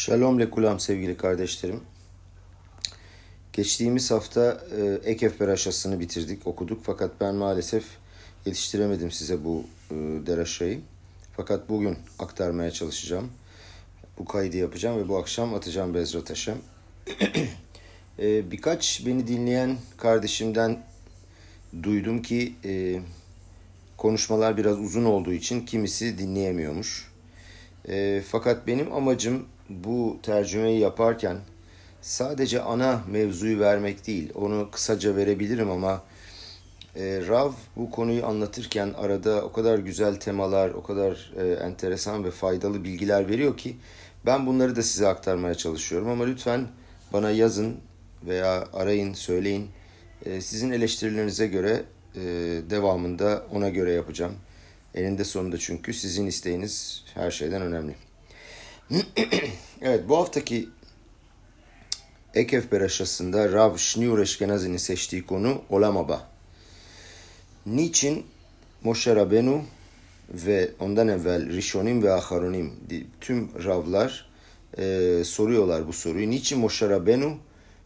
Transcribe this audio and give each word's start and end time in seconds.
Shalom 0.00 0.40
lekulam 0.40 0.80
sevgili 0.80 1.16
kardeşlerim. 1.16 1.80
Geçtiğimiz 3.52 4.10
hafta 4.10 4.64
e, 4.76 5.10
Ekef 5.10 5.40
Beraşası'nı 5.40 6.00
bitirdik, 6.00 6.46
okuduk. 6.46 6.80
Fakat 6.84 7.10
ben 7.20 7.34
maalesef 7.34 7.84
yetiştiremedim 8.46 9.10
size 9.10 9.44
bu 9.44 9.64
e, 9.90 9.94
deraşayı. 10.26 10.80
Fakat 11.36 11.68
bugün 11.68 11.98
aktarmaya 12.18 12.70
çalışacağım. 12.70 13.30
Bu 14.18 14.24
kaydı 14.24 14.56
yapacağım 14.56 14.98
ve 14.98 15.08
bu 15.08 15.18
akşam 15.18 15.54
atacağım 15.54 15.94
Bezrat 15.94 16.30
Haşem. 16.30 16.58
e, 18.18 18.50
birkaç 18.50 19.06
beni 19.06 19.26
dinleyen 19.26 19.76
kardeşimden 19.96 20.82
duydum 21.82 22.22
ki 22.22 22.54
e, 22.64 23.00
konuşmalar 23.96 24.56
biraz 24.56 24.78
uzun 24.78 25.04
olduğu 25.04 25.32
için 25.32 25.66
kimisi 25.66 26.18
dinleyemiyormuş. 26.18 27.10
E, 27.88 28.22
fakat 28.28 28.66
benim 28.66 28.92
amacım 28.92 29.46
bu 29.70 30.18
tercümeyi 30.22 30.80
yaparken 30.80 31.36
sadece 32.02 32.62
ana 32.62 33.02
mevzuyu 33.10 33.60
vermek 33.60 34.06
değil. 34.06 34.32
Onu 34.34 34.68
kısaca 34.72 35.16
verebilirim 35.16 35.70
ama 35.70 36.02
e, 36.96 37.22
Rav 37.28 37.52
bu 37.76 37.90
konuyu 37.90 38.26
anlatırken 38.26 38.92
arada 38.98 39.44
o 39.44 39.52
kadar 39.52 39.78
güzel 39.78 40.20
temalar, 40.20 40.70
o 40.70 40.82
kadar 40.82 41.32
e, 41.36 41.52
enteresan 41.52 42.24
ve 42.24 42.30
faydalı 42.30 42.84
bilgiler 42.84 43.28
veriyor 43.28 43.56
ki 43.56 43.76
ben 44.26 44.46
bunları 44.46 44.76
da 44.76 44.82
size 44.82 45.08
aktarmaya 45.08 45.54
çalışıyorum. 45.54 46.08
Ama 46.08 46.24
lütfen 46.24 46.68
bana 47.12 47.30
yazın 47.30 47.76
veya 48.26 48.68
arayın, 48.72 49.14
söyleyin. 49.14 49.70
E, 50.26 50.40
sizin 50.40 50.70
eleştirilerinize 50.70 51.46
göre 51.46 51.82
e, 52.14 52.20
devamında 52.70 53.42
ona 53.52 53.68
göre 53.68 53.92
yapacağım. 53.92 54.34
Eninde 54.94 55.24
sonunda 55.24 55.58
çünkü 55.58 55.94
sizin 55.94 56.26
isteğiniz 56.26 57.04
her 57.14 57.30
şeyden 57.30 57.62
önemli. 57.62 58.09
evet 59.82 60.08
bu 60.08 60.16
haftaki 60.16 60.68
Ekef 62.34 62.72
Beraşası'nda 62.72 63.52
Rav 63.52 63.76
Şniur 63.76 64.18
Eşkenazi'nin 64.18 64.76
seçtiği 64.76 65.26
konu 65.26 65.62
Olamaba. 65.68 66.30
Niçin 67.66 68.26
Moshe 68.82 69.16
Rabenu 69.16 69.62
ve 70.30 70.70
ondan 70.80 71.08
evvel 71.08 71.48
Rishonim 71.48 72.02
ve 72.02 72.12
Aharonim 72.12 72.72
tüm 73.20 73.64
Ravlar 73.64 74.30
e, 74.78 75.22
soruyorlar 75.24 75.88
bu 75.88 75.92
soruyu. 75.92 76.30
Niçin 76.30 76.58
Moshe 76.58 76.88
Rabenu 76.88 77.38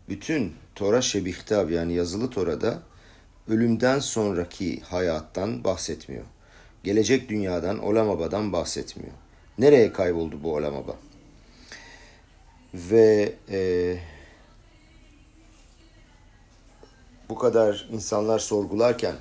bütün 0.08 0.52
Tora 0.74 1.02
Şebihtav 1.02 1.70
yani 1.70 1.94
yazılı 1.94 2.30
Tora'da 2.30 2.82
ölümden 3.48 3.98
sonraki 3.98 4.80
hayattan 4.80 5.64
bahsetmiyor. 5.64 6.24
Gelecek 6.84 7.28
dünyadan, 7.28 7.78
Olamaba'dan 7.78 8.52
bahsetmiyor. 8.52 9.23
Nereye 9.58 9.92
kayboldu 9.92 10.42
bu 10.42 10.54
Olamaba? 10.54 10.96
Ve 12.74 13.32
e, 13.50 13.98
bu 17.28 17.38
kadar 17.38 17.88
insanlar 17.92 18.38
sorgularken 18.38 19.14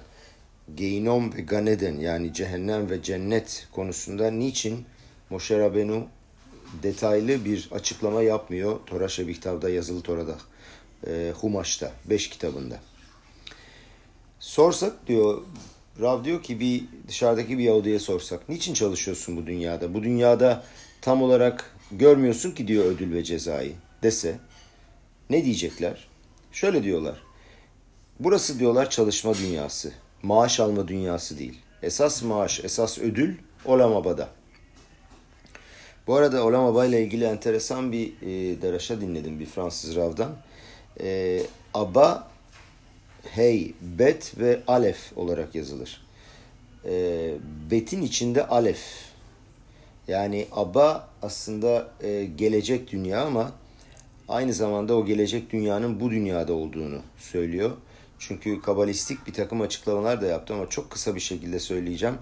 Geynom 0.76 1.34
ve 1.34 1.42
Ganeden 1.42 1.98
yani 1.98 2.34
cehennem 2.34 2.90
ve 2.90 3.04
cennet 3.04 3.68
konusunda 3.72 4.32
niçin 4.32 4.86
Moshe 5.30 5.60
Rabenu 5.60 6.08
detaylı 6.84 7.46
bir 7.46 7.70
açıklama 7.72 8.22
yapmıyor 8.22 8.80
Tora 8.86 9.08
Şebihtav'da 9.08 9.70
yazılı 9.70 10.02
Tora'da, 10.02 10.38
e, 11.08 11.34
Humaş'ta, 11.42 11.92
beş 12.06 12.30
kitabında. 12.30 12.80
Sorsak 14.40 15.08
diyor, 15.08 15.42
Rav 16.02 16.24
diyor 16.24 16.44
ki 16.44 16.60
bir 16.60 16.84
dışarıdaki 17.08 17.58
bir 17.58 17.64
Yahudi'ye 17.64 18.00
sorsak, 18.00 18.50
niçin 18.50 18.74
çalışıyorsun 18.74 19.38
bu 19.38 19.48
dünyada? 19.48 19.94
Bu 19.94 20.04
dünyada 20.04 20.64
tam 21.02 21.22
olarak 21.22 21.76
görmüyorsun 21.92 22.52
ki 22.52 22.68
diyor 22.68 22.86
ödül 22.86 23.14
ve 23.14 23.24
cezayı 23.24 23.74
dese, 24.04 24.40
ne 25.30 25.46
diyecekler? 25.46 26.08
Şöyle 26.52 26.84
diyorlar, 26.84 27.24
burası 28.20 28.60
diyorlar 28.60 28.90
çalışma 28.90 29.34
dünyası, 29.34 29.92
maaş 30.24 30.60
alma 30.60 30.88
dünyası 30.88 31.40
değil. 31.40 31.60
Esas 31.84 32.24
maaş, 32.24 32.64
esas 32.64 33.00
ödül 33.00 33.36
Olamaba'da. 33.66 34.30
Bu 36.08 36.16
arada 36.16 36.46
Olamaba 36.46 36.86
ile 36.86 37.04
ilgili 37.04 37.26
enteresan 37.26 37.92
bir 37.92 38.08
e, 38.22 38.62
deraşa 38.62 39.02
dinledim 39.02 39.40
bir 39.40 39.46
Fransız 39.46 39.96
Rav'dan. 39.96 40.36
E, 41.00 41.42
Aba 41.74 42.33
hey, 43.32 43.74
bet 43.82 44.40
ve 44.40 44.60
alef 44.68 45.18
olarak 45.18 45.56
yazılır. 45.56 46.06
E, 46.86 47.34
betin 47.72 48.02
içinde 48.02 48.48
alef. 48.48 48.80
Yani 50.08 50.48
aba 50.52 51.10
aslında 51.22 51.92
e, 52.02 52.26
gelecek 52.26 52.92
dünya 52.92 53.22
ama 53.22 53.52
aynı 54.28 54.54
zamanda 54.54 54.96
o 54.96 55.06
gelecek 55.06 55.52
dünyanın 55.52 56.00
bu 56.00 56.12
dünyada 56.12 56.54
olduğunu 56.54 57.02
söylüyor. 57.18 57.72
Çünkü 58.20 58.62
kabalistik 58.62 59.28
bir 59.28 59.34
takım 59.34 59.62
açıklamalar 59.62 60.22
da 60.22 60.26
yaptı 60.26 60.54
ama 60.54 60.70
çok 60.70 60.92
kısa 60.92 61.16
bir 61.16 61.20
şekilde 61.20 61.60
söyleyeceğim. 61.60 62.16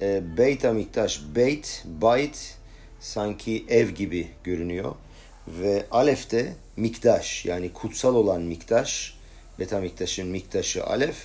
E, 0.00 0.22
Beyt 0.38 0.64
Amiktaş, 0.64 1.22
Beyt, 1.34 1.84
Bayt 2.00 2.56
sanki 3.00 3.64
ev 3.68 3.88
gibi 3.88 4.28
görünüyor. 4.44 4.94
Ve 5.48 5.86
Alef 5.90 6.30
de 6.30 6.52
Miktaş 6.76 7.44
yani 7.44 7.72
kutsal 7.72 8.14
olan 8.14 8.42
Miktaş 8.42 9.19
Beta 9.60 9.80
Miktaş'ın 9.80 10.28
Miktaş'ı 10.28 10.86
Alef 10.86 11.16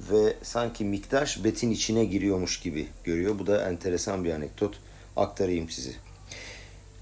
ve 0.00 0.34
sanki 0.42 0.84
Miktaş 0.84 1.44
betin 1.44 1.70
içine 1.70 2.04
giriyormuş 2.04 2.60
gibi 2.60 2.86
görüyor. 3.04 3.38
Bu 3.38 3.46
da 3.46 3.68
enteresan 3.68 4.24
bir 4.24 4.32
anekdot. 4.32 4.80
Aktarayım 5.16 5.70
sizi. 5.70 5.94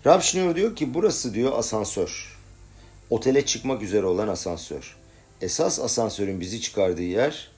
Rab 0.06 0.21
Schneur 0.21 0.56
diyor 0.56 0.77
ki 0.77 0.94
burası 0.94 1.34
diyor 1.34 1.59
asansör. 1.59 2.38
Otele 3.11 3.47
çıkmak 3.47 3.83
üzere 3.83 4.06
olan 4.06 4.28
asansör. 4.28 4.97
Esas 5.41 5.81
asansörün 5.81 6.41
bizi 6.41 6.61
çıkardığı 6.61 7.03
yer 7.03 7.50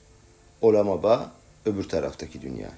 Olamaba 0.61 1.31
öbür 1.65 1.89
taraftaki 1.89 2.41
dünya. 2.41 2.69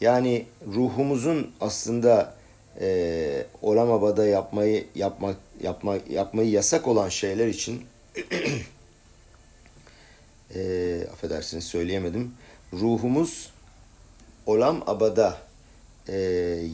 Yani 0.00 0.46
ruhumuzun 0.74 1.50
aslında 1.60 2.34
e, 2.80 3.46
Olamaba'da 3.62 4.26
yapmayı 4.26 4.84
yapma, 4.94 5.34
yapma, 5.62 5.96
yapmayı 6.10 6.50
yasak 6.50 6.88
olan 6.88 7.08
şeyler 7.08 7.46
için 7.46 7.82
e, 10.54 11.06
affedersiniz 11.12 11.64
söyleyemedim. 11.64 12.32
Ruhumuz 12.72 13.50
olam 14.46 14.82
abada 14.86 15.38
e, 16.08 16.16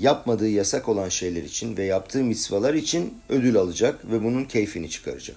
yapmadığı 0.00 0.48
yasak 0.48 0.88
olan 0.88 1.08
şeyler 1.08 1.42
için 1.42 1.76
ve 1.76 1.84
yaptığı 1.84 2.24
misvalar 2.24 2.74
için 2.74 3.14
ödül 3.28 3.56
alacak 3.56 4.10
ve 4.10 4.24
bunun 4.24 4.44
keyfini 4.44 4.90
çıkaracak. 4.90 5.36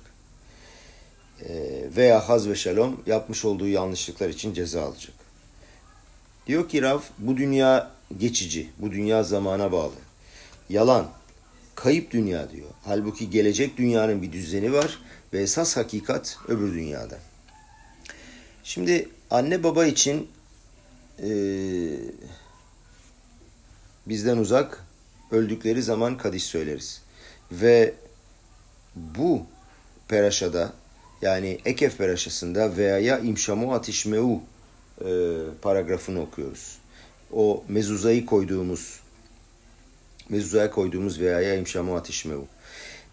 E, 1.41 1.49
veya 1.95 2.29
haz 2.29 2.49
ve 2.49 2.55
şalom 2.55 3.01
yapmış 3.05 3.45
olduğu 3.45 3.67
yanlışlıklar 3.67 4.29
için 4.29 4.53
ceza 4.53 4.83
alacak. 4.83 5.15
Diyor 6.47 6.69
ki 6.69 6.81
Rav 6.81 6.99
bu 7.17 7.37
dünya 7.37 7.91
geçici, 8.17 8.69
bu 8.79 8.91
dünya 8.91 9.23
zamana 9.23 9.71
bağlı. 9.71 9.93
Yalan, 10.69 11.09
kayıp 11.75 12.11
dünya 12.11 12.51
diyor. 12.51 12.69
Halbuki 12.83 13.29
gelecek 13.29 13.77
dünyanın 13.77 14.21
bir 14.21 14.31
düzeni 14.31 14.73
var 14.73 14.99
ve 15.33 15.41
esas 15.41 15.77
hakikat 15.77 16.37
öbür 16.47 16.73
dünyada. 16.73 17.17
Şimdi 18.63 19.09
anne 19.31 19.63
baba 19.63 19.85
için 19.85 20.27
e, 21.19 21.29
bizden 24.05 24.37
uzak 24.37 24.83
öldükleri 25.31 25.81
zaman 25.81 26.17
kadiş 26.17 26.43
söyleriz. 26.43 27.01
Ve 27.51 27.93
bu 28.95 29.41
peraşada 30.07 30.73
yani 31.21 31.59
Ekef 31.65 31.97
peraşasında 31.97 32.77
veya 32.77 32.99
ya 32.99 33.19
imşamu 33.19 33.73
atişmeu 33.73 34.41
e, 35.01 35.09
paragrafını 35.61 36.21
okuyoruz. 36.21 36.77
O 37.31 37.63
mezuzayı 37.67 38.25
koyduğumuz 38.25 38.99
mezuzaya 40.29 40.71
koyduğumuz 40.71 41.19
veya 41.19 41.41
ya 41.41 41.55
imşamu 41.55 41.95
atişmeu. 41.95 42.45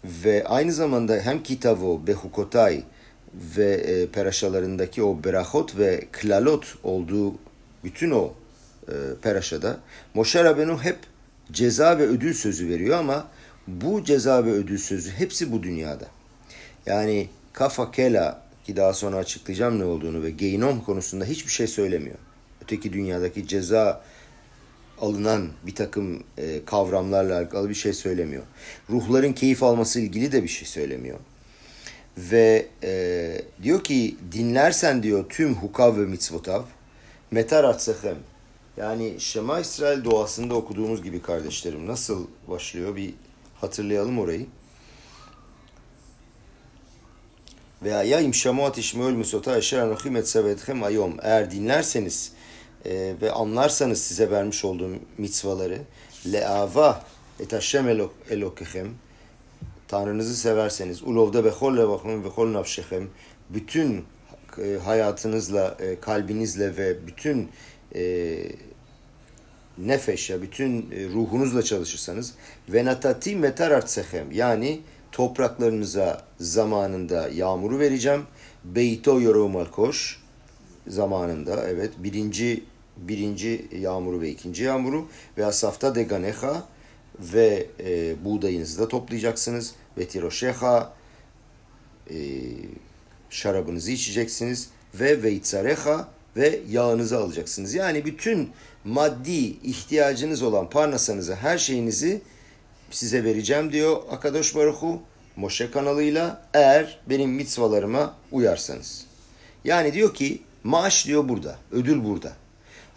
Ve 0.03 0.43
aynı 0.43 0.73
zamanda 0.73 1.15
hem 1.15 1.43
kitavo 1.43 2.07
behukotay 2.07 2.83
ve 3.57 3.73
e, 3.73 4.07
peraşalarındaki 4.07 5.03
o 5.03 5.23
berahot 5.23 5.77
ve 5.77 6.07
klalot 6.11 6.75
olduğu 6.83 7.35
bütün 7.83 8.11
o 8.11 8.33
e, 8.87 8.93
peraşada 9.21 9.79
Moshe 10.13 10.43
Rabenu 10.43 10.83
hep 10.83 10.97
ceza 11.51 11.97
ve 11.97 12.07
ödül 12.07 12.33
sözü 12.33 12.69
veriyor 12.69 12.99
ama 12.99 13.27
bu 13.67 14.03
ceza 14.03 14.45
ve 14.45 14.51
ödül 14.51 14.77
sözü 14.77 15.11
hepsi 15.11 15.51
bu 15.51 15.63
dünyada. 15.63 16.05
Yani 16.85 17.27
kafa 17.53 17.91
kela 17.91 18.41
ki 18.63 18.75
daha 18.75 18.93
sonra 18.93 19.17
açıklayacağım 19.17 19.79
ne 19.79 19.85
olduğunu 19.85 20.23
ve 20.23 20.29
geinom 20.29 20.81
konusunda 20.81 21.25
hiçbir 21.25 21.51
şey 21.51 21.67
söylemiyor. 21.67 22.17
Öteki 22.63 22.93
dünyadaki 22.93 23.47
ceza 23.47 24.01
alınan 25.01 25.49
bir 25.63 25.75
takım 25.75 26.23
e, 26.37 26.65
kavramlarla 26.65 27.37
alakalı 27.37 27.69
bir 27.69 27.73
şey 27.73 27.93
söylemiyor. 27.93 28.43
Ruhların 28.89 29.33
keyif 29.33 29.63
alması 29.63 29.99
ilgili 29.99 30.31
de 30.31 30.43
bir 30.43 30.47
şey 30.47 30.67
söylemiyor. 30.67 31.19
Ve 32.17 32.67
e, 32.83 33.41
diyor 33.63 33.83
ki 33.83 34.17
dinlersen 34.31 35.03
diyor 35.03 35.25
tüm 35.29 35.55
hukav 35.55 35.97
ve 35.97 36.05
mitzvotav 36.05 36.63
metar 37.31 37.63
atsechem. 37.63 38.17
Yani 38.77 39.15
Şema 39.19 39.59
İsrail 39.59 40.03
doğasında 40.03 40.55
okuduğumuz 40.55 41.03
gibi 41.03 41.21
kardeşlerim 41.21 41.87
nasıl 41.87 42.27
başlıyor 42.47 42.95
bir 42.95 43.13
hatırlayalım 43.61 44.19
orayı. 44.19 44.45
veya 47.83 48.03
ya 48.03 48.19
imşamuat 48.19 48.77
işmeül 48.77 49.15
musota 49.15 49.57
eşer 49.57 49.79
anochim 49.79 50.15
etsevetchem 50.15 50.83
ayom. 50.83 51.17
Eğer 51.21 51.51
dinlerseniz 51.51 52.31
e, 52.85 53.15
ve 53.21 53.31
anlarsanız 53.31 54.01
size 54.01 54.31
vermiş 54.31 54.65
olduğum 54.65 54.91
mitzvaları 55.17 55.79
leava 56.31 57.05
et 57.39 57.53
Hashem 57.53 58.09
elokechem 58.29 58.87
Tanrınızı 59.91 60.35
severseniz 60.35 61.03
ulovda 61.03 61.45
behol 61.45 61.77
levachim 61.77 62.23
ve 62.23 62.29
kol 62.29 62.53
nafşechem 62.53 63.09
bütün 63.49 64.05
e, 64.57 64.77
hayatınızla, 64.83 65.77
e, 65.79 65.99
kalbinizle 65.99 66.77
ve 66.77 67.07
bütün 67.07 67.49
e, 67.95 68.37
nefeşe, 69.77 70.41
bütün 70.41 70.91
e, 70.91 71.05
ruhunuzla 71.13 71.63
çalışırsanız 71.63 72.33
ve 72.69 72.85
natati 72.85 73.35
metar 73.35 73.83
yani 74.31 74.81
topraklarınıza 75.11 76.21
zamanında 76.39 77.29
yağmuru 77.29 77.79
vereceğim. 77.79 78.23
Beyto 78.63 79.21
yorumal 79.21 79.65
koş 79.65 80.19
zamanında 80.87 81.67
evet 81.67 81.91
birinci 81.97 82.63
birinci 82.97 83.67
yağmuru 83.79 84.21
ve 84.21 84.29
ikinci 84.29 84.63
yağmuru 84.63 85.07
ve 85.37 85.45
asafta 85.45 85.95
deganeha 85.95 86.63
ve 87.33 87.65
e, 87.79 88.25
buğdayınızı 88.25 88.79
da 88.79 88.87
toplayacaksınız. 88.87 89.73
Ve 89.97 90.07
tiroşeha 90.07 90.93
e, 92.09 92.15
şarabınızı 93.29 93.91
içeceksiniz 93.91 94.69
ve 94.93 95.23
veitzareha 95.23 96.07
ve 96.35 96.59
yağınızı 96.69 97.17
alacaksınız. 97.17 97.73
Yani 97.73 98.05
bütün 98.05 98.49
maddi 98.85 99.45
ihtiyacınız 99.63 100.41
olan 100.41 100.69
parnasanızı, 100.69 101.35
her 101.35 101.57
şeyinizi 101.57 102.21
size 102.91 103.23
vereceğim 103.23 103.71
diyor 103.71 104.01
Akadosh 104.11 104.55
Baruchu 104.55 104.99
Moşe 105.35 105.71
kanalıyla 105.71 106.41
eğer 106.53 106.99
benim 107.09 107.29
mitzvalarıma 107.29 108.15
uyarsanız. 108.31 109.05
Yani 109.63 109.93
diyor 109.93 110.13
ki 110.13 110.41
maaş 110.63 111.07
diyor 111.07 111.29
burada, 111.29 111.55
ödül 111.71 112.03
burada. 112.03 112.33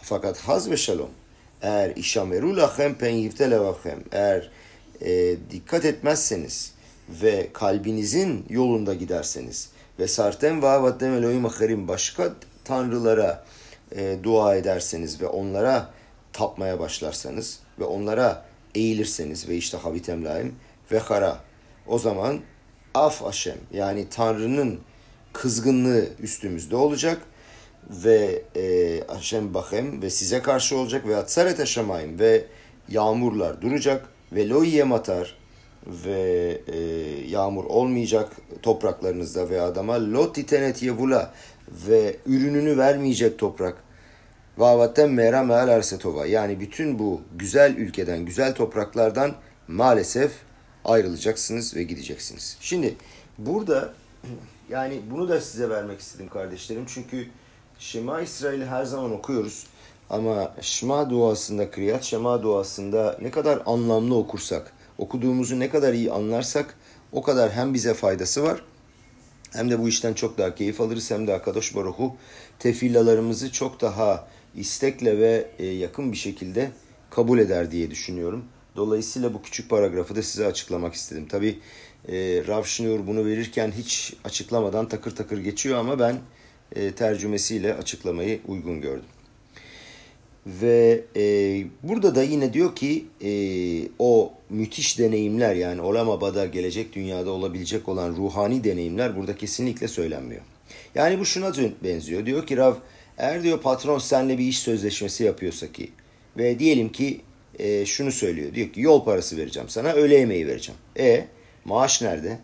Fakat 0.03 0.39
haz 0.39 0.71
ve 0.71 0.77
şalom 0.77 1.11
eğer 1.65 1.97
işameru 1.97 2.57
lachem 2.57 2.95
pen 2.95 3.11
yivte 3.11 3.61
eğer 4.13 4.51
e, 5.01 5.37
dikkat 5.51 5.85
etmezseniz 5.85 6.75
ve 7.09 7.49
kalbinizin 7.53 8.47
yolunda 8.49 8.95
giderseniz 8.95 9.69
ve 9.99 10.09
sartem 10.09 10.63
ve 10.63 10.69
avatem 10.69 11.15
elohim 11.15 11.47
acherim 11.47 11.89
başka 11.89 12.33
tanrılara 12.65 13.45
e, 13.97 14.17
dua 14.23 14.57
ederseniz 14.57 15.21
ve 15.21 15.27
onlara 15.27 15.91
tapmaya 16.33 16.81
başlarsanız 16.81 17.59
ve 17.79 17.85
onlara 17.85 18.45
eğilirseniz 18.75 19.49
ve 19.49 19.57
işte 19.57 19.77
havitem 19.77 20.25
laim 20.25 20.55
ve 20.93 20.99
hara 20.99 21.39
o 21.87 21.99
zaman 21.99 22.41
af 22.95 23.23
Hashem 23.23 23.59
yani 23.73 24.09
Tanrı'nın 24.11 24.81
kızgınlığı 25.33 26.09
üstümüzde 26.21 26.77
olacak 26.77 27.23
ve 27.91 28.43
e, 28.57 29.01
Hashem 29.07 29.55
Bahem 29.55 30.03
ve 30.03 30.11
size 30.11 30.43
karşı 30.43 30.77
olacak 30.77 31.07
ve 31.09 31.17
atsaret 31.17 31.61
aşamayim 31.61 32.19
ve 32.19 32.45
yağmurlar 32.89 33.63
duracak 33.63 34.09
ve 34.33 34.49
lo 34.49 34.87
matar 34.87 35.37
ve 35.87 36.61
e, 36.67 36.79
yağmur 37.29 37.65
olmayacak 37.65 38.33
topraklarınızda 38.63 39.51
ve 39.51 39.61
adama 39.61 40.13
lot 40.13 40.35
titenet 40.35 40.83
yevula 40.83 41.35
ve 41.89 42.17
ürününü 42.27 42.79
vermeyecek 42.79 43.39
toprak. 43.39 43.77
Vavaten 44.59 45.11
mera 45.11 45.43
meal 45.43 45.69
arsetova. 45.69 46.27
Yani 46.27 46.61
bütün 46.61 46.99
bu 46.99 47.21
güzel 47.39 47.77
ülkeden, 47.77 48.25
güzel 48.25 48.55
topraklardan 48.55 49.35
maalesef 49.69 50.33
ayrılacaksınız 50.85 51.77
ve 51.77 51.83
gideceksiniz. 51.83 52.57
Şimdi 52.61 52.97
burada 53.39 53.95
yani 54.71 55.01
bunu 55.11 55.29
da 55.29 55.41
size 55.41 55.71
vermek 55.71 56.01
istedim 56.01 56.29
kardeşlerim. 56.29 56.85
Çünkü 56.87 57.27
Şema 57.79 58.21
İsrail'i 58.21 58.67
her 58.67 58.85
zaman 58.85 59.13
okuyoruz. 59.13 59.67
Ama 60.11 60.55
Şema 60.61 61.11
duasında, 61.11 61.71
Kriyat 61.71 62.05
Şema 62.05 62.43
duasında 62.43 63.19
ne 63.23 63.31
kadar 63.31 63.63
anlamlı 63.67 64.17
okursak, 64.17 64.73
okuduğumuzu 64.99 65.61
ne 65.61 65.71
kadar 65.71 65.93
iyi 65.93 66.13
anlarsak 66.13 66.79
o 67.13 67.23
kadar 67.23 67.53
hem 67.53 67.75
bize 67.75 67.95
faydası 67.95 68.43
var 68.43 68.63
hem 69.55 69.71
de 69.71 69.79
bu 69.79 69.89
işten 69.89 70.15
çok 70.15 70.39
daha 70.39 70.55
keyif 70.55 70.81
alırız 70.81 71.11
hem 71.11 71.27
de 71.27 71.35
Akadosh 71.35 71.77
Baruhu 71.77 72.17
tefillalarımızı 72.59 73.53
çok 73.53 73.81
daha 73.81 74.29
istekle 74.55 75.19
ve 75.19 75.51
e, 75.59 75.67
yakın 75.67 76.13
bir 76.13 76.17
şekilde 76.17 76.71
kabul 77.11 77.39
eder 77.39 77.71
diye 77.71 77.91
düşünüyorum. 77.91 78.45
Dolayısıyla 78.77 79.35
bu 79.35 79.43
küçük 79.43 79.71
paragrafı 79.71 80.17
da 80.17 80.23
size 80.23 80.47
açıklamak 80.47 80.95
istedim. 80.95 81.29
Tabi 81.29 81.59
e, 82.09 82.15
Rav 82.47 82.63
Schnur 82.63 83.07
bunu 83.07 83.27
verirken 83.27 83.73
hiç 83.73 84.15
açıklamadan 84.25 84.89
takır 84.89 85.17
takır 85.17 85.39
geçiyor 85.39 85.79
ama 85.79 85.99
ben 85.99 86.17
e, 86.77 86.93
tercümesiyle 86.93 87.75
açıklamayı 87.75 88.41
uygun 88.49 88.81
gördüm. 88.81 89.05
Ve 90.47 91.05
e, 91.17 91.23
burada 91.83 92.15
da 92.15 92.23
yine 92.23 92.53
diyor 92.53 92.77
ki 92.77 93.05
e, 93.25 93.31
o 93.99 94.33
müthiş 94.51 94.99
deneyimler 94.99 95.55
yani 95.55 95.81
olamabada 95.81 96.47
gelecek 96.47 96.93
dünyada 96.93 97.31
olabilecek 97.31 97.89
olan 97.89 98.17
ruhani 98.17 98.65
deneyimler 98.65 99.17
burada 99.17 99.37
kesinlikle 99.37 99.89
söylenmiyor. 99.89 100.43
Yani 100.95 101.19
bu 101.19 101.25
şuna 101.25 101.53
benziyor. 101.85 102.27
Diyor 102.27 102.47
ki 102.47 102.57
Rav 102.57 102.75
eğer 103.19 103.43
diyor 103.43 103.61
patron 103.61 103.99
seninle 103.99 104.39
bir 104.39 104.45
iş 104.45 104.59
sözleşmesi 104.59 105.25
yapıyorsa 105.25 105.73
ki 105.73 105.91
ve 106.37 106.59
diyelim 106.59 106.93
ki 106.93 107.21
e, 107.59 107.87
şunu 107.87 108.13
söylüyor. 108.13 108.55
Diyor 108.55 108.73
ki 108.73 108.81
yol 108.81 109.05
parası 109.05 109.37
vereceğim 109.37 109.69
sana 109.69 109.93
öğle 109.93 110.15
yemeği 110.15 110.47
vereceğim. 110.47 110.81
E 110.99 111.25
maaş 111.65 112.03
nerede? 112.03 112.39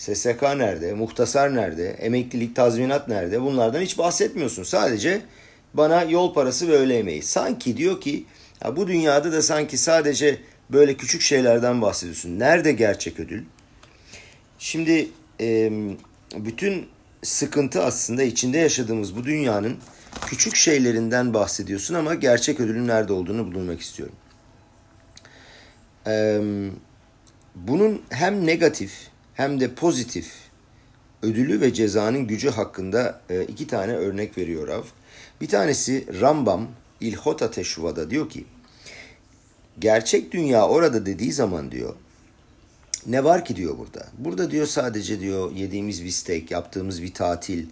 SSK 0.00 0.42
nerede? 0.42 0.92
Muhtasar 0.92 1.54
nerede? 1.54 1.90
Emeklilik, 1.90 2.56
tazminat 2.56 3.08
nerede? 3.08 3.42
Bunlardan 3.42 3.80
hiç 3.80 3.98
bahsetmiyorsun. 3.98 4.62
Sadece 4.62 5.20
bana 5.74 6.02
yol 6.02 6.34
parası 6.34 6.68
ve 6.68 6.72
öğle 6.72 6.94
yemeği. 6.94 7.22
Sanki 7.22 7.76
diyor 7.76 8.00
ki 8.00 8.24
ya 8.64 8.76
bu 8.76 8.88
dünyada 8.88 9.32
da 9.32 9.42
sanki 9.42 9.78
sadece 9.78 10.40
böyle 10.70 10.94
küçük 10.94 11.22
şeylerden 11.22 11.82
bahsediyorsun. 11.82 12.38
Nerede 12.38 12.72
gerçek 12.72 13.20
ödül? 13.20 13.44
Şimdi 14.58 15.08
e, 15.40 15.72
bütün 16.36 16.88
sıkıntı 17.22 17.82
aslında 17.82 18.22
içinde 18.22 18.58
yaşadığımız 18.58 19.16
bu 19.16 19.24
dünyanın 19.24 19.76
küçük 20.26 20.56
şeylerinden 20.56 21.34
bahsediyorsun 21.34 21.94
ama 21.94 22.14
gerçek 22.14 22.60
ödülün 22.60 22.88
nerede 22.88 23.12
olduğunu 23.12 23.54
bulmak 23.54 23.80
istiyorum. 23.80 24.14
Ee, 26.06 26.40
bunun 27.54 28.02
hem 28.10 28.46
negatif 28.46 28.92
hem 29.40 29.60
de 29.60 29.74
pozitif 29.74 30.32
ödülü 31.22 31.60
ve 31.60 31.74
cezanın 31.74 32.26
gücü 32.26 32.50
hakkında 32.50 33.20
e, 33.30 33.44
iki 33.44 33.66
tane 33.66 33.92
örnek 33.92 34.38
veriyor 34.38 34.68
Rav. 34.68 34.82
Bir 35.40 35.48
tanesi 35.48 36.20
Rambam 36.20 36.68
İlhot 37.00 37.42
Ateşuva'da 37.42 38.10
diyor 38.10 38.30
ki 38.30 38.44
gerçek 39.78 40.32
dünya 40.32 40.68
orada 40.68 41.06
dediği 41.06 41.32
zaman 41.32 41.72
diyor 41.72 41.94
ne 43.06 43.24
var 43.24 43.44
ki 43.44 43.56
diyor 43.56 43.78
burada. 43.78 44.06
Burada 44.18 44.50
diyor 44.50 44.66
sadece 44.66 45.20
diyor 45.20 45.52
yediğimiz 45.52 46.04
bir 46.04 46.10
steak, 46.10 46.50
yaptığımız 46.50 47.02
bir 47.02 47.14
tatil, 47.14 47.66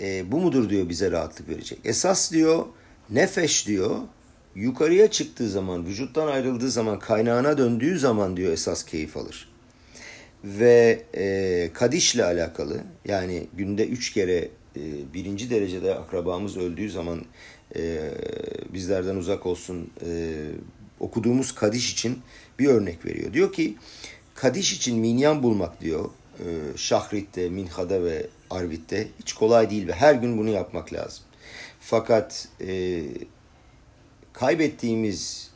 e, 0.00 0.32
bu 0.32 0.40
mudur 0.40 0.70
diyor 0.70 0.88
bize 0.88 1.10
rahatlık 1.10 1.48
verecek. 1.48 1.78
Esas 1.84 2.32
diyor 2.32 2.66
nefeş 3.10 3.66
diyor 3.66 3.96
yukarıya 4.54 5.10
çıktığı 5.10 5.50
zaman, 5.50 5.86
vücuttan 5.86 6.26
ayrıldığı 6.26 6.70
zaman, 6.70 6.98
kaynağına 6.98 7.58
döndüğü 7.58 7.98
zaman 7.98 8.36
diyor 8.36 8.52
esas 8.52 8.84
keyif 8.84 9.16
alır. 9.16 9.55
Ve 10.46 11.02
e, 11.16 11.70
Kadiş'le 11.74 12.18
alakalı 12.18 12.80
yani 13.04 13.46
günde 13.56 13.86
üç 13.86 14.12
kere 14.12 14.48
e, 14.76 14.82
birinci 15.14 15.50
derecede 15.50 15.94
akrabamız 15.94 16.56
öldüğü 16.56 16.90
zaman 16.90 17.24
e, 17.76 18.10
bizlerden 18.72 19.16
uzak 19.16 19.46
olsun 19.46 19.90
e, 20.06 20.34
okuduğumuz 21.00 21.54
Kadiş 21.54 21.92
için 21.92 22.18
bir 22.58 22.68
örnek 22.68 23.06
veriyor. 23.06 23.32
Diyor 23.32 23.52
ki 23.52 23.76
Kadiş 24.34 24.72
için 24.72 24.98
minyan 24.98 25.42
bulmak 25.42 25.80
diyor 25.80 26.10
e, 26.38 26.44
Şahrit'te, 26.76 27.48
Minha'da 27.48 28.04
ve 28.04 28.26
Arvit'te 28.50 29.08
hiç 29.20 29.32
kolay 29.32 29.70
değil 29.70 29.88
ve 29.88 29.92
her 29.92 30.14
gün 30.14 30.38
bunu 30.38 30.50
yapmak 30.50 30.92
lazım. 30.92 31.24
Fakat 31.80 32.48
e, 32.60 33.02
kaybettiğimiz 34.32 35.50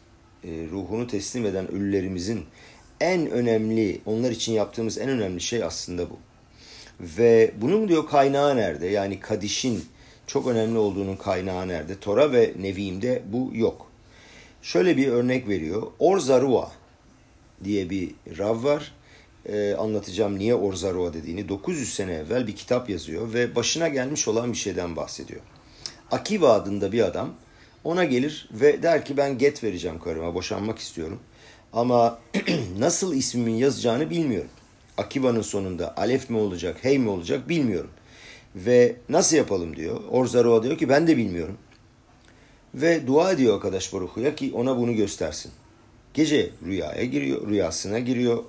e, 0.44 0.48
ruhunu 0.70 1.06
teslim 1.06 1.46
eden 1.46 1.70
ölülerimizin 1.70 2.44
en 3.00 3.30
önemli, 3.30 4.00
onlar 4.06 4.30
için 4.30 4.52
yaptığımız 4.52 4.98
en 4.98 5.08
önemli 5.08 5.40
şey 5.40 5.64
aslında 5.64 6.10
bu. 6.10 6.18
Ve 7.00 7.50
bunun 7.60 7.88
diyor 7.88 8.08
kaynağı 8.08 8.56
nerede? 8.56 8.86
Yani 8.86 9.20
Kadiş'in 9.20 9.84
çok 10.26 10.46
önemli 10.46 10.78
olduğunun 10.78 11.16
kaynağı 11.16 11.68
nerede? 11.68 11.98
Tora 12.00 12.32
ve 12.32 12.54
Nevi'imde 12.60 13.22
bu 13.32 13.50
yok. 13.54 13.86
Şöyle 14.62 14.96
bir 14.96 15.08
örnek 15.08 15.48
veriyor. 15.48 15.82
Orzarua 15.98 16.72
diye 17.64 17.90
bir 17.90 18.10
Rav 18.38 18.64
var 18.64 18.92
e, 19.46 19.74
anlatacağım 19.74 20.38
niye 20.38 20.54
Orzarua 20.54 21.12
dediğini. 21.12 21.48
900 21.48 21.94
sene 21.94 22.12
evvel 22.12 22.46
bir 22.46 22.56
kitap 22.56 22.90
yazıyor 22.90 23.32
ve 23.34 23.54
başına 23.54 23.88
gelmiş 23.88 24.28
olan 24.28 24.52
bir 24.52 24.58
şeyden 24.58 24.96
bahsediyor. 24.96 25.40
Akiva 26.10 26.52
adında 26.52 26.92
bir 26.92 27.00
adam 27.00 27.34
ona 27.84 28.04
gelir 28.04 28.48
ve 28.52 28.82
der 28.82 29.04
ki 29.04 29.16
ben 29.16 29.38
get 29.38 29.64
vereceğim 29.64 29.98
karıma 29.98 30.34
boşanmak 30.34 30.78
istiyorum. 30.78 31.20
Ama 31.72 32.18
nasıl 32.78 33.14
ismimin 33.14 33.54
yazacağını 33.54 34.10
bilmiyorum. 34.10 34.50
Akiba'nın 34.96 35.42
sonunda 35.42 35.96
alef 35.96 36.30
mi 36.30 36.36
olacak, 36.38 36.76
hey 36.82 36.98
mi 36.98 37.08
olacak 37.08 37.48
bilmiyorum. 37.48 37.90
Ve 38.54 38.96
nasıl 39.08 39.36
yapalım 39.36 39.76
diyor. 39.76 40.00
Orzaroa 40.10 40.62
diyor 40.62 40.78
ki 40.78 40.88
ben 40.88 41.06
de 41.06 41.16
bilmiyorum. 41.16 41.58
Ve 42.74 43.06
dua 43.06 43.32
ediyor 43.32 43.54
arkadaş 43.54 43.92
Baruch'uya 43.92 44.34
ki 44.34 44.52
ona 44.54 44.76
bunu 44.76 44.94
göstersin. 44.94 45.52
Gece 46.14 46.50
rüyaya 46.66 47.04
giriyor, 47.04 47.48
rüyasına 47.48 47.98
giriyor 47.98 48.44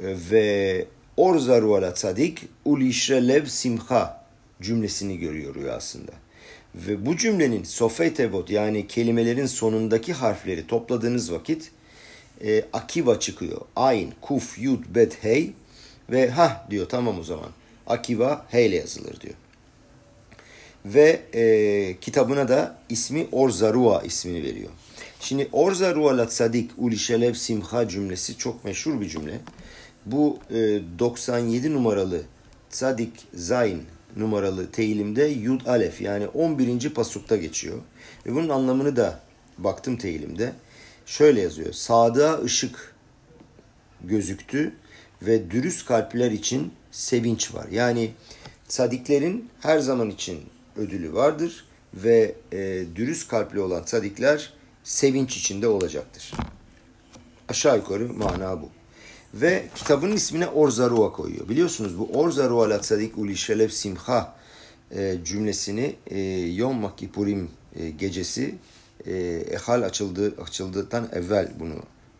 ve 0.00 0.86
Orzaruala 1.16 1.94
tzadik 1.94 2.48
ulişrelev 2.64 3.46
simha 3.46 4.24
cümlesini 4.62 5.18
görüyor 5.18 5.54
rüyasında. 5.54 6.12
Ve 6.74 7.06
bu 7.06 7.16
cümlenin 7.16 7.64
sofetevot 7.64 8.50
yani 8.50 8.86
kelimelerin 8.86 9.46
sonundaki 9.46 10.12
harfleri 10.12 10.66
topladığınız 10.66 11.32
vakit 11.32 11.70
e, 12.44 12.64
akiva 12.72 13.20
çıkıyor. 13.20 13.60
Ayn, 13.76 14.12
kuf, 14.20 14.58
yud, 14.58 14.84
bet, 14.94 15.24
hey 15.24 15.52
ve 16.10 16.30
ha 16.30 16.66
diyor 16.70 16.88
tamam 16.88 17.18
o 17.18 17.22
zaman. 17.22 17.48
Akiva 17.86 18.46
hey 18.48 18.66
ile 18.66 18.76
yazılır 18.76 19.20
diyor. 19.20 19.34
Ve 20.84 21.20
e, 21.34 21.96
kitabına 22.00 22.48
da 22.48 22.78
ismi 22.88 23.26
Orzarua 23.32 24.02
ismini 24.02 24.42
veriyor. 24.42 24.70
Şimdi 25.20 25.48
Orzarua 25.52 26.16
la 26.16 26.28
tzadik 26.28 26.70
ulişelev 26.78 27.34
simha 27.34 27.88
cümlesi 27.88 28.38
çok 28.38 28.64
meşhur 28.64 29.00
bir 29.00 29.08
cümle. 29.08 29.40
Bu 30.06 30.38
e, 30.50 30.80
97 30.98 31.72
numaralı 31.72 32.22
tzadik 32.70 33.12
zayn 33.34 33.80
numaralı 34.16 34.70
teyilimde 34.70 35.24
yud 35.24 35.66
alef 35.66 36.00
yani 36.00 36.26
11. 36.26 36.90
pasukta 36.90 37.36
geçiyor. 37.36 37.78
Ve 38.26 38.34
bunun 38.34 38.48
anlamını 38.48 38.96
da 38.96 39.20
baktım 39.58 39.96
teyilimde. 39.96 40.52
Şöyle 41.08 41.40
yazıyor. 41.40 41.72
Sadığa 41.72 42.42
ışık 42.42 42.94
gözüktü 44.04 44.74
ve 45.22 45.50
dürüst 45.50 45.86
kalpler 45.86 46.30
için 46.30 46.72
sevinç 46.90 47.54
var. 47.54 47.66
Yani 47.70 48.10
sadiklerin 48.68 49.50
her 49.60 49.78
zaman 49.78 50.10
için 50.10 50.40
ödülü 50.76 51.14
vardır 51.14 51.64
ve 51.94 52.34
e, 52.52 52.84
dürüst 52.96 53.28
kalpli 53.28 53.60
olan 53.60 53.82
sadikler 53.86 54.52
sevinç 54.84 55.36
içinde 55.36 55.68
olacaktır. 55.68 56.32
Aşağı 57.48 57.76
yukarı 57.76 58.12
mana 58.12 58.62
bu. 58.62 58.68
Ve 59.34 59.64
kitabın 59.74 60.12
ismine 60.12 60.46
Orzarua 60.46 61.12
koyuyor. 61.12 61.48
Biliyorsunuz 61.48 61.98
bu 61.98 62.04
Orzarua 62.04 62.70
la 62.70 62.80
tzadik 62.80 63.18
uli 63.18 63.36
şelev 63.36 63.68
simha 63.68 64.36
e, 64.90 65.16
cümlesini 65.24 65.96
e, 66.06 66.20
Yom 66.38 66.96
Kippurim 66.96 67.50
e, 67.76 67.90
gecesi 67.90 68.54
e, 69.06 69.16
ehal 69.50 69.82
açıldı, 69.82 70.34
açıldıktan 70.42 71.08
evvel 71.12 71.52
bunu 71.60 71.74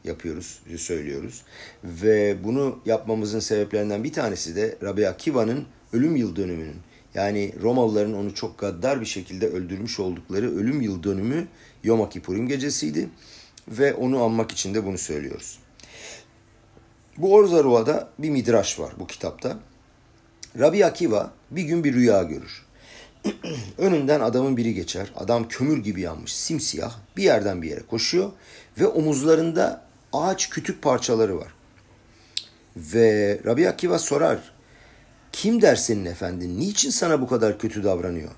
yapıyoruz, 0.04 0.60
söylüyoruz. 0.76 1.42
Ve 1.84 2.36
bunu 2.44 2.78
yapmamızın 2.86 3.40
sebeplerinden 3.40 4.04
bir 4.04 4.12
tanesi 4.12 4.56
de 4.56 4.78
Rabbi 4.82 5.08
Akiva'nın 5.08 5.66
ölüm 5.92 6.16
yıl 6.16 6.36
dönümünün 6.36 6.76
yani 7.14 7.54
Romalıların 7.62 8.14
onu 8.14 8.34
çok 8.34 8.58
gaddar 8.58 9.00
bir 9.00 9.06
şekilde 9.06 9.48
öldürmüş 9.48 10.00
oldukları 10.00 10.56
ölüm 10.56 10.80
yıl 10.80 11.02
dönümü 11.02 11.48
Yom 11.84 12.08
Kippurim 12.08 12.48
gecesiydi. 12.48 13.08
Ve 13.68 13.94
onu 13.94 14.22
anmak 14.22 14.52
için 14.52 14.74
de 14.74 14.86
bunu 14.86 14.98
söylüyoruz. 14.98 15.58
Bu 17.16 17.34
Orzarua'da 17.34 18.08
bir 18.18 18.30
midraş 18.30 18.80
var 18.80 18.92
bu 18.98 19.06
kitapta. 19.06 19.58
Rabbi 20.58 20.86
Akiva 20.86 21.32
bir 21.50 21.62
gün 21.62 21.84
bir 21.84 21.94
rüya 21.94 22.22
görür. 22.22 22.64
Önünden 23.78 24.20
adamın 24.20 24.56
biri 24.56 24.74
geçer. 24.74 25.12
Adam 25.16 25.48
kömür 25.48 25.78
gibi 25.78 26.00
yanmış, 26.00 26.36
simsiyah. 26.36 26.94
Bir 27.16 27.22
yerden 27.22 27.62
bir 27.62 27.70
yere 27.70 27.82
koşuyor 27.82 28.30
ve 28.78 28.86
omuzlarında 28.86 29.84
ağaç 30.12 30.50
kütük 30.50 30.82
parçaları 30.82 31.38
var. 31.38 31.54
Ve 32.76 33.40
Rabbi 33.46 33.68
Akiva 33.68 33.98
sorar. 33.98 34.38
Kim 35.32 35.62
der 35.62 35.76
senin 35.76 36.04
efendin? 36.04 36.60
Niçin 36.60 36.90
sana 36.90 37.20
bu 37.20 37.28
kadar 37.28 37.58
kötü 37.58 37.84
davranıyor? 37.84 38.30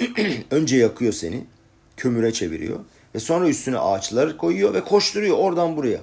Önce 0.50 0.76
yakıyor 0.76 1.12
seni, 1.12 1.44
kömüre 1.96 2.32
çeviriyor 2.32 2.80
ve 3.14 3.20
sonra 3.20 3.48
üstüne 3.48 3.78
ağaçlar 3.78 4.36
koyuyor 4.36 4.74
ve 4.74 4.84
koşturuyor 4.84 5.38
oradan 5.38 5.76
buraya 5.76 6.00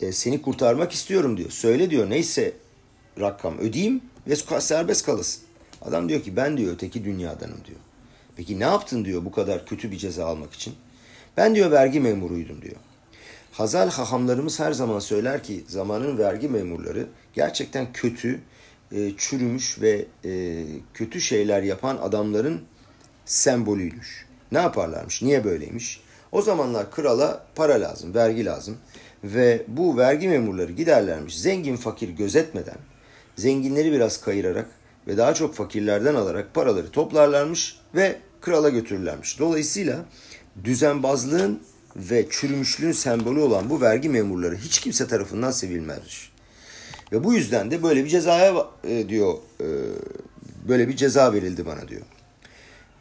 e, 0.00 0.12
seni 0.12 0.42
kurtarmak 0.42 0.92
istiyorum 0.92 1.36
diyor. 1.36 1.50
Söyle 1.50 1.90
diyor 1.90 2.10
neyse 2.10 2.52
rakam 3.20 3.58
ödeyeyim 3.58 4.00
ve 4.26 4.36
serbest 4.60 5.06
kalasın. 5.06 5.42
Adam 5.82 6.08
diyor 6.08 6.22
ki 6.22 6.36
ben 6.36 6.56
diyor 6.56 6.74
öteki 6.74 7.04
dünyadanım 7.04 7.58
diyor. 7.66 7.78
Peki 8.36 8.60
ne 8.60 8.64
yaptın 8.64 9.04
diyor 9.04 9.24
bu 9.24 9.32
kadar 9.32 9.66
kötü 9.66 9.90
bir 9.90 9.96
ceza 9.96 10.26
almak 10.26 10.52
için? 10.52 10.74
Ben 11.36 11.54
diyor 11.54 11.70
vergi 11.70 12.00
memuruydum 12.00 12.62
diyor. 12.62 12.76
Hazal 13.52 13.90
hahamlarımız 13.90 14.60
her 14.60 14.72
zaman 14.72 14.98
söyler 14.98 15.42
ki 15.42 15.64
zamanın 15.68 16.18
vergi 16.18 16.48
memurları 16.48 17.06
gerçekten 17.34 17.92
kötü, 17.92 18.40
e, 18.92 19.16
çürümüş 19.16 19.80
ve 19.80 20.06
e, 20.24 20.64
kötü 20.94 21.20
şeyler 21.20 21.62
yapan 21.62 21.96
adamların 21.96 22.60
sembolüymüş. 23.24 24.26
Ne 24.52 24.58
yaparlarmış? 24.58 25.22
Niye 25.22 25.44
böyleymiş? 25.44 26.00
O 26.32 26.42
zamanlar 26.42 26.90
krala 26.90 27.46
para 27.54 27.80
lazım, 27.80 28.14
vergi 28.14 28.44
lazım 28.44 28.76
ve 29.24 29.62
bu 29.68 29.96
vergi 29.96 30.28
memurları 30.28 30.72
giderlermiş 30.72 31.40
zengin 31.40 31.76
fakir 31.76 32.08
gözetmeden 32.08 32.78
zenginleri 33.36 33.92
biraz 33.92 34.20
kayırarak 34.20 34.70
ve 35.06 35.16
daha 35.16 35.34
çok 35.34 35.54
fakirlerden 35.54 36.14
alarak 36.14 36.54
paraları 36.54 36.90
toplarlarmış 36.90 37.76
ve 37.94 38.16
krala 38.40 38.68
götürürlermiş. 38.68 39.38
Dolayısıyla 39.38 40.04
düzenbazlığın 40.64 41.60
ve 41.96 42.26
çürümüşlüğün 42.30 42.92
sembolü 42.92 43.40
olan 43.40 43.70
bu 43.70 43.80
vergi 43.80 44.08
memurları 44.08 44.56
hiç 44.56 44.80
kimse 44.80 45.08
tarafından 45.08 45.50
sevilmezmiş. 45.50 46.32
Ve 47.12 47.24
bu 47.24 47.34
yüzden 47.34 47.70
de 47.70 47.82
böyle 47.82 48.04
bir 48.04 48.08
cezaya 48.08 48.66
e, 48.84 49.08
diyor 49.08 49.34
e, 49.60 49.66
böyle 50.68 50.88
bir 50.88 50.96
ceza 50.96 51.32
verildi 51.32 51.66
bana 51.66 51.88
diyor. 51.88 52.02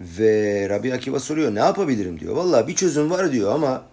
Ve 0.02 0.68
Rabbi 0.70 0.94
Akiva 0.94 1.20
soruyor 1.20 1.56
ne 1.56 1.60
yapabilirim 1.60 2.20
diyor. 2.20 2.36
Vallahi 2.36 2.68
bir 2.68 2.76
çözüm 2.76 3.10
var 3.10 3.32
diyor 3.32 3.52
ama 3.52 3.84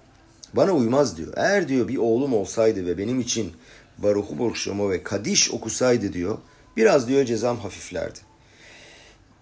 bana 0.55 0.73
uymaz 0.73 1.17
diyor. 1.17 1.33
Eğer 1.37 1.69
diyor 1.69 1.89
bir 1.89 1.97
oğlum 1.97 2.35
olsaydı 2.35 2.87
ve 2.87 2.99
benim 2.99 3.21
için 3.21 3.53
Baruchu 3.99 4.39
Borşamo 4.39 4.91
ve 4.91 5.03
Kadiş 5.03 5.51
okusaydı 5.51 6.13
diyor. 6.13 6.39
Biraz 6.77 7.09
diyor 7.09 7.25
cezam 7.25 7.59
hafiflerdi. 7.59 8.19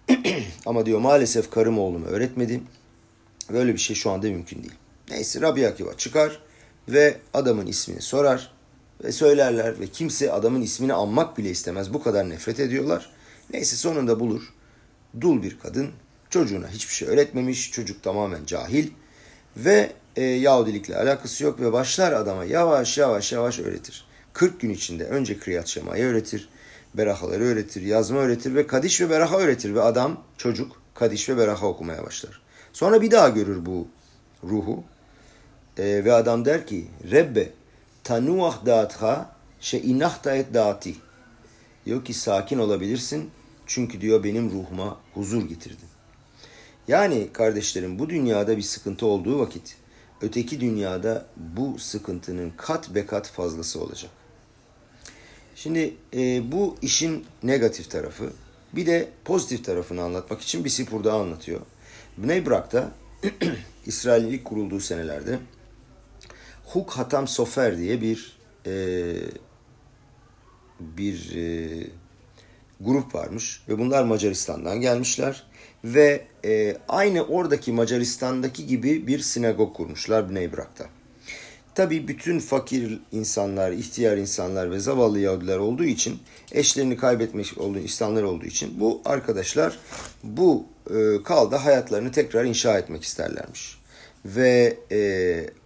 Ama 0.65 0.85
diyor 0.85 0.99
maalesef 0.99 1.51
karım 1.51 1.79
oğluma 1.79 2.07
öğretmedi. 2.07 2.61
Böyle 3.53 3.73
bir 3.73 3.79
şey 3.79 3.95
şu 3.95 4.11
anda 4.11 4.27
mümkün 4.27 4.63
değil. 4.63 4.73
Neyse 5.09 5.41
Rabbi 5.41 5.67
Akiva 5.67 5.97
çıkar 5.97 6.39
ve 6.89 7.17
adamın 7.33 7.67
ismini 7.67 8.01
sorar 8.01 8.51
ve 9.03 9.11
söylerler 9.11 9.79
ve 9.79 9.87
kimse 9.87 10.31
adamın 10.31 10.61
ismini 10.61 10.93
anmak 10.93 11.37
bile 11.37 11.49
istemez. 11.49 11.93
Bu 11.93 12.03
kadar 12.03 12.29
nefret 12.29 12.59
ediyorlar. 12.59 13.09
Neyse 13.53 13.75
sonunda 13.75 14.19
bulur. 14.19 14.53
Dul 15.21 15.43
bir 15.43 15.59
kadın 15.59 15.91
çocuğuna 16.29 16.69
hiçbir 16.69 16.93
şey 16.93 17.07
öğretmemiş. 17.07 17.71
Çocuk 17.71 18.03
tamamen 18.03 18.45
cahil 18.45 18.87
ve 19.57 19.91
e, 20.15 20.23
Yahudilikle 20.23 20.97
alakası 20.97 21.43
yok 21.43 21.59
ve 21.59 21.73
başlar 21.73 22.11
adama 22.11 22.45
yavaş 22.45 22.97
yavaş 22.97 23.31
yavaş 23.31 23.59
öğretir. 23.59 24.05
40 24.33 24.59
gün 24.61 24.69
içinde 24.69 25.03
önce 25.03 25.39
Kriyat 25.39 25.67
Şema'yı 25.67 26.05
öğretir, 26.05 26.49
berahaları 26.97 27.43
öğretir, 27.43 27.81
yazma 27.81 28.19
öğretir 28.19 28.55
ve 28.55 28.67
Kadiş 28.67 29.01
ve 29.01 29.09
Beraha 29.09 29.37
öğretir 29.37 29.75
ve 29.75 29.81
adam 29.81 30.23
çocuk 30.37 30.81
Kadiş 30.93 31.29
ve 31.29 31.37
Beraha 31.37 31.67
okumaya 31.67 32.03
başlar. 32.03 32.41
Sonra 32.73 33.01
bir 33.01 33.11
daha 33.11 33.29
görür 33.29 33.65
bu 33.65 33.87
ruhu 34.43 34.83
e, 35.77 36.05
ve 36.05 36.13
adam 36.13 36.45
der 36.45 36.67
ki 36.67 36.87
Rebbe 37.11 37.49
tanuah 38.03 38.65
dağıtha 38.65 39.35
şe 39.59 39.79
inahta 39.79 40.35
et 40.35 40.53
dağıti. 40.53 40.95
Diyor 41.85 42.05
ki 42.05 42.13
sakin 42.13 42.59
olabilirsin 42.59 43.29
çünkü 43.65 44.01
diyor 44.01 44.23
benim 44.23 44.51
ruhuma 44.51 44.97
huzur 45.13 45.49
getirdin. 45.49 45.89
Yani 46.87 47.29
kardeşlerim 47.33 47.99
bu 47.99 48.09
dünyada 48.09 48.57
bir 48.57 48.61
sıkıntı 48.61 49.05
olduğu 49.05 49.39
vakit 49.39 49.77
öteki 50.21 50.61
dünyada 50.61 51.25
bu 51.37 51.79
sıkıntının 51.79 52.53
kat 52.57 52.95
be 52.95 53.05
kat 53.05 53.27
fazlası 53.27 53.81
olacak. 53.81 54.11
Şimdi 55.55 55.93
e, 56.13 56.51
bu 56.51 56.75
işin 56.81 57.25
negatif 57.43 57.91
tarafı 57.91 58.33
bir 58.73 58.85
de 58.85 59.09
pozitif 59.25 59.65
tarafını 59.65 60.01
anlatmak 60.01 60.41
için 60.41 60.65
bir 60.65 60.69
sipur 60.69 61.03
daha 61.03 61.21
anlatıyor. 61.21 61.61
Bnei 62.17 62.45
Brak'ta 62.45 62.91
İsraillik 63.85 64.45
kurulduğu 64.45 64.79
senelerde 64.79 65.39
Huk 66.65 66.91
Hatam 66.91 67.27
Sofer 67.27 67.77
diye 67.77 68.01
bir 68.01 68.37
e, 68.65 68.73
bir 70.79 71.35
e, 71.35 71.87
grup 72.81 73.15
varmış 73.15 73.61
ve 73.69 73.79
bunlar 73.79 74.03
Macaristan'dan 74.03 74.81
gelmişler 74.81 75.43
ve 75.83 76.25
e, 76.45 76.77
aynı 76.87 77.23
oradaki 77.23 77.71
Macaristan'daki 77.71 78.67
gibi 78.67 79.07
bir 79.07 79.19
sinagog 79.19 79.75
kurmuşlar 79.75 80.29
Bnei 80.29 80.57
Brak'ta. 80.57 80.85
Tabi 81.75 82.07
bütün 82.07 82.39
fakir 82.39 82.99
insanlar, 83.11 83.71
ihtiyar 83.71 84.17
insanlar 84.17 84.71
ve 84.71 84.79
zavallı 84.79 85.19
Yahudiler 85.19 85.57
olduğu 85.57 85.83
için, 85.83 86.19
eşlerini 86.51 86.97
kaybetmiş 86.97 87.57
olduğu 87.57 87.79
insanlar 87.79 88.23
olduğu 88.23 88.45
için 88.45 88.79
bu 88.79 89.01
arkadaşlar 89.05 89.79
bu 90.23 90.65
e, 90.89 91.23
kalda 91.23 91.65
hayatlarını 91.65 92.11
tekrar 92.11 92.45
inşa 92.45 92.77
etmek 92.77 93.03
isterlermiş. 93.03 93.77
Ve 94.25 94.77
e, 94.91 94.99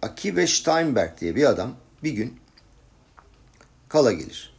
Akive 0.02 0.46
Steinberg 0.46 1.20
diye 1.20 1.36
bir 1.36 1.44
adam 1.44 1.74
bir 2.02 2.12
gün 2.12 2.36
kala 3.88 4.12
gelir. 4.12 4.54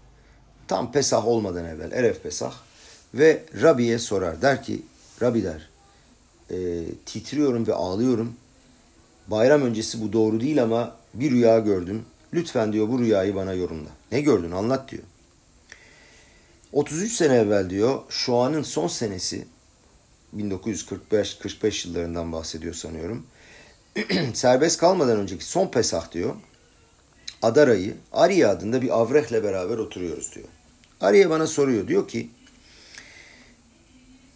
tam 0.67 0.91
Pesah 0.91 1.27
olmadan 1.27 1.65
evvel 1.65 1.91
Eref 1.91 2.23
Pesah 2.23 2.53
ve 3.13 3.43
Rabbi'ye 3.61 3.99
sorar. 3.99 4.41
Der 4.41 4.63
ki 4.63 4.81
Rabbi 5.21 5.43
der 5.43 5.69
e, 6.51 6.85
titriyorum 7.05 7.67
ve 7.67 7.73
ağlıyorum. 7.73 8.35
Bayram 9.27 9.61
öncesi 9.61 10.01
bu 10.01 10.13
doğru 10.13 10.39
değil 10.41 10.63
ama 10.63 11.00
bir 11.13 11.31
rüya 11.31 11.59
gördüm. 11.59 12.05
Lütfen 12.33 12.73
diyor 12.73 12.89
bu 12.89 12.99
rüyayı 12.99 13.35
bana 13.35 13.53
yorumla. 13.53 13.89
Ne 14.11 14.21
gördün 14.21 14.51
anlat 14.51 14.91
diyor. 14.91 15.03
33 16.73 17.11
sene 17.11 17.35
evvel 17.35 17.69
diyor 17.69 17.99
şu 18.09 18.35
anın 18.35 18.63
son 18.63 18.87
senesi 18.87 19.45
1945-45 20.37 21.87
yıllarından 21.87 22.31
bahsediyor 22.31 22.73
sanıyorum. 22.73 23.25
Serbest 24.33 24.79
kalmadan 24.79 25.17
önceki 25.17 25.45
son 25.45 25.67
Pesah 25.67 26.11
diyor. 26.11 26.35
Adara'yı 27.41 27.95
Ariye 28.11 28.47
adında 28.47 28.81
bir 28.81 28.99
avrehle 28.99 29.43
beraber 29.43 29.77
oturuyoruz 29.77 30.35
diyor. 30.35 30.47
Ariye 31.01 31.29
bana 31.29 31.47
soruyor 31.47 31.87
diyor 31.87 32.07
ki 32.07 32.29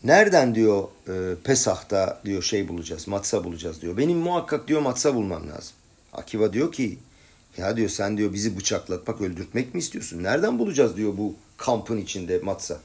nereden 0.03 0.55
diyor 0.55 0.84
e, 1.08 1.36
Pesah'ta 1.44 2.22
diyor 2.25 2.44
şey 2.44 2.67
bulacağız 2.67 3.08
matsa 3.08 3.44
bulacağız 3.44 3.82
diyor. 3.82 3.98
Benim 3.98 4.17
muhakkak 4.17 4.67
diyor 4.67 4.82
matsa 4.82 5.15
bulmam 5.15 5.50
lazım. 5.50 5.75
Akiva 6.15 6.53
diyor 6.53 6.72
ki 6.72 6.98
ya 7.57 7.77
diyor 7.77 7.89
sen 7.89 8.17
diyor 8.17 8.34
bizi 8.34 8.57
bıçaklatmak 8.57 9.22
öldürtmek 9.22 9.74
mi 9.74 9.79
istiyorsun? 9.79 10.24
Nereden 10.24 10.60
bulacağız 10.60 10.98
diyor 10.98 11.17
bu 11.17 11.36
kampın 11.57 11.98
içinde 11.98 12.39
matsa. 12.39 12.79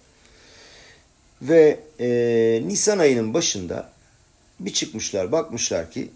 Ve 1.42 1.80
e, 2.00 2.08
Nisan 2.66 2.98
ayının 2.98 3.34
başında 3.34 3.92
bir 4.60 4.72
çıkmışlar 4.72 5.32
bakmışlar 5.32 5.90
ki 5.90 6.10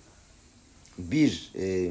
bir 0.99 1.53
e, 1.59 1.91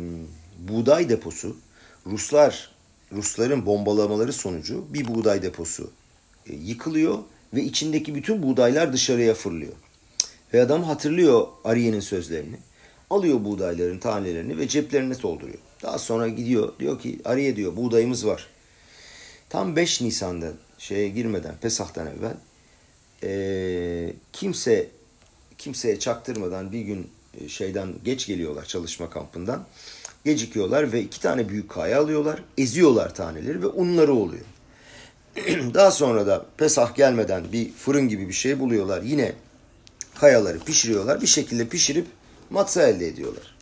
buğday 0.60 1.10
deposu 1.10 1.58
Ruslar 2.06 2.72
Rusların 3.12 3.66
bombalamaları 3.66 4.34
sonucu 4.34 4.86
bir 4.94 5.08
buğday 5.08 5.42
deposu 5.42 5.92
e, 6.50 6.56
yıkılıyor 6.56 7.18
ve 7.54 7.64
içindeki 7.64 8.16
bütün 8.16 8.44
buğdaylar 8.44 8.94
dışarıya 8.94 9.34
fırlıyor. 9.34 9.74
Ve 10.54 10.62
adam 10.62 10.84
hatırlıyor 10.84 11.48
Ariye'nin 11.64 12.00
sözlerini. 12.00 12.58
Alıyor 13.14 13.44
buğdayların 13.44 13.98
tanelerini 13.98 14.58
ve 14.58 14.68
ceplerine 14.68 15.22
dolduruyor. 15.22 15.58
Daha 15.84 15.98
sonra 16.00 16.28
gidiyor 16.28 16.74
diyor 16.80 17.00
ki 17.00 17.20
Ariye 17.26 17.56
diyor 17.56 17.76
buğdayımız 17.76 18.28
var. 18.28 18.48
Tam 19.50 19.76
5 19.76 20.02
Nisan'da 20.02 20.52
şeye 20.78 21.10
girmeden 21.10 21.56
Pesah'tan 21.62 22.08
evvel 22.08 22.38
e, 23.24 24.14
kimse 24.34 24.88
kimseye 25.58 26.00
çaktırmadan 26.00 26.72
bir 26.72 26.82
gün 26.82 27.08
şeyden 27.48 27.94
geç 28.04 28.28
geliyorlar 28.28 28.66
çalışma 28.66 29.10
kampından. 29.10 29.66
Gecikiyorlar 30.26 30.92
ve 30.92 31.02
iki 31.02 31.22
tane 31.22 31.50
büyük 31.50 31.70
kaya 31.70 32.02
alıyorlar. 32.02 32.44
Eziyorlar 32.58 33.16
taneleri 33.16 33.62
ve 33.62 33.68
unları 33.68 34.14
oluyor. 34.14 34.46
Daha 35.74 35.92
sonra 35.92 36.28
da 36.28 36.46
Pesah 36.58 36.96
gelmeden 36.96 37.44
bir 37.52 37.72
fırın 37.72 38.10
gibi 38.10 38.28
bir 38.28 38.34
şey 38.34 38.60
buluyorlar. 38.60 39.02
Yine 39.02 39.34
kayaları 40.16 40.60
pişiriyorlar. 40.60 41.22
Bir 41.22 41.28
şekilde 41.28 41.68
pişirip 41.68 42.06
matza 42.54 42.88
elde 42.88 43.08
ediyorlar. 43.08 43.56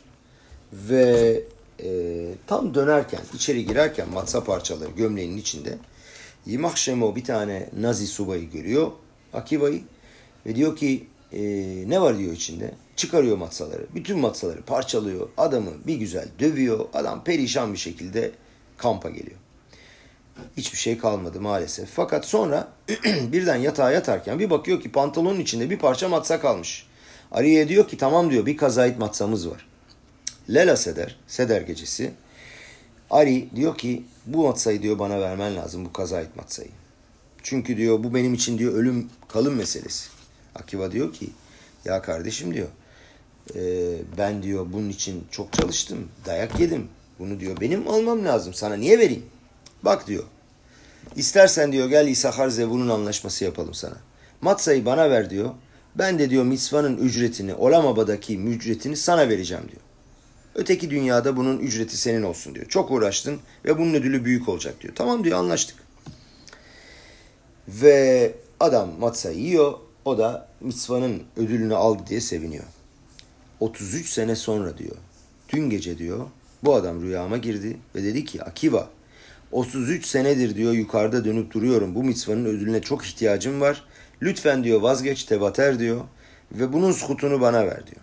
Ve 0.73 1.43
e, 1.83 1.89
tam 2.47 2.73
dönerken, 2.73 3.21
içeri 3.33 3.65
girerken 3.65 4.09
matza 4.09 4.43
parçaları 4.43 4.91
gömleğinin 4.91 5.37
içinde 5.37 5.77
Yimah 6.45 6.75
Şemo 6.75 7.15
bir 7.15 7.23
tane 7.23 7.69
Nazi 7.79 8.07
subayı 8.07 8.49
görüyor. 8.49 8.91
Akiva'yı 9.33 9.81
ve 10.45 10.55
diyor 10.55 10.75
ki 10.75 11.07
e, 11.33 11.41
ne 11.87 12.01
var 12.01 12.17
diyor 12.17 12.33
içinde. 12.33 12.73
Çıkarıyor 12.95 13.37
matsaları. 13.37 13.87
Bütün 13.95 14.19
matsaları 14.19 14.61
parçalıyor. 14.61 15.29
Adamı 15.37 15.71
bir 15.87 15.95
güzel 15.95 16.27
dövüyor. 16.39 16.85
Adam 16.93 17.23
perişan 17.23 17.73
bir 17.73 17.77
şekilde 17.77 18.31
kampa 18.77 19.09
geliyor. 19.09 19.37
Hiçbir 20.57 20.77
şey 20.77 20.97
kalmadı 20.97 21.41
maalesef. 21.41 21.89
Fakat 21.89 22.25
sonra 22.25 22.67
birden 23.05 23.55
yatağa 23.55 23.91
yatarken 23.91 24.39
bir 24.39 24.49
bakıyor 24.49 24.81
ki 24.81 24.91
pantolonun 24.91 25.39
içinde 25.39 25.69
bir 25.69 25.79
parça 25.79 26.09
matsa 26.09 26.41
kalmış. 26.41 26.90
Ariye 27.31 27.69
diyor 27.69 27.87
ki 27.87 27.97
tamam 27.97 28.31
diyor 28.31 28.45
bir 28.45 28.57
kazayit 28.57 28.99
matsamız 28.99 29.49
var. 29.49 29.67
Lela 30.49 30.75
Seder, 30.75 31.15
Seder 31.27 31.61
gecesi. 31.61 32.11
Ari 33.09 33.47
diyor 33.55 33.77
ki 33.77 34.03
bu 34.25 34.43
matsayı 34.43 34.81
diyor 34.81 34.99
bana 34.99 35.21
vermen 35.21 35.55
lazım 35.55 35.85
bu 35.85 35.93
kazayit 35.93 36.35
matsayı. 36.35 36.69
Çünkü 37.43 37.77
diyor 37.77 38.03
bu 38.03 38.13
benim 38.13 38.33
için 38.33 38.57
diyor 38.57 38.73
ölüm 38.73 39.09
kalım 39.27 39.55
meselesi. 39.55 40.09
Akiva 40.55 40.91
diyor 40.91 41.13
ki 41.13 41.29
ya 41.85 42.01
kardeşim 42.01 42.53
diyor 42.53 42.67
e, 43.55 43.61
ben 44.17 44.43
diyor 44.43 44.65
bunun 44.73 44.89
için 44.89 45.25
çok 45.31 45.53
çalıştım 45.53 46.07
dayak 46.25 46.59
yedim. 46.59 46.87
Bunu 47.19 47.39
diyor 47.39 47.57
benim 47.61 47.87
almam 47.87 48.25
lazım 48.25 48.53
sana 48.53 48.75
niye 48.75 48.99
vereyim? 48.99 49.25
Bak 49.83 50.07
diyor 50.07 50.23
istersen 51.15 51.71
diyor 51.71 51.89
gel 51.89 52.07
İsahar 52.07 52.49
Zevun'un 52.49 52.89
anlaşması 52.89 53.43
yapalım 53.45 53.73
sana. 53.73 53.97
Matsayı 54.41 54.85
bana 54.85 55.09
ver 55.09 55.29
diyor. 55.29 55.49
Ben 55.95 56.19
de 56.19 56.29
diyor 56.29 56.43
mitzvanın 56.43 56.97
ücretini, 56.97 57.53
Olamaba'daki 57.53 58.39
ücretini 58.39 58.97
sana 58.97 59.29
vereceğim 59.29 59.63
diyor. 59.63 59.81
Öteki 60.55 60.89
dünyada 60.89 61.37
bunun 61.37 61.57
ücreti 61.57 61.97
senin 61.97 62.23
olsun 62.23 62.55
diyor. 62.55 62.65
Çok 62.65 62.91
uğraştın 62.91 63.39
ve 63.65 63.77
bunun 63.77 63.93
ödülü 63.93 64.25
büyük 64.25 64.49
olacak 64.49 64.81
diyor. 64.81 64.95
Tamam 64.95 65.23
diyor 65.23 65.39
anlaştık. 65.39 65.75
Ve 67.67 68.31
adam 68.59 68.99
matsa 68.99 69.31
yiyor. 69.31 69.73
O 70.05 70.17
da 70.17 70.47
mitzvanın 70.61 71.23
ödülünü 71.37 71.75
aldı 71.75 72.03
diye 72.09 72.21
seviniyor. 72.21 72.63
33 73.59 74.09
sene 74.09 74.35
sonra 74.35 74.77
diyor. 74.77 74.95
Dün 75.49 75.69
gece 75.69 75.97
diyor 75.97 76.25
bu 76.63 76.75
adam 76.75 77.01
rüyama 77.01 77.37
girdi 77.37 77.77
ve 77.95 78.03
dedi 78.03 78.25
ki 78.25 78.43
Akiva 78.43 78.89
33 79.51 80.05
senedir 80.05 80.55
diyor 80.55 80.73
yukarıda 80.73 81.25
dönüp 81.25 81.53
duruyorum. 81.53 81.95
Bu 81.95 82.03
mitzvanın 82.03 82.45
ödülüne 82.45 82.81
çok 82.81 83.05
ihtiyacım 83.05 83.61
var. 83.61 83.83
Lütfen 84.21 84.63
diyor 84.63 84.81
vazgeç 84.81 85.23
tevater 85.23 85.79
diyor 85.79 86.01
ve 86.51 86.73
bunun 86.73 86.91
skutunu 86.91 87.41
bana 87.41 87.65
ver 87.65 87.87
diyor. 87.87 88.01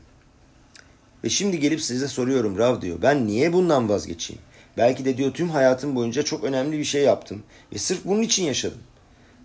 Ve 1.24 1.28
şimdi 1.28 1.60
gelip 1.60 1.80
size 1.80 2.08
soruyorum 2.08 2.58
Rav 2.58 2.80
diyor. 2.80 2.98
Ben 3.02 3.26
niye 3.26 3.52
bundan 3.52 3.88
vazgeçeyim? 3.88 4.42
Belki 4.76 5.04
de 5.04 5.16
diyor 5.16 5.32
tüm 5.32 5.50
hayatım 5.50 5.96
boyunca 5.96 6.22
çok 6.22 6.44
önemli 6.44 6.78
bir 6.78 6.84
şey 6.84 7.02
yaptım. 7.02 7.42
Ve 7.72 7.78
sırf 7.78 8.04
bunun 8.04 8.22
için 8.22 8.44
yaşadım. 8.44 8.78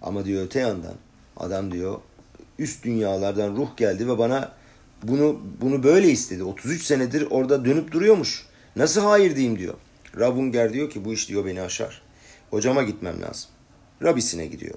Ama 0.02 0.26
diyor 0.26 0.46
öte 0.46 0.60
yandan 0.60 0.96
adam 1.38 1.72
diyor 1.72 2.00
üst 2.60 2.84
dünyalardan 2.86 3.56
ruh 3.56 3.78
geldi 3.78 4.08
ve 4.08 4.18
bana 4.18 4.52
bunu 5.04 5.42
bunu 5.62 5.84
böyle 5.84 6.10
istedi. 6.10 6.44
33 6.44 6.84
senedir 6.84 7.28
orada 7.30 7.66
dönüp 7.66 7.92
duruyormuş. 7.92 8.46
Nasıl 8.76 9.02
hayır 9.02 9.36
diyeyim 9.36 9.60
diyor. 9.60 9.74
Rabunger 10.20 10.74
diyor 10.74 10.90
ki 10.90 11.06
bu 11.06 11.14
iş 11.14 11.30
diyor 11.30 11.46
beni 11.46 11.62
aşar. 11.62 12.02
Hocama 12.50 12.84
gitmem 12.84 13.22
lazım. 13.22 13.50
Rabisine 14.04 14.46
gidiyor. 14.46 14.76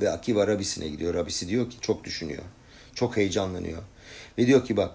Ve 0.00 0.10
Akiva 0.10 0.46
Rabisine 0.46 0.88
gidiyor. 0.88 1.14
Rabisi 1.14 1.48
diyor 1.48 1.70
ki 1.70 1.76
çok 1.80 2.04
düşünüyor. 2.04 2.42
Çok 2.94 3.16
heyecanlanıyor. 3.16 3.82
Ve 4.38 4.46
diyor 4.46 4.64
ki 4.64 4.76
bak 4.76 4.90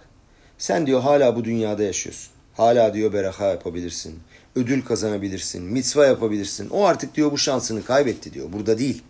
sen 0.58 0.88
diyor 0.88 1.02
hala 1.02 1.36
bu 1.36 1.46
dünyada 1.46 1.84
yaşıyorsun. 1.84 2.32
Hala 2.54 2.94
diyor 2.94 3.14
beraha 3.14 3.46
yapabilirsin. 3.46 4.20
Ödül 4.56 4.86
kazanabilirsin. 4.86 5.64
Mitzva 5.64 6.06
yapabilirsin. 6.06 6.70
O 6.70 6.86
artık 6.86 7.16
diyor 7.16 7.32
bu 7.32 7.38
şansını 7.38 7.86
kaybetti 7.86 8.34
diyor. 8.34 8.54
Burada 8.54 8.78
değil. 8.78 9.04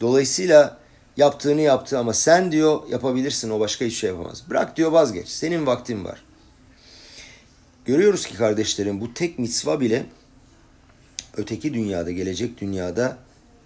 Dolayısıyla 0.00 0.78
yaptığını 1.16 1.60
yaptı 1.60 1.98
ama 1.98 2.14
sen 2.14 2.52
diyor 2.52 2.80
yapabilirsin. 2.88 3.50
O 3.50 3.60
başka 3.60 3.84
hiçbir 3.84 3.96
şey 3.96 4.10
yapamaz. 4.10 4.42
Bırak 4.50 4.76
diyor 4.76 4.92
vazgeç. 4.92 5.28
Senin 5.28 5.66
vaktin 5.66 6.04
var. 6.04 6.22
Görüyoruz 7.84 8.26
ki 8.26 8.36
kardeşlerim 8.36 9.00
bu 9.00 9.14
tek 9.14 9.38
mitzva 9.38 9.80
bile 9.80 10.06
öteki 11.36 11.74
dünyada, 11.74 12.10
gelecek 12.10 12.60
dünyada 12.60 13.18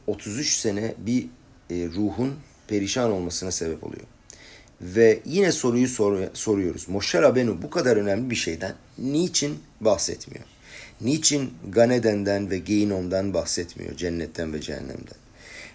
33 0.07 0.57
sene 0.57 0.95
bir 0.99 1.27
e, 1.71 1.75
ruhun 1.75 2.35
perişan 2.69 3.13
olmasına 3.13 3.51
sebep 3.51 3.85
oluyor. 3.85 4.05
Ve 4.81 5.21
yine 5.25 5.53
soruyu 5.53 5.89
sor, 5.89 6.19
soruyoruz. 6.33 6.89
Moshe 6.89 7.23
Rabenu 7.23 7.63
bu 7.63 7.71
kadar 7.71 7.97
önemli 7.97 8.31
bir 8.31 8.37
şeyden 8.37 8.75
niçin 8.99 9.59
bahsetmiyor? 9.81 10.45
Niçin 11.01 11.51
Ganeden'den 11.69 12.51
ve 12.51 12.59
Geinom'dan 12.59 13.35
bahsetmiyor? 13.35 13.97
Cennetten 13.97 14.53
ve 14.53 14.61
cehennemden. 14.61 15.17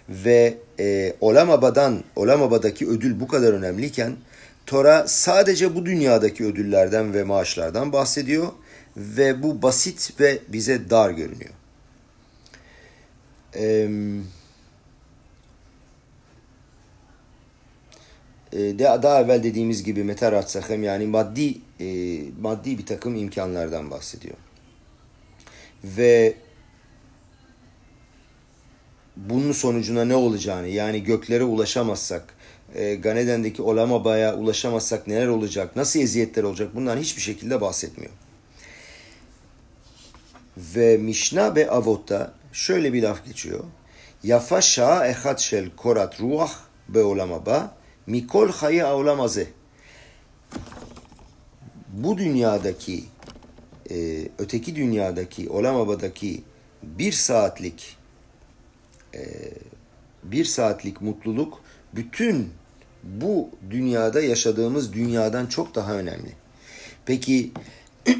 Ve 0.08 0.54
e, 0.80 1.14
Olamaba'dan, 1.20 2.04
Olamaba'daki 2.16 2.88
ödül 2.88 3.20
bu 3.20 3.28
kadar 3.28 3.52
önemliyken 3.52 4.16
Tora 4.66 5.08
sadece 5.08 5.74
bu 5.74 5.86
dünyadaki 5.86 6.44
ödüllerden 6.44 7.14
ve 7.14 7.24
maaşlardan 7.24 7.92
bahsediyor 7.92 8.46
ve 8.96 9.42
bu 9.42 9.62
basit 9.62 10.20
ve 10.20 10.38
bize 10.48 10.90
dar 10.90 11.10
görünüyor. 11.10 11.50
Eee 13.54 13.90
Ee, 18.52 18.58
de 18.58 18.98
daha 19.02 19.20
evvel 19.20 19.42
dediğimiz 19.42 19.84
gibi 19.84 20.04
meterat 20.04 20.50
sahem 20.50 20.82
yani 20.82 21.06
maddi 21.06 21.54
e, 21.80 22.18
maddi 22.40 22.78
bir 22.78 22.86
takım 22.86 23.16
imkanlardan 23.16 23.90
bahsediyor. 23.90 24.36
Ve 25.84 26.34
bunun 29.16 29.52
sonucuna 29.52 30.04
ne 30.04 30.14
olacağını 30.14 30.68
yani 30.68 31.04
göklere 31.04 31.44
ulaşamazsak 31.44 32.34
e, 32.74 32.94
Ganeden'deki 32.94 33.62
Olamaba'ya 33.62 34.36
ulaşamazsak 34.36 35.06
neler 35.06 35.26
olacak, 35.26 35.76
nasıl 35.76 36.00
eziyetler 36.00 36.42
olacak 36.42 36.74
bundan 36.74 36.98
hiçbir 36.98 37.22
şekilde 37.22 37.60
bahsetmiyor. 37.60 38.12
Ve 40.56 40.96
Mişna 40.96 41.54
ve 41.54 41.70
Avot'ta 41.70 42.32
şöyle 42.52 42.92
bir 42.92 43.02
laf 43.02 43.26
geçiyor. 43.26 43.64
Yafa 44.22 44.60
şa 44.60 45.06
ehad 45.06 45.38
şel 45.38 45.70
korat 45.76 46.20
ruah 46.20 46.52
be 46.88 47.02
olamaba 47.02 47.81
Mikol 48.06 48.48
hayı 48.48 48.86
avlamazı. 48.86 49.46
Bu 51.92 52.18
dünyadaki, 52.18 53.04
e, 53.90 54.28
öteki 54.38 54.76
dünyadaki, 54.76 55.50
Olamaba'daki 55.50 56.42
bir 56.82 57.12
saatlik 57.12 57.96
e, 59.14 59.22
bir 60.22 60.44
saatlik 60.44 61.00
mutluluk 61.00 61.60
bütün 61.94 62.50
bu 63.02 63.50
dünyada 63.70 64.20
yaşadığımız 64.20 64.92
dünyadan 64.92 65.46
çok 65.46 65.74
daha 65.74 65.94
önemli. 65.94 66.32
Peki 67.06 67.52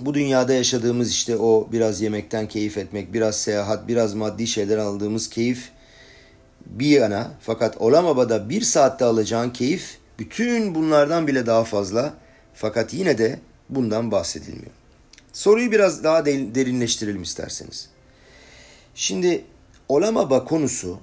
bu 0.00 0.14
dünyada 0.14 0.52
yaşadığımız 0.52 1.10
işte 1.10 1.36
o 1.36 1.68
biraz 1.72 2.00
yemekten 2.00 2.48
keyif 2.48 2.78
etmek, 2.78 3.12
biraz 3.12 3.40
seyahat, 3.40 3.88
biraz 3.88 4.14
maddi 4.14 4.46
şeyler 4.46 4.78
aldığımız 4.78 5.30
keyif 5.30 5.70
bir 6.66 6.86
yana 6.86 7.32
fakat 7.40 7.76
Olamaba'da 7.76 8.48
bir 8.48 8.60
saatte 8.60 9.04
alacağın 9.04 9.50
keyif 9.50 9.98
bütün 10.18 10.74
bunlardan 10.74 11.26
bile 11.26 11.46
daha 11.46 11.64
fazla 11.64 12.14
fakat 12.54 12.94
yine 12.94 13.18
de 13.18 13.38
bundan 13.70 14.10
bahsedilmiyor. 14.10 14.72
Soruyu 15.32 15.72
biraz 15.72 16.04
daha 16.04 16.26
derinleştirelim 16.26 17.22
isterseniz. 17.22 17.88
Şimdi 18.94 19.44
Olamaba 19.88 20.44
konusu 20.44 20.98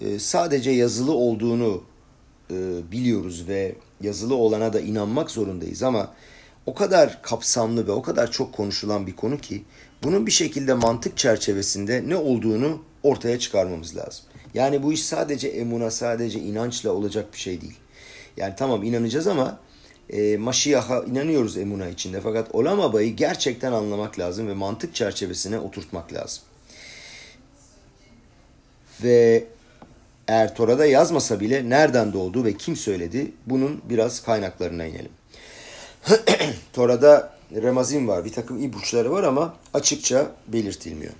e, 0.00 0.18
sadece 0.18 0.70
yazılı 0.70 1.12
olduğunu 1.12 1.82
e, 2.50 2.54
biliyoruz 2.92 3.48
ve 3.48 3.74
yazılı 4.00 4.34
olana 4.34 4.72
da 4.72 4.80
inanmak 4.80 5.30
zorundayız 5.30 5.82
ama 5.82 6.14
o 6.66 6.74
kadar 6.74 7.22
kapsamlı 7.22 7.86
ve 7.86 7.92
o 7.92 8.02
kadar 8.02 8.30
çok 8.30 8.52
konuşulan 8.52 9.06
bir 9.06 9.16
konu 9.16 9.38
ki 9.38 9.64
bunun 10.02 10.26
bir 10.26 10.32
şekilde 10.32 10.74
mantık 10.74 11.16
çerçevesinde 11.18 12.04
ne 12.08 12.16
olduğunu 12.16 12.82
ortaya 13.02 13.38
çıkarmamız 13.38 13.96
lazım. 13.96 14.24
Yani 14.54 14.82
bu 14.82 14.92
iş 14.92 15.04
sadece 15.04 15.48
emuna, 15.48 15.90
sadece 15.90 16.40
inançla 16.40 16.90
olacak 16.90 17.32
bir 17.32 17.38
şey 17.38 17.60
değil. 17.60 17.76
Yani 18.36 18.54
tamam 18.56 18.82
inanacağız 18.82 19.26
ama 19.26 19.58
e, 20.10 20.36
Maşiyah'a 20.36 21.04
inanıyoruz 21.04 21.56
emuna 21.56 21.88
içinde. 21.88 22.20
Fakat 22.20 22.54
Olamabayı 22.54 23.16
gerçekten 23.16 23.72
anlamak 23.72 24.18
lazım 24.18 24.48
ve 24.48 24.54
mantık 24.54 24.94
çerçevesine 24.94 25.58
oturtmak 25.58 26.12
lazım. 26.12 26.42
Ve 29.02 29.44
eğer 30.28 30.54
Tora'da 30.54 30.86
yazmasa 30.86 31.40
bile 31.40 31.70
nereden 31.70 32.12
doğdu 32.12 32.44
ve 32.44 32.52
kim 32.52 32.76
söyledi 32.76 33.32
bunun 33.46 33.82
biraz 33.90 34.22
kaynaklarına 34.22 34.86
inelim. 34.86 35.12
Tora'da 36.72 37.32
remazin 37.54 38.08
var, 38.08 38.24
bir 38.24 38.32
takım 38.32 38.62
ipuçları 38.62 39.10
var 39.10 39.22
ama 39.22 39.56
açıkça 39.74 40.30
belirtilmiyor. 40.48 41.12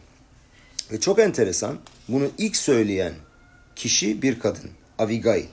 Ve 0.93 1.01
çok 1.01 1.19
enteresan, 1.19 1.79
bunu 2.09 2.29
ilk 2.39 2.57
söyleyen 2.57 3.13
kişi 3.77 4.23
bir 4.23 4.39
kadın, 4.39 4.71
Avigail. 4.99 5.47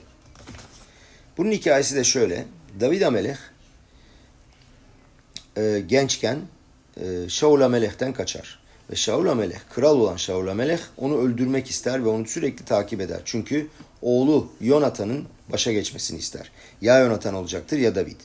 Bunun 1.36 1.50
hikayesi 1.50 1.96
de 1.96 2.04
şöyle, 2.04 2.46
David 2.80 3.02
Amelech 3.02 3.38
e, 5.56 5.82
gençken 5.86 6.38
e, 6.96 7.28
Shaul 7.28 7.60
Amelech'ten 7.60 8.12
kaçar. 8.12 8.64
Ve 8.90 8.96
Shaul 8.96 9.26
Amelech, 9.26 9.60
kral 9.74 10.00
olan 10.00 10.16
Shaul 10.16 10.46
Amelech 10.46 10.82
onu 10.96 11.18
öldürmek 11.18 11.70
ister 11.70 12.04
ve 12.04 12.08
onu 12.08 12.26
sürekli 12.26 12.64
takip 12.64 13.00
eder. 13.00 13.20
Çünkü 13.24 13.68
oğlu 14.02 14.52
Yonatan'ın 14.60 15.24
başa 15.48 15.72
geçmesini 15.72 16.18
ister. 16.18 16.50
Ya 16.80 16.98
Yonatan 16.98 17.34
olacaktır 17.34 17.78
ya 17.78 17.94
David. 17.94 18.20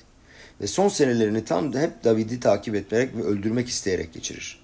Ve 0.61 0.67
son 0.67 0.87
senelerini 0.87 1.45
tam 1.45 1.73
da 1.73 1.79
hep 1.79 2.03
David'i 2.03 2.39
takip 2.39 2.75
etmek 2.75 3.15
ve 3.15 3.23
öldürmek 3.23 3.69
isteyerek 3.69 4.13
geçirir. 4.13 4.59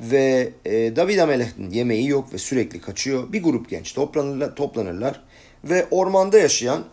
Ve 0.00 0.52
e, 0.64 0.96
David 0.96 1.18
Amelech'in 1.18 1.70
yemeği 1.70 2.08
yok 2.08 2.32
ve 2.32 2.38
sürekli 2.38 2.80
kaçıyor. 2.80 3.32
Bir 3.32 3.42
grup 3.42 3.70
genç 3.70 3.94
toplanırlar, 3.94 4.56
toplanırlar 4.56 5.20
ve 5.64 5.86
ormanda 5.90 6.38
yaşayan 6.38 6.84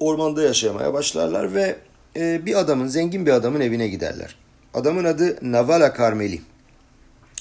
ormanda 0.00 0.42
yaşamaya 0.42 0.94
başlarlar 0.94 1.54
ve 1.54 1.76
e, 2.16 2.46
bir 2.46 2.54
adamın, 2.54 2.86
zengin 2.86 3.26
bir 3.26 3.32
adamın 3.32 3.60
evine 3.60 3.88
giderler. 3.88 4.36
Adamın 4.74 5.04
adı 5.04 5.52
Navala 5.52 5.92
Karmeli. 5.92 6.40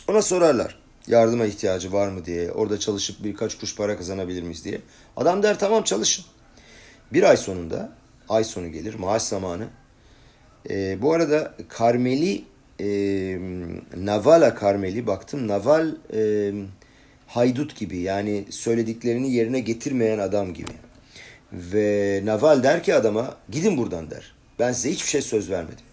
Ona 0.08 0.22
sorarlar 0.22 0.80
yardıma 1.08 1.45
ihtiyacı 1.45 1.93
var 1.93 2.08
mı 2.08 2.26
diye, 2.26 2.52
orada 2.52 2.80
çalışıp 2.80 3.24
birkaç 3.24 3.56
kuruş 3.56 3.76
para 3.76 3.98
kazanabilir 3.98 4.43
miyiz 4.43 4.65
diye. 4.65 4.82
Adam 5.17 5.43
der 5.43 5.60
tamam 5.60 5.84
çalışın. 5.84 6.26
Bir 7.13 7.24
ay 7.24 7.38
sonunda, 7.38 7.91
ay 8.30 8.44
sonu 8.44 8.72
gelir, 8.72 8.96
maaş 8.96 9.22
zamanı. 9.22 9.68
E, 10.70 11.02
bu 11.02 11.13
arada 11.13 11.54
Karmeli, 11.70 12.44
e, 12.80 12.88
Navala 13.98 14.56
Karmeli 14.56 15.08
baktım. 15.08 15.48
Naval 15.48 15.96
e, 16.13 16.52
haydut 17.28 17.76
gibi 17.76 17.98
yani 17.98 18.46
söylediklerini 18.50 19.32
yerine 19.32 19.60
getirmeyen 19.60 20.20
adam 20.20 20.54
gibi. 20.54 20.72
Ve 21.54 22.22
Naval 22.24 22.63
der 22.63 22.84
ki 22.84 22.96
adama 22.96 23.38
gidin 23.50 23.78
buradan 23.78 24.12
der. 24.12 24.36
Ben 24.60 24.72
size 24.72 24.92
hiçbir 24.92 25.10
şey 25.10 25.22
söz 25.22 25.50
vermedim. 25.50 25.86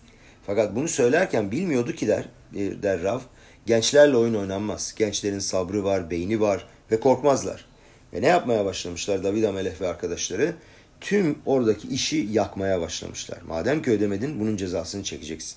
Fakat 0.46 0.76
bunu 0.76 0.88
söylerken 0.88 1.50
bilmiyordu 1.50 1.92
ki 1.92 2.08
der, 2.08 2.24
der 2.54 3.02
Rav. 3.02 3.20
Gençlerle 3.66 4.16
oyun 4.16 4.34
oynanmaz. 4.34 4.94
Gençlerin 4.96 5.38
sabrı 5.38 5.84
var, 5.84 6.10
beyni 6.10 6.40
var 6.40 6.66
ve 6.90 7.00
korkmazlar. 7.00 7.64
Ve 8.12 8.22
ne 8.22 8.26
yapmaya 8.26 8.64
başlamışlar 8.64 9.24
David 9.24 9.44
Amelech 9.44 9.80
ve 9.80 9.88
arkadaşları? 9.88 10.54
Tüm 11.00 11.38
oradaki 11.46 11.88
işi 11.88 12.28
yakmaya 12.30 12.80
başlamışlar. 12.80 13.38
Madem 13.48 13.82
ki 13.82 13.90
ödemedin 13.90 14.40
bunun 14.40 14.56
cezasını 14.56 15.02
çekeceksin. 15.02 15.56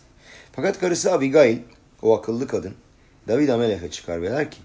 Fakat 0.52 0.80
karısı 0.80 1.14
Abigail, 1.14 1.58
o 2.02 2.18
akıllı 2.18 2.48
kadın, 2.48 2.74
David 3.28 3.50
Amelech'e 3.50 3.92
çıkar 3.92 4.22
ve 4.22 4.32
der 4.32 4.52
ki 4.52 4.58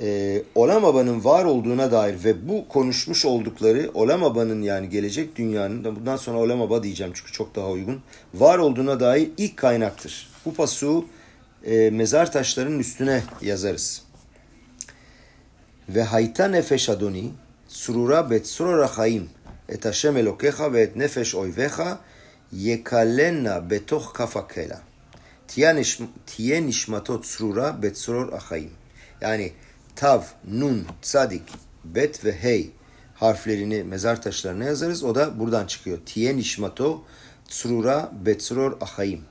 e, 0.00 0.42
Olamaba'nın 0.54 1.24
var 1.24 1.44
olduğuna 1.44 1.92
dair 1.92 2.24
ve 2.24 2.48
bu 2.48 2.68
konuşmuş 2.68 3.24
oldukları 3.24 3.90
Olamaba'nın 3.94 4.62
yani 4.62 4.88
gelecek 4.88 5.36
dünyanın 5.36 5.84
bundan 5.84 6.16
sonra 6.16 6.38
Olamaba 6.38 6.82
diyeceğim 6.82 7.12
çünkü 7.16 7.32
çok 7.32 7.54
daha 7.54 7.70
uygun 7.70 8.00
var 8.34 8.58
olduğuna 8.58 9.00
dair 9.00 9.30
ilk 9.36 9.56
kaynaktır. 9.56 10.30
Bu 10.44 10.54
pasu 10.54 11.04
e, 11.64 11.90
mezar 11.90 12.32
taşlarının 12.32 12.78
üstüne 12.78 13.22
yazarız. 13.42 14.02
Ve 15.88 16.02
hayta 16.02 16.48
nefeş 16.48 16.88
adoni 16.88 17.30
surura 17.72 18.30
bet 18.30 18.46
surura 18.46 18.98
haim 18.98 19.28
et 19.68 19.84
Hashem 19.84 20.16
elokecha 20.16 20.72
ve 20.72 20.80
et 20.80 20.96
nefeş 20.96 21.34
oyvecha 21.34 21.98
yekalenna 22.52 23.70
betoch 23.70 24.12
kafakela. 24.14 24.80
Tiye 26.26 26.66
nişmatot 26.66 27.26
surura 27.26 27.82
bet 27.82 27.98
surur 27.98 28.32
ahayim. 28.32 28.70
Yani 29.20 29.52
tav, 29.96 30.22
nun, 30.48 30.86
tzadik, 31.02 31.42
bet 31.84 32.24
ve 32.24 32.32
hey 32.32 32.70
harflerini 33.14 33.84
mezar 33.84 34.22
taşlarına 34.22 34.64
yazarız. 34.64 35.04
O 35.04 35.14
da 35.14 35.38
buradan 35.38 35.66
çıkıyor. 35.66 35.98
Tiye 36.06 36.36
nişmato 36.36 37.04
tsrura 37.48 38.12
betsror. 38.26 38.78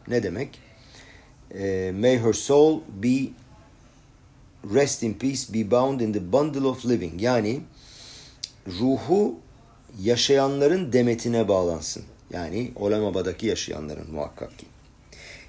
Ne 0.08 0.24
demek? 0.24 0.60
E, 1.54 1.92
may 1.96 2.20
her 2.20 2.34
soul 2.34 2.82
be 3.04 3.30
rest 4.74 5.04
in 5.04 5.14
peace, 5.14 5.54
be 5.54 5.72
bound 5.72 6.00
in 6.00 6.14
the 6.14 6.32
bundle 6.32 6.68
of 6.68 6.86
living. 6.86 7.22
Yani 7.22 7.62
ruhu 8.68 9.36
yaşayanların 10.02 10.94
demetine 10.94 11.48
bağlansın. 11.48 12.04
Yani 12.34 12.72
Olamaba'daki 12.76 13.48
yaşayanların 13.48 14.12
muhakkak 14.12 14.58
ki. 14.60 14.66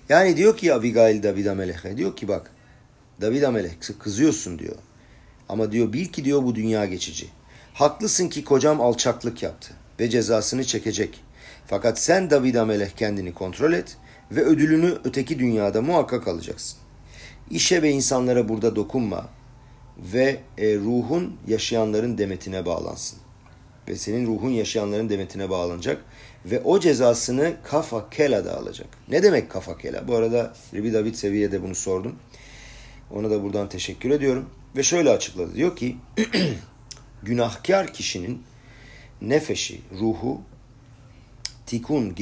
Yani 0.08 0.36
diyor 0.36 0.56
ki 0.56 0.74
Abigail 0.74 1.22
David 1.22 1.46
Amelech'e 1.46 1.96
diyor 1.96 2.16
ki 2.16 2.28
bak 2.28 2.50
David 3.20 3.42
Amelech 3.42 3.72
kızıyorsun 3.98 4.58
diyor. 4.58 4.76
Ama 5.48 5.72
diyor 5.72 5.92
bil 5.92 6.06
ki 6.06 6.24
diyor 6.24 6.42
bu 6.42 6.54
dünya 6.54 6.86
geçici. 6.86 7.26
Haklısın 7.74 8.28
ki 8.28 8.44
kocam 8.44 8.80
alçaklık 8.80 9.42
yaptı 9.42 9.74
ve 10.00 10.10
cezasını 10.10 10.64
çekecek. 10.64 11.20
Fakat 11.66 11.98
sen 11.98 12.30
David 12.30 12.54
Amelech 12.54 12.96
kendini 12.96 13.34
kontrol 13.34 13.72
et 13.72 13.96
ve 14.30 14.44
ödülünü 14.44 14.98
öteki 15.04 15.38
dünyada 15.38 15.82
muhakkak 15.82 16.28
alacaksın. 16.28 16.78
İşe 17.50 17.82
ve 17.82 17.90
insanlara 17.90 18.48
burada 18.48 18.76
dokunma 18.76 19.28
ve 19.98 20.40
e, 20.58 20.76
ruhun 20.76 21.36
yaşayanların 21.48 22.18
demetine 22.18 22.66
bağlansın. 22.66 23.18
Ve 23.88 23.96
senin 23.96 24.26
ruhun 24.26 24.50
yaşayanların 24.50 25.08
demetine 25.08 25.50
bağlanacak 25.50 26.04
ve 26.44 26.60
o 26.60 26.80
cezasını 26.80 27.56
kafa 27.64 28.10
kela'da 28.10 28.58
alacak. 28.58 28.88
Ne 29.08 29.22
demek 29.22 29.50
kafa 29.50 29.78
kela? 29.78 30.08
Bu 30.08 30.16
arada 30.16 30.54
Ribi 30.74 30.92
David 30.92 31.14
Seviye'de 31.14 31.62
bunu 31.62 31.74
sordum. 31.74 32.16
Ona 33.10 33.30
da 33.30 33.42
buradan 33.42 33.68
teşekkür 33.68 34.10
ediyorum. 34.10 34.50
Ve 34.76 34.82
şöyle 34.82 35.10
açıkladı. 35.10 35.54
Diyor 35.54 35.76
ki 35.76 35.96
günahkar 37.22 37.92
kişinin 37.92 38.42
nefeşi, 39.22 39.80
ruhu 40.00 40.40
tikun, 41.66 42.14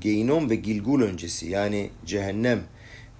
geinom 0.00 0.50
ve 0.50 0.54
gilgul 0.54 1.02
öncesi 1.02 1.46
yani 1.46 1.90
cehennem 2.06 2.62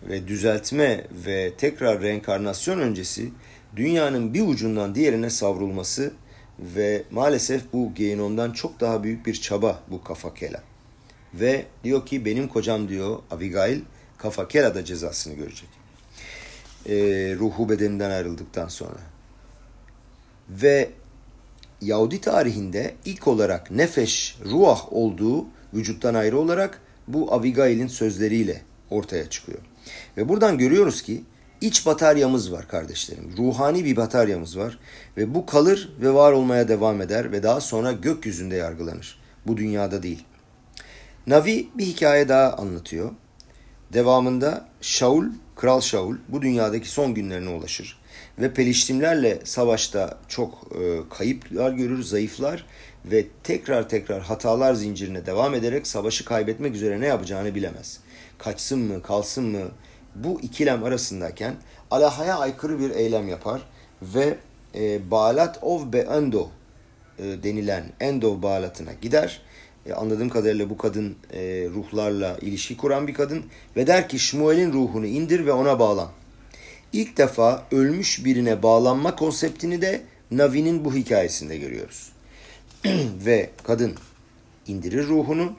ve 0.09 0.29
düzeltme 0.29 1.05
ve 1.27 1.53
tekrar 1.59 2.03
reenkarnasyon 2.03 2.79
öncesi 2.79 3.31
dünyanın 3.77 4.35
bir 4.35 4.47
ucundan 4.47 4.95
diğerine 4.95 5.31
savrulması 5.31 6.13
ve 6.59 7.03
maalesef 7.11 7.73
bu 7.73 7.95
geinomdan 7.95 8.53
çok 8.53 8.81
daha 8.81 9.05
büyük 9.05 9.27
bir 9.27 9.35
çaba 9.35 9.83
bu 9.91 10.05
kafakela. 10.05 10.63
Ve 11.35 11.65
diyor 11.85 12.07
ki 12.07 12.25
benim 12.25 12.49
kocam 12.49 12.89
diyor 12.89 13.19
Abigail 13.31 13.81
kafakela 14.19 14.75
da 14.75 14.85
cezasını 14.85 15.35
görecek. 15.35 15.69
e, 16.87 16.95
ruhu 17.39 17.69
bedeninden 17.69 18.11
ayrıldıktan 18.11 18.69
sonra. 18.69 19.01
Ve 20.49 20.91
Yahudi 21.81 22.21
tarihinde 22.21 22.95
ilk 23.05 23.29
olarak 23.29 23.71
nefeş, 23.71 24.39
ruah 24.45 24.93
olduğu 24.93 25.47
vücuttan 25.75 26.15
ayrı 26.15 26.39
olarak 26.39 26.81
bu 27.09 27.35
Abigail'in 27.35 27.87
sözleriyle 27.87 28.63
ortaya 28.91 29.31
çıkıyor. 29.31 29.59
Ve 30.17 30.29
buradan 30.29 30.59
görüyoruz 30.59 31.03
ki 31.03 31.25
iç 31.61 31.87
bataryamız 31.87 32.53
var 32.53 32.69
kardeşlerim. 32.69 33.35
Ruhani 33.39 33.85
bir 33.85 33.97
bataryamız 33.97 34.59
var 34.59 34.79
ve 35.17 35.35
bu 35.35 35.47
kalır 35.47 35.93
ve 36.01 36.15
var 36.15 36.33
olmaya 36.33 36.69
devam 36.69 37.01
eder 37.01 37.33
ve 37.33 37.43
daha 37.43 37.61
sonra 37.61 37.93
gökyüzünde 37.93 38.57
yargılanır. 38.57 39.19
Bu 39.47 39.57
dünyada 39.57 40.03
değil. 40.03 40.25
Navi 41.27 41.69
bir 41.75 41.85
hikaye 41.85 42.29
daha 42.29 42.53
anlatıyor. 42.53 43.11
Devamında 43.93 44.69
Shaul, 44.81 45.25
Kral 45.57 45.81
Shaul 45.81 46.17
bu 46.29 46.43
dünyadaki 46.43 46.89
son 46.91 47.15
günlerine 47.15 47.49
ulaşır. 47.49 47.99
Ve 48.39 48.55
Peliştimlerle 48.55 49.41
savaşta 49.45 50.19
çok 50.29 50.69
e, 50.81 51.01
kayıplar 51.19 51.73
görür, 51.73 52.03
zayıflar 52.03 52.67
ve 53.05 53.27
tekrar 53.45 53.89
tekrar 53.89 54.23
hatalar 54.23 54.75
zincirine 54.75 55.27
devam 55.27 55.55
ederek 55.55 55.87
savaşı 55.87 56.25
kaybetmek 56.25 56.75
üzere 56.75 57.01
ne 57.01 57.07
yapacağını 57.07 57.55
bilemez. 57.55 58.01
Kaçsın 58.45 58.79
mı, 58.79 59.03
kalsın 59.03 59.45
mı? 59.45 59.69
Bu 60.15 60.41
ikilem 60.41 60.85
arasındayken 60.85 61.55
Allah'a 61.91 62.39
aykırı 62.39 62.79
bir 62.79 62.91
eylem 62.91 63.29
yapar 63.29 63.63
ve 64.03 64.39
e, 64.75 65.11
Balat 65.11 65.59
of 65.63 65.93
Be 65.93 65.99
Endo 65.99 66.49
e, 67.19 67.43
denilen 67.43 67.85
Endov 68.01 68.43
Balat'ına 68.43 68.93
gider 68.93 69.43
e, 69.87 69.93
anladığım 69.93 70.29
kadarıyla 70.29 70.71
bu 70.71 70.79
kadın 70.79 71.17
e, 71.33 71.41
ruhlarla 71.75 72.39
ilişki 72.41 72.77
kuran 72.77 73.09
bir 73.09 73.15
kadın 73.15 73.45
ve 73.77 73.87
der 73.87 74.09
ki 74.09 74.19
Şmuel'in 74.19 74.73
ruhunu 74.73 75.07
indir 75.07 75.47
ve 75.47 75.53
ona 75.53 75.79
bağlan. 75.79 76.09
İlk 76.93 77.17
defa 77.17 77.67
ölmüş 77.73 78.25
birine 78.25 78.63
bağlanma 78.63 79.17
konseptini 79.17 79.83
de 79.83 80.03
Navi'nin 80.31 80.85
bu 80.85 80.95
hikayesinde 80.95 81.57
görüyoruz. 81.57 82.13
ve 83.27 83.51
kadın 83.63 83.95
indirir 84.67 85.07
ruhunu 85.07 85.53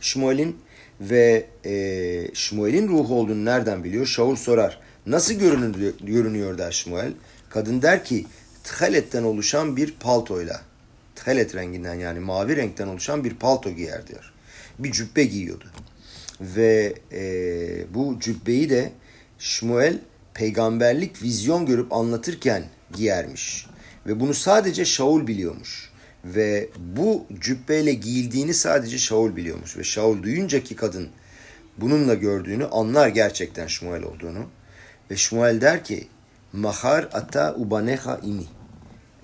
Şmuel'in 0.00 0.67
ve 1.00 1.46
e, 1.64 2.34
Şmuel'in 2.34 2.88
ruhu 2.88 3.14
olduğunu 3.14 3.44
nereden 3.44 3.84
biliyor? 3.84 4.06
Şaul 4.06 4.36
sorar. 4.36 4.80
Nasıl 5.06 5.34
görünüyor, 5.34 5.92
görünüyor 6.00 6.58
der 6.58 6.72
Şmuel. 6.72 7.12
Kadın 7.50 7.82
der 7.82 8.04
ki 8.04 8.26
Thalet'ten 8.64 9.22
oluşan 9.22 9.76
bir 9.76 9.94
paltoyla 10.00 10.60
telet 11.14 11.54
renginden 11.54 11.94
yani 11.94 12.20
mavi 12.20 12.56
renkten 12.56 12.88
oluşan 12.88 13.24
bir 13.24 13.34
palto 13.34 13.70
giyer 13.70 14.06
diyor. 14.06 14.32
Bir 14.78 14.92
cübbe 14.92 15.24
giyiyordu. 15.24 15.64
Ve 16.40 16.94
e, 17.12 17.94
bu 17.94 18.16
cübbeyi 18.20 18.70
de 18.70 18.92
Şmuel 19.38 19.98
peygamberlik 20.34 21.22
vizyon 21.22 21.66
görüp 21.66 21.92
anlatırken 21.92 22.64
giyermiş. 22.94 23.66
Ve 24.06 24.20
bunu 24.20 24.34
sadece 24.34 24.84
Şaul 24.84 25.26
biliyormuş. 25.26 25.87
Ve 26.34 26.68
bu 26.78 27.26
cübbeyle 27.40 27.94
giyildiğini 27.94 28.54
sadece 28.54 28.98
Şaul 28.98 29.36
biliyormuş. 29.36 29.76
Ve 29.76 29.84
Şaul 29.84 30.22
duyunca 30.22 30.62
ki 30.62 30.76
kadın 30.76 31.08
bununla 31.78 32.14
gördüğünü 32.14 32.66
anlar 32.66 33.08
gerçekten 33.08 33.66
Şmuel 33.66 34.02
olduğunu. 34.02 34.46
Ve 35.10 35.16
Şmuel 35.16 35.60
der 35.60 35.84
ki 35.84 36.08
Mahar 36.52 37.08
ata 37.12 37.54
ubaneha 37.54 38.20
ini. 38.22 38.46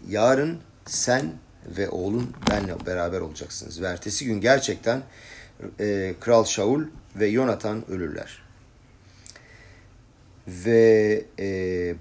Yarın 0.08 0.58
sen 0.86 1.32
ve 1.66 1.88
oğlun 1.88 2.32
benle 2.50 2.86
beraber 2.86 3.20
olacaksınız. 3.20 3.82
Ve 3.82 3.86
ertesi 3.86 4.24
gün 4.24 4.40
gerçekten 4.40 5.02
e, 5.80 6.14
Kral 6.20 6.44
Şaul 6.44 6.82
ve 7.16 7.26
Yonatan 7.26 7.90
ölürler. 7.90 8.42
Ve 10.48 11.24
e, 11.38 11.46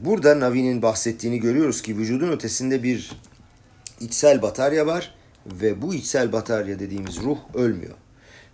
burada 0.06 0.40
Navi'nin 0.40 0.82
bahsettiğini 0.82 1.40
görüyoruz 1.40 1.82
ki 1.82 1.98
vücudun 1.98 2.32
ötesinde 2.32 2.84
bir 2.84 3.12
içsel 4.00 4.42
batarya 4.42 4.88
var 4.88 5.16
ve 5.46 5.82
bu 5.82 5.94
içsel 5.94 6.32
batarya 6.32 6.80
dediğimiz 6.80 7.22
ruh 7.22 7.38
ölmüyor. 7.54 7.96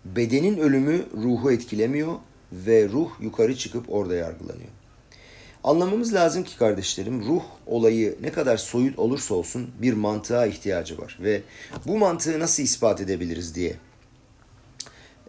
Bedenin 0.05 0.57
ölümü 0.57 1.05
ruhu 1.13 1.51
etkilemiyor 1.51 2.15
ve 2.51 2.89
ruh 2.89 3.09
yukarı 3.21 3.57
çıkıp 3.57 3.85
orada 3.87 4.15
yargılanıyor. 4.15 4.69
Anlamamız 5.63 6.13
lazım 6.13 6.43
ki 6.43 6.57
kardeşlerim 6.57 7.25
ruh 7.25 7.43
olayı 7.65 8.17
ne 8.21 8.31
kadar 8.31 8.57
soyut 8.57 8.99
olursa 8.99 9.35
olsun 9.35 9.71
bir 9.81 9.93
mantığa 9.93 10.45
ihtiyacı 10.45 10.97
var. 10.97 11.17
Ve 11.21 11.41
bu 11.85 11.97
mantığı 11.97 12.39
nasıl 12.39 12.63
ispat 12.63 13.01
edebiliriz 13.01 13.55
diye 13.55 13.75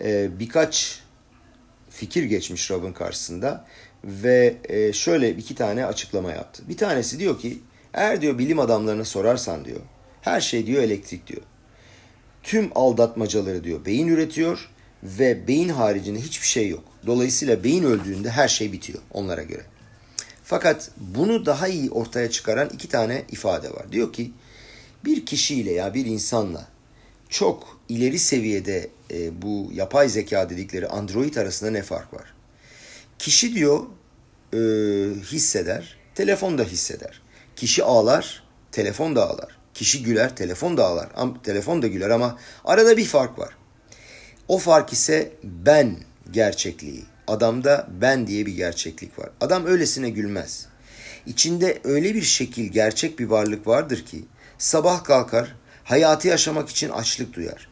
ee, 0.00 0.30
birkaç 0.38 1.02
fikir 1.90 2.22
geçmiş 2.24 2.70
Rab'ın 2.70 2.92
karşısında 2.92 3.64
ve 4.04 4.56
e, 4.64 4.92
şöyle 4.92 5.30
iki 5.30 5.54
tane 5.54 5.86
açıklama 5.86 6.30
yaptı. 6.30 6.62
Bir 6.68 6.76
tanesi 6.76 7.18
diyor 7.18 7.38
ki 7.38 7.58
eğer 7.94 8.20
diyor 8.20 8.38
bilim 8.38 8.58
adamlarına 8.58 9.04
sorarsan 9.04 9.64
diyor 9.64 9.80
her 10.22 10.40
şey 10.40 10.66
diyor 10.66 10.82
elektrik 10.82 11.26
diyor. 11.26 11.42
Tüm 12.42 12.70
aldatmacaları 12.74 13.64
diyor 13.64 13.84
beyin 13.84 14.08
üretiyor 14.08 14.70
ve 15.02 15.48
beyin 15.48 15.68
haricinde 15.68 16.20
hiçbir 16.20 16.46
şey 16.46 16.68
yok. 16.68 16.84
Dolayısıyla 17.06 17.64
beyin 17.64 17.84
öldüğünde 17.84 18.30
her 18.30 18.48
şey 18.48 18.72
bitiyor 18.72 18.98
onlara 19.12 19.42
göre. 19.42 19.62
Fakat 20.44 20.90
bunu 20.96 21.46
daha 21.46 21.68
iyi 21.68 21.90
ortaya 21.90 22.30
çıkaran 22.30 22.70
iki 22.74 22.88
tane 22.88 23.24
ifade 23.30 23.70
var. 23.70 23.92
Diyor 23.92 24.12
ki 24.12 24.32
bir 25.04 25.26
kişiyle 25.26 25.72
ya 25.72 25.94
bir 25.94 26.06
insanla 26.06 26.68
çok 27.28 27.80
ileri 27.88 28.18
seviyede 28.18 28.90
e, 29.10 29.42
bu 29.42 29.70
yapay 29.74 30.08
zeka 30.08 30.50
dedikleri 30.50 30.88
android 30.88 31.36
arasında 31.36 31.70
ne 31.70 31.82
fark 31.82 32.14
var? 32.14 32.34
Kişi 33.18 33.54
diyor 33.54 33.80
e, 34.52 34.58
hisseder, 35.20 35.96
telefon 36.14 36.58
da 36.58 36.64
hisseder. 36.64 37.22
Kişi 37.56 37.84
ağlar, 37.84 38.42
telefon 38.72 39.16
da 39.16 39.30
ağlar. 39.30 39.59
Kişi 39.80 40.02
güler, 40.02 40.36
telefon 40.36 40.76
da 40.76 40.86
ağlar. 40.86 41.08
Telefon 41.42 41.82
da 41.82 41.86
güler 41.86 42.10
ama 42.10 42.38
arada 42.64 42.96
bir 42.96 43.04
fark 43.04 43.38
var. 43.38 43.56
O 44.48 44.58
fark 44.58 44.92
ise 44.92 45.32
ben 45.44 45.96
gerçekliği. 46.30 47.04
Adamda 47.26 47.86
ben 48.00 48.26
diye 48.26 48.46
bir 48.46 48.56
gerçeklik 48.56 49.18
var. 49.18 49.30
Adam 49.40 49.66
öylesine 49.66 50.10
gülmez. 50.10 50.66
İçinde 51.26 51.80
öyle 51.84 52.14
bir 52.14 52.22
şekil 52.22 52.64
gerçek 52.64 53.18
bir 53.18 53.26
varlık 53.26 53.66
vardır 53.66 54.04
ki 54.04 54.24
sabah 54.58 55.04
kalkar 55.04 55.56
hayatı 55.84 56.28
yaşamak 56.28 56.68
için 56.68 56.88
açlık 56.88 57.34
duyar. 57.34 57.68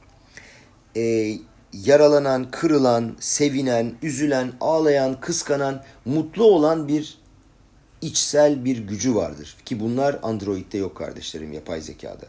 Ee, 0.96 1.34
yaralanan, 1.72 2.50
kırılan, 2.50 3.16
sevinen, 3.20 3.94
üzülen, 4.02 4.52
ağlayan, 4.60 5.20
kıskanan, 5.20 5.84
mutlu 6.04 6.44
olan 6.44 6.88
bir 6.88 7.17
içsel 8.02 8.64
bir 8.64 8.78
gücü 8.78 9.14
vardır. 9.14 9.56
Ki 9.64 9.80
bunlar 9.80 10.18
Android'de 10.22 10.78
yok 10.78 10.96
kardeşlerim 10.96 11.52
yapay 11.52 11.80
zekada. 11.80 12.26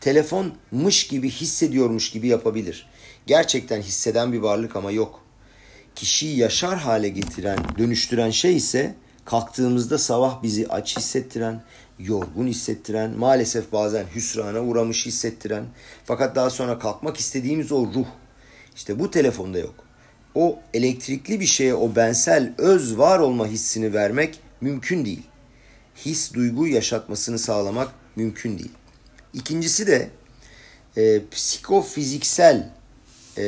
Telefon 0.00 0.52
mış 0.70 1.06
gibi 1.06 1.30
hissediyormuş 1.30 2.10
gibi 2.10 2.28
yapabilir. 2.28 2.86
Gerçekten 3.26 3.82
hisseden 3.82 4.32
bir 4.32 4.38
varlık 4.38 4.76
ama 4.76 4.90
yok 4.90 5.28
kişiyi 5.98 6.38
yaşar 6.38 6.78
hale 6.78 7.08
getiren, 7.08 7.58
dönüştüren 7.78 8.30
şey 8.30 8.56
ise 8.56 8.94
kalktığımızda 9.24 9.98
sabah 9.98 10.42
bizi 10.42 10.68
aç 10.68 10.96
hissettiren, 10.96 11.62
yorgun 11.98 12.46
hissettiren, 12.46 13.10
maalesef 13.10 13.72
bazen 13.72 14.04
hüsrana 14.14 14.60
uğramış 14.60 15.06
hissettiren 15.06 15.64
fakat 16.04 16.36
daha 16.36 16.50
sonra 16.50 16.78
kalkmak 16.78 17.16
istediğimiz 17.16 17.72
o 17.72 17.86
ruh. 17.86 18.06
İşte 18.76 18.98
bu 18.98 19.10
telefonda 19.10 19.58
yok. 19.58 19.74
O 20.34 20.58
elektrikli 20.74 21.40
bir 21.40 21.46
şeye 21.46 21.74
o 21.74 21.96
bensel 21.96 22.54
öz 22.58 22.98
var 22.98 23.18
olma 23.18 23.46
hissini 23.46 23.94
vermek 23.94 24.40
mümkün 24.60 25.04
değil. 25.04 25.22
His 25.96 26.34
duygu 26.34 26.66
yaşatmasını 26.66 27.38
sağlamak 27.38 27.88
mümkün 28.16 28.58
değil. 28.58 28.72
İkincisi 29.34 29.86
de 29.86 30.10
e, 30.96 31.22
psikofiziksel 31.30 32.70
e, 33.38 33.44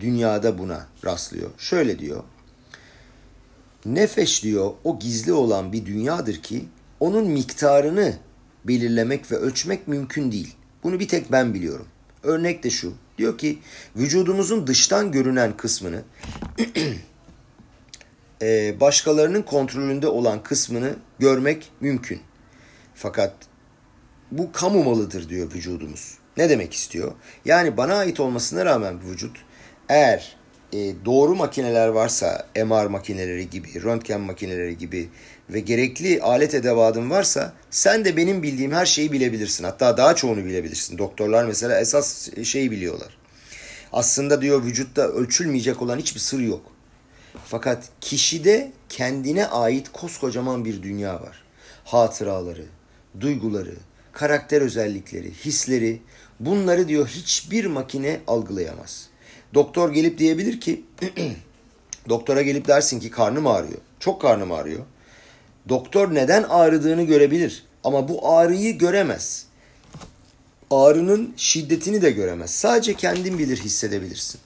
dünyada 0.00 0.58
buna 0.58 0.86
rastlıyor. 1.04 1.50
Şöyle 1.58 1.98
diyor. 1.98 2.22
Nefes 3.86 4.42
diyor 4.42 4.72
o 4.84 4.98
gizli 4.98 5.32
olan 5.32 5.72
bir 5.72 5.86
dünyadır 5.86 6.42
ki 6.42 6.64
onun 7.00 7.26
miktarını 7.26 8.16
belirlemek 8.64 9.32
ve 9.32 9.36
ölçmek 9.36 9.88
mümkün 9.88 10.32
değil. 10.32 10.54
Bunu 10.82 11.00
bir 11.00 11.08
tek 11.08 11.32
ben 11.32 11.54
biliyorum. 11.54 11.86
Örnek 12.22 12.64
de 12.64 12.70
şu. 12.70 12.92
Diyor 13.18 13.38
ki 13.38 13.58
vücudumuzun 13.96 14.66
dıştan 14.66 15.12
görünen 15.12 15.56
kısmını 15.56 16.02
e, 18.42 18.80
başkalarının 18.80 19.42
kontrolünde 19.42 20.06
olan 20.08 20.42
kısmını 20.42 20.96
görmek 21.18 21.72
mümkün. 21.80 22.20
Fakat 22.94 23.34
bu 24.30 24.52
kamu 24.52 24.84
malıdır 24.84 25.28
diyor 25.28 25.52
vücudumuz. 25.54 26.18
Ne 26.36 26.50
demek 26.50 26.74
istiyor? 26.74 27.12
Yani 27.44 27.76
bana 27.76 27.94
ait 27.94 28.20
olmasına 28.20 28.64
rağmen 28.64 29.00
vücut 29.10 29.36
eğer 29.88 30.36
e, 30.72 30.78
doğru 31.04 31.34
makineler 31.34 31.88
varsa 31.88 32.46
MR 32.56 32.86
makineleri 32.86 33.50
gibi, 33.50 33.82
röntgen 33.82 34.20
makineleri 34.20 34.78
gibi 34.78 35.08
ve 35.50 35.60
gerekli 35.60 36.22
alet 36.22 36.54
edevatın 36.54 37.10
varsa 37.10 37.52
sen 37.70 38.04
de 38.04 38.16
benim 38.16 38.42
bildiğim 38.42 38.72
her 38.72 38.86
şeyi 38.86 39.12
bilebilirsin. 39.12 39.64
Hatta 39.64 39.96
daha 39.96 40.14
çoğunu 40.14 40.44
bilebilirsin. 40.44 40.98
Doktorlar 40.98 41.44
mesela 41.44 41.80
esas 41.80 42.28
şeyi 42.44 42.70
biliyorlar. 42.70 43.18
Aslında 43.92 44.42
diyor 44.42 44.64
vücutta 44.64 45.02
ölçülmeyecek 45.08 45.82
olan 45.82 45.98
hiçbir 45.98 46.20
sır 46.20 46.40
yok. 46.40 46.62
Fakat 47.44 47.88
kişide 48.00 48.72
kendine 48.88 49.46
ait 49.46 49.92
koskocaman 49.92 50.64
bir 50.64 50.82
dünya 50.82 51.14
var. 51.14 51.42
Hatıraları, 51.84 52.64
duyguları, 53.20 53.74
karakter 54.12 54.60
özellikleri, 54.60 55.34
hisleri 55.34 56.02
bunları 56.40 56.88
diyor 56.88 57.08
hiçbir 57.08 57.66
makine 57.66 58.20
algılayamaz. 58.26 59.08
Doktor 59.54 59.92
gelip 59.92 60.18
diyebilir 60.18 60.60
ki 60.60 60.84
doktora 62.08 62.42
gelip 62.42 62.68
dersin 62.68 63.00
ki 63.00 63.10
karnım 63.10 63.46
ağrıyor. 63.46 63.78
Çok 64.00 64.22
karnım 64.22 64.52
ağrıyor. 64.52 64.84
Doktor 65.68 66.14
neden 66.14 66.42
ağrıdığını 66.42 67.02
görebilir 67.02 67.64
ama 67.84 68.08
bu 68.08 68.28
ağrıyı 68.28 68.78
göremez. 68.78 69.46
Ağrının 70.70 71.34
şiddetini 71.36 72.02
de 72.02 72.10
göremez. 72.10 72.50
Sadece 72.50 72.94
kendin 72.94 73.38
bilir 73.38 73.56
hissedebilirsin. 73.56 74.40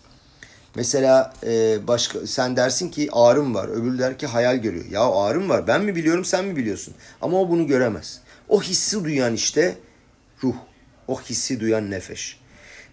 Mesela 0.74 1.32
e, 1.46 1.78
başka 1.86 2.26
sen 2.26 2.56
dersin 2.56 2.90
ki 2.90 3.08
ağrım 3.12 3.54
var. 3.54 3.68
Öbürü 3.68 3.98
der 3.98 4.18
ki 4.18 4.26
hayal 4.26 4.56
görüyor. 4.56 4.84
Ya 4.90 5.00
ağrım 5.00 5.48
var. 5.48 5.66
Ben 5.66 5.84
mi 5.84 5.96
biliyorum 5.96 6.24
sen 6.24 6.44
mi 6.44 6.56
biliyorsun? 6.56 6.94
Ama 7.20 7.40
o 7.40 7.50
bunu 7.50 7.66
göremez. 7.66 8.20
O 8.48 8.62
hissi 8.62 9.04
duyan 9.04 9.34
işte 9.34 9.78
ruh. 10.42 10.54
O 11.08 11.20
hissi 11.20 11.60
duyan 11.60 11.90
nefes. 11.90 12.34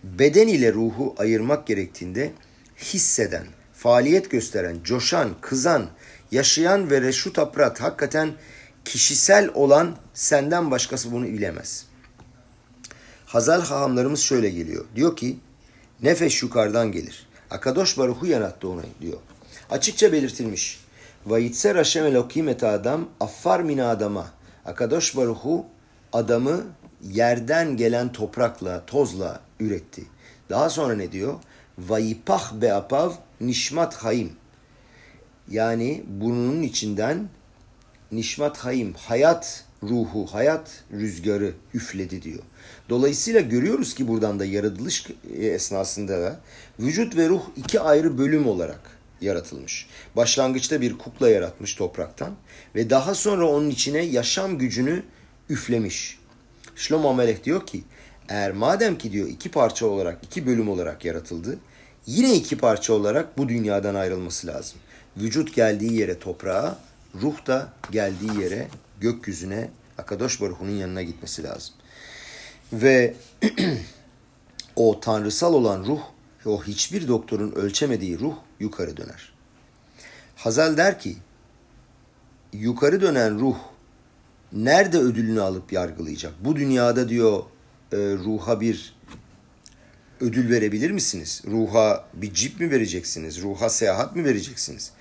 Beden 0.03 0.47
ile 0.47 0.73
ruhu 0.73 1.15
ayırmak 1.17 1.67
gerektiğinde 1.67 2.31
hisseden, 2.77 3.47
faaliyet 3.73 4.31
gösteren, 4.31 4.77
coşan, 4.83 5.29
kızan, 5.41 5.89
yaşayan 6.31 6.89
ve 6.89 7.01
reşut 7.01 7.39
aprat 7.39 7.81
hakikaten 7.81 8.33
kişisel 8.85 9.49
olan 9.53 9.97
senden 10.13 10.71
başkası 10.71 11.11
bunu 11.11 11.25
bilemez. 11.25 11.85
Hazal 13.25 13.61
hahamlarımız 13.61 14.19
şöyle 14.19 14.49
geliyor. 14.49 14.85
Diyor 14.95 15.15
ki 15.15 15.37
nefes 16.01 16.43
yukarıdan 16.43 16.91
gelir. 16.91 17.27
Akadosh 17.51 17.97
Baruhu 17.97 18.25
yarattı 18.25 18.69
onu 18.69 18.81
diyor. 19.01 19.17
Açıkça 19.69 20.11
belirtilmiş. 20.11 20.79
Vayitser 21.25 21.75
Hashem 21.75 22.05
Elokim 22.05 22.47
et 22.47 22.63
adam 22.63 23.09
affar 23.19 23.59
mina 23.59 23.89
adama. 23.89 24.27
Akadosh 24.65 25.17
Baruhu 25.17 25.65
adamı 26.13 26.63
yerden 27.03 27.77
gelen 27.77 28.11
toprakla, 28.11 28.85
tozla 28.85 29.39
üretti. 29.59 30.05
Daha 30.49 30.69
sonra 30.69 30.95
ne 30.95 31.11
diyor? 31.11 31.33
Vayipah 31.79 32.53
beapav 32.53 33.11
nişmat 33.41 33.95
hayim. 33.95 34.31
Yani 35.47 36.03
burnunun 36.07 36.61
içinden 36.61 37.29
nişmat 38.11 38.57
hayim, 38.57 38.93
hayat 38.93 39.65
ruhu, 39.83 40.25
hayat 40.25 40.83
rüzgarı 40.91 41.53
üfledi 41.73 42.21
diyor. 42.21 42.43
Dolayısıyla 42.89 43.41
görüyoruz 43.41 43.93
ki 43.93 44.07
buradan 44.07 44.39
da 44.39 44.45
yaratılış 44.45 45.07
esnasında 45.39 46.21
da 46.21 46.39
vücut 46.81 47.17
ve 47.17 47.29
ruh 47.29 47.41
iki 47.55 47.79
ayrı 47.79 48.17
bölüm 48.17 48.47
olarak 48.47 48.79
yaratılmış. 49.21 49.87
Başlangıçta 50.15 50.81
bir 50.81 50.97
kukla 50.97 51.29
yaratmış 51.29 51.75
topraktan 51.75 52.35
ve 52.75 52.89
daha 52.89 53.15
sonra 53.15 53.47
onun 53.47 53.69
içine 53.69 54.01
yaşam 54.01 54.57
gücünü 54.57 55.03
üflemiş. 55.49 56.19
Shlomo 56.75 57.13
Melek 57.13 57.43
diyor 57.43 57.65
ki 57.65 57.83
eğer 58.29 58.51
madem 58.51 58.97
ki 58.97 59.11
diyor 59.11 59.27
iki 59.27 59.51
parça 59.51 59.85
olarak, 59.85 60.23
iki 60.23 60.45
bölüm 60.45 60.69
olarak 60.69 61.05
yaratıldı, 61.05 61.59
yine 62.05 62.35
iki 62.35 62.57
parça 62.57 62.93
olarak 62.93 63.37
bu 63.37 63.49
dünyadan 63.49 63.95
ayrılması 63.95 64.47
lazım. 64.47 64.79
Vücut 65.17 65.55
geldiği 65.55 65.93
yere 65.93 66.19
toprağa, 66.19 66.77
ruh 67.21 67.45
da 67.47 67.73
geldiği 67.91 68.41
yere 68.41 68.67
gökyüzüne 68.99 69.69
Akadosh 69.97 70.41
Baruhu'nun 70.41 70.77
yanına 70.77 71.01
gitmesi 71.01 71.43
lazım. 71.43 71.73
Ve 72.73 73.13
o 74.75 74.99
tanrısal 74.99 75.53
olan 75.53 75.85
ruh, 75.85 76.01
o 76.45 76.63
hiçbir 76.63 77.07
doktorun 77.07 77.51
ölçemediği 77.51 78.19
ruh 78.19 78.35
yukarı 78.59 78.97
döner. 78.97 79.33
Hazal 80.35 80.77
der 80.77 80.99
ki, 80.99 81.17
yukarı 82.53 83.01
dönen 83.01 83.39
ruh 83.39 83.57
nerede 84.53 84.97
ödülünü 84.97 85.41
alıp 85.41 85.73
yargılayacak? 85.73 86.33
Bu 86.39 86.55
dünyada 86.55 87.09
diyor 87.09 87.43
e, 87.91 87.97
ruha 87.97 88.61
bir 88.61 88.95
ödül 90.21 90.49
verebilir 90.49 90.91
misiniz? 90.91 91.41
Ruha 91.47 92.07
bir 92.13 92.33
cip 92.33 92.59
mi 92.59 92.71
vereceksiniz? 92.71 93.41
Ruha 93.41 93.69
seyahat 93.69 94.15
mi 94.15 94.25
vereceksiniz? 94.25 94.91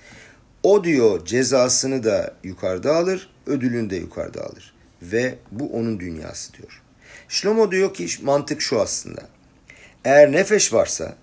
O 0.63 0.83
diyor 0.83 1.25
cezasını 1.25 2.03
da 2.03 2.33
yukarıda 2.43 2.95
alır, 2.95 3.29
ödülünü 3.45 3.89
de 3.89 3.95
yukarıda 3.95 4.45
alır. 4.45 4.73
Ve 5.01 5.37
bu 5.51 5.73
onun 5.73 5.99
dünyası 5.99 6.53
diyor. 6.53 6.81
Shlomo 7.29 7.71
diyor 7.71 7.93
ki 7.93 8.07
mantık 8.21 8.61
şu 8.61 8.81
aslında. 8.81 9.21
Eğer 10.05 10.31
nefes 10.31 10.73
varsa 10.73 11.15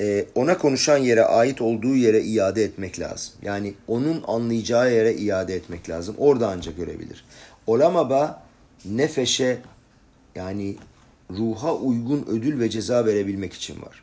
e, 0.00 0.26
ona 0.34 0.58
konuşan 0.58 0.98
yere 0.98 1.24
ait 1.24 1.60
olduğu 1.60 1.96
yere 1.96 2.20
iade 2.20 2.64
etmek 2.64 3.00
lazım. 3.00 3.34
Yani 3.42 3.74
onun 3.88 4.24
anlayacağı 4.26 4.92
yere 4.92 5.14
iade 5.14 5.54
etmek 5.54 5.88
lazım. 5.88 6.14
Orada 6.18 6.48
ancak 6.48 6.76
görebilir. 6.76 7.24
Olamaba 7.66 8.42
nefeşe 8.84 9.58
yani 10.34 10.76
ruha 11.30 11.74
uygun 11.74 12.26
ödül 12.28 12.60
ve 12.60 12.70
ceza 12.70 13.06
verebilmek 13.06 13.52
için 13.52 13.82
var. 13.82 14.02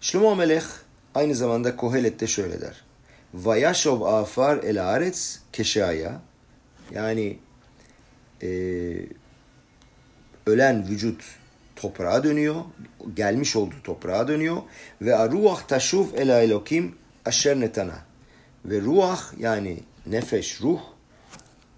Shlomo 0.00 0.36
Melech 0.36 0.66
aynı 1.14 1.34
zamanda 1.34 1.76
Kohelet'te 1.76 2.26
şöyle 2.26 2.60
der. 2.60 2.84
Vayashov 3.34 4.00
afar 4.00 4.56
el 4.58 4.88
aretz 4.88 5.40
keşaya 5.52 6.20
yani 6.94 7.38
e, 8.42 8.48
ölen 10.46 10.88
vücut 10.88 11.22
toprağa 11.76 12.24
dönüyor, 12.24 12.54
gelmiş 13.14 13.56
olduğu 13.56 13.82
toprağa 13.84 14.28
dönüyor 14.28 14.56
ve 15.02 15.28
ruah 15.28 15.62
taşuf 15.62 16.14
el 16.14 16.28
elokim 16.28 16.94
aşer 17.24 17.60
netana 17.60 17.98
ve 18.64 18.80
ruah 18.80 19.32
yani 19.38 19.78
nefes 20.06 20.62
ruh 20.62 20.80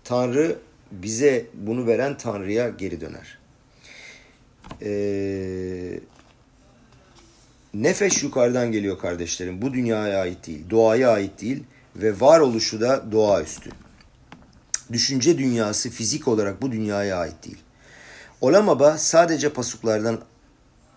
Tanrı 0.04 0.58
bize 0.92 1.46
bunu 1.54 1.86
veren 1.86 2.16
Tanrı'ya 2.16 2.68
geri 2.68 3.00
döner. 3.00 3.38
Ee, 4.82 6.00
nefes 7.74 8.22
yukarıdan 8.22 8.72
geliyor 8.72 8.98
kardeşlerim. 8.98 9.62
Bu 9.62 9.74
dünyaya 9.74 10.20
ait 10.20 10.46
değil, 10.46 10.70
doğaya 10.70 11.10
ait 11.10 11.40
değil 11.40 11.64
ve 11.96 12.20
varoluşu 12.20 12.80
da 12.80 13.12
doğaüstü. 13.12 13.70
Düşünce 14.92 15.38
dünyası 15.38 15.90
fizik 15.90 16.28
olarak 16.28 16.62
bu 16.62 16.72
dünyaya 16.72 17.16
ait 17.16 17.44
değil. 17.46 17.58
Olamaba 18.40 18.98
sadece 18.98 19.48
pasuklardan 19.48 20.20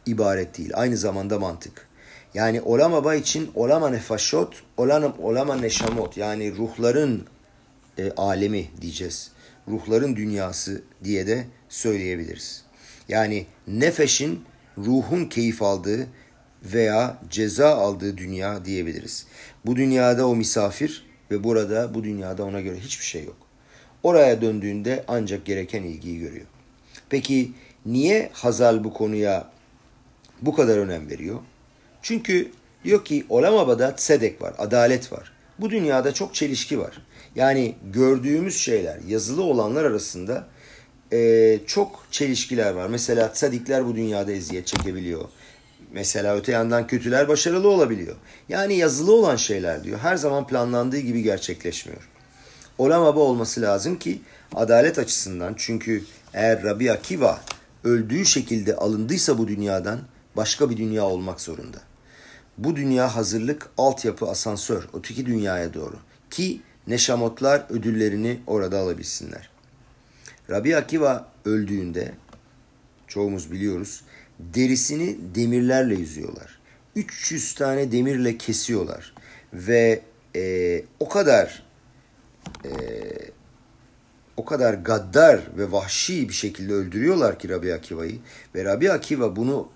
ibaret 0.06 0.58
değil. 0.58 0.72
Aynı 0.74 0.98
zamanda 0.98 1.40
mantık. 1.40 1.88
Yani 2.34 2.62
olamaba 2.62 3.16
için 3.16 3.52
olama 3.56 3.90
nefaşot, 3.90 4.64
olama, 4.78 5.16
olama 5.20 5.56
neşamot. 5.56 6.18
Yani 6.18 6.58
ruhların 6.58 7.26
e, 7.98 8.12
alemi 8.12 8.68
diyeceğiz. 8.82 9.32
Ruhların 9.68 10.16
dünyası 10.16 10.82
diye 11.04 11.28
de 11.28 11.48
söyleyebiliriz. 11.70 12.64
Yani 13.10 13.46
nefeşin 13.68 14.44
ruhun 14.78 15.26
keyif 15.26 15.62
aldığı 15.62 16.08
veya 16.64 17.18
ceza 17.30 17.76
aldığı 17.76 18.18
dünya 18.18 18.66
diyebiliriz. 18.66 19.28
Bu 19.66 19.76
dünyada 19.76 20.28
o 20.28 20.36
misafir 20.36 21.06
ve 21.32 21.44
burada 21.44 21.94
bu 21.94 22.04
dünyada 22.04 22.44
ona 22.44 22.62
göre 22.62 22.80
hiçbir 22.80 23.06
şey 23.06 23.24
yok. 23.26 23.38
Oraya 24.04 24.42
döndüğünde 24.42 25.04
ancak 25.08 25.46
gereken 25.46 25.84
ilgiyi 25.84 26.20
görüyor. 26.20 26.46
Peki 27.12 27.52
niye 27.86 28.30
Hazal 28.34 28.84
bu 28.84 28.94
konuya 28.94 29.52
bu 30.42 30.56
kadar 30.56 30.78
önem 30.78 31.10
veriyor? 31.10 31.40
Çünkü 32.02 32.52
diyor 32.84 33.06
ki 33.06 33.26
Olamaba'da 33.30 33.96
tsedek 33.96 34.42
var, 34.42 34.54
adalet 34.58 35.12
var. 35.12 35.32
Bu 35.60 35.70
dünyada 35.70 36.14
çok 36.14 36.36
çelişki 36.36 36.80
var. 36.80 37.02
Yani 37.36 37.76
gördüğümüz 37.94 38.58
şeyler, 38.58 39.00
yazılı 39.08 39.44
olanlar 39.44 39.84
arasında 39.84 40.48
e, 41.14 41.60
çok 41.68 42.08
çelişkiler 42.12 42.72
var. 42.72 42.88
Mesela 42.88 43.32
tsadikler 43.32 43.86
bu 43.86 43.96
dünyada 43.96 44.32
eziyet 44.32 44.68
çekebiliyor. 44.68 45.30
Mesela 45.92 46.36
öte 46.36 46.52
yandan 46.52 46.88
kötüler 46.88 47.28
başarılı 47.28 47.70
olabiliyor. 47.70 48.16
Yani 48.50 48.78
yazılı 48.78 49.14
olan 49.14 49.36
şeyler 49.36 49.84
diyor 49.84 50.00
her 50.00 50.16
zaman 50.16 50.48
planlandığı 50.48 51.00
gibi 51.00 51.24
gerçekleşmiyor. 51.24 52.11
Olamaba 52.78 53.20
olması 53.20 53.62
lazım 53.62 54.00
ki 54.00 54.22
adalet 54.56 55.00
açısından 55.00 55.54
çünkü 55.58 56.04
eğer 56.34 56.64
Rabbi 56.64 56.92
Akiva 56.92 57.42
öldüğü 57.84 58.26
şekilde 58.26 58.76
alındıysa 58.76 59.38
bu 59.38 59.48
dünyadan 59.48 60.00
başka 60.36 60.70
bir 60.70 60.78
dünya 60.78 61.06
olmak 61.06 61.42
zorunda. 61.42 61.78
Bu 62.58 62.76
dünya 62.76 63.16
hazırlık, 63.16 63.70
altyapı, 63.78 64.28
asansör, 64.30 64.88
öteki 64.94 65.26
dünyaya 65.26 65.74
doğru. 65.74 65.96
Ki 66.30 66.62
neşamotlar 66.88 67.66
ödüllerini 67.70 68.40
orada 68.48 68.80
alabilsinler. 68.80 69.50
Rabbi 70.50 70.78
Akiva 70.78 71.28
öldüğünde, 71.46 72.14
çoğumuz 73.08 73.52
biliyoruz, 73.52 74.02
derisini 74.40 75.18
demirlerle 75.36 75.96
yüzüyorlar. 75.96 76.60
300 76.96 77.56
tane 77.56 77.92
demirle 77.92 78.38
kesiyorlar. 78.38 79.14
Ve 79.54 80.02
e, 80.36 80.84
o 81.00 81.10
kadar 81.10 81.64
e, 82.66 82.72
o 84.38 84.46
kadar 84.46 84.74
gaddar 84.74 85.42
ve 85.58 85.72
vahşi 85.72 86.30
bir 86.30 86.34
şekilde 86.34 86.74
öldürüyorlar 86.74 87.40
ki 87.40 87.50
Rabbi 87.50 87.74
Akiva'yı. 87.74 88.20
Ve 88.56 88.66
Rabbi 88.66 88.92
Akiva 88.92 89.36
bunu 89.36 89.70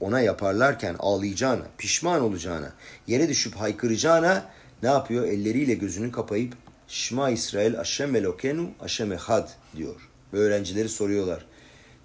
ona 0.00 0.20
yaparlarken 0.20 0.96
ağlayacağına, 0.98 1.66
pişman 1.78 2.22
olacağına, 2.22 2.72
yere 3.06 3.28
düşüp 3.28 3.54
haykıracağına 3.54 4.44
ne 4.82 4.88
yapıyor? 4.88 5.24
Elleriyle 5.24 5.74
gözünü 5.74 6.12
kapayıp 6.12 6.54
Şma 6.88 7.30
İsrail 7.30 7.80
Aşem 7.80 8.16
Elokenu 8.16 8.70
Aşem 8.80 9.12
Ehad 9.12 9.48
diyor. 9.76 10.08
Ve 10.32 10.38
öğrencileri 10.38 10.88
soruyorlar. 10.88 11.46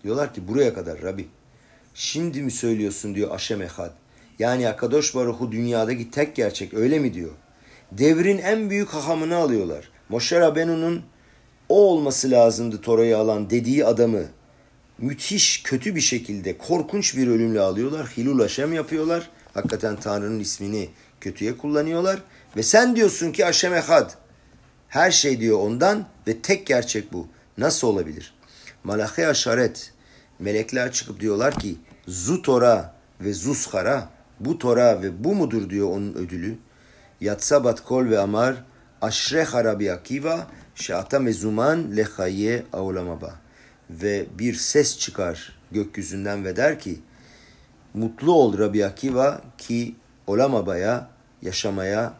Diyorlar 0.03 0.33
ki 0.33 0.47
buraya 0.47 0.73
kadar 0.73 1.01
Rabbi. 1.01 1.27
Şimdi 1.93 2.41
mi 2.41 2.51
söylüyorsun 2.51 3.15
diyor 3.15 3.31
Aşem 3.31 3.61
Ehad. 3.61 3.91
Yani 4.39 4.69
Akadosh 4.69 5.15
Baruhu 5.15 5.51
dünyadaki 5.51 6.11
tek 6.11 6.35
gerçek 6.35 6.73
öyle 6.73 6.99
mi 6.99 7.13
diyor. 7.13 7.31
Devrin 7.91 8.37
en 8.37 8.69
büyük 8.69 8.89
hahamını 8.89 9.35
alıyorlar. 9.35 9.89
Moshe 10.11 10.39
Rabenu'nun 10.39 11.03
o 11.69 11.91
olması 11.91 12.31
lazımdı 12.31 12.81
Tora'yı 12.81 13.17
alan 13.17 13.49
dediği 13.49 13.85
adamı 13.85 14.23
müthiş 14.97 15.63
kötü 15.63 15.95
bir 15.95 16.01
şekilde 16.01 16.57
korkunç 16.57 17.17
bir 17.17 17.27
ölümle 17.27 17.59
alıyorlar. 17.59 18.07
Hilul 18.17 18.39
Haşem 18.39 18.73
yapıyorlar. 18.73 19.29
Hakikaten 19.53 19.95
Tanrı'nın 19.95 20.39
ismini 20.39 20.89
kötüye 21.21 21.57
kullanıyorlar. 21.57 22.19
Ve 22.55 22.63
sen 22.63 22.95
diyorsun 22.95 23.31
ki 23.31 23.43
Haşem 23.43 23.73
Ehad. 23.73 24.11
Her 24.87 25.11
şey 25.11 25.39
diyor 25.39 25.59
ondan 25.59 26.05
ve 26.27 26.41
tek 26.41 26.67
gerçek 26.67 27.13
bu. 27.13 27.27
Nasıl 27.57 27.87
olabilir? 27.87 28.33
Malachi 28.83 29.27
Aşaret. 29.27 29.93
Melekler 30.39 30.91
çıkıp 30.91 31.19
diyorlar 31.19 31.59
ki 31.59 31.75
Zu 32.07 32.41
Tora 32.41 32.95
ve 33.21 33.33
Zushara 33.33 34.09
bu 34.39 34.59
Tora 34.59 35.01
ve 35.01 35.23
bu 35.23 35.35
mudur 35.35 35.69
diyor 35.69 35.89
onun 35.89 36.13
ödülü. 36.13 36.57
Yatsabat 37.21 37.83
kol 37.83 38.05
ve 38.09 38.19
amar 38.19 38.70
aşre 39.01 39.47
Rabbi 39.53 39.91
Akiva 39.91 40.47
şata 40.75 41.19
mezuman 41.19 41.97
lehaye 41.97 42.63
aulamaba. 42.73 43.35
Ve 43.89 44.25
bir 44.39 44.53
ses 44.53 44.99
çıkar 44.99 45.59
gökyüzünden 45.71 46.45
ve 46.45 46.55
der 46.55 46.79
ki 46.79 46.99
mutlu 47.93 48.33
ol 48.33 48.57
Rabbi 48.57 48.85
Akiva 48.85 49.41
ki 49.57 49.95
olamabaya 50.27 51.09
yaşamaya 51.41 52.13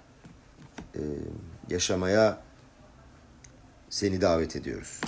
e, 0.96 1.02
yaşamaya 1.70 2.38
seni 3.90 4.22
davet 4.22 4.56
ediyoruz. 4.56 5.02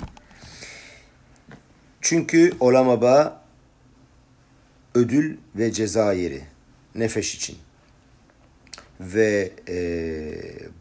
Çünkü 2.00 2.52
olamaba 2.60 3.42
ödül 4.94 5.36
ve 5.56 5.72
ceza 5.72 6.12
yeri 6.12 6.42
nefes 6.94 7.34
için. 7.34 7.56
Ve 9.04 9.52
e, 9.68 9.76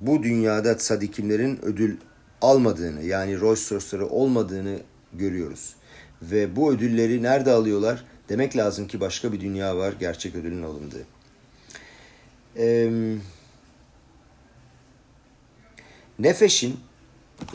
bu 0.02 0.24
dünyada 0.24 0.80
sadikimlerin 0.80 1.60
ödül 1.62 1.98
almadığını 2.42 3.04
yani 3.04 3.40
Rolls 3.40 3.72
Royce'ları 3.72 4.08
olmadığını 4.08 4.80
görüyoruz. 5.14 5.76
Ve 6.22 6.56
bu 6.56 6.74
ödülleri 6.74 7.24
nerede 7.24 7.52
alıyorlar? 7.52 8.04
Demek 8.30 8.58
lazım 8.58 8.88
ki 8.88 9.00
başka 9.00 9.34
bir 9.34 9.42
dünya 9.42 9.78
var 9.78 9.94
gerçek 10.00 10.36
ödülün 10.36 10.64
alındığı. 10.64 11.06
Ee, 12.58 12.90
nefesin 16.20 16.80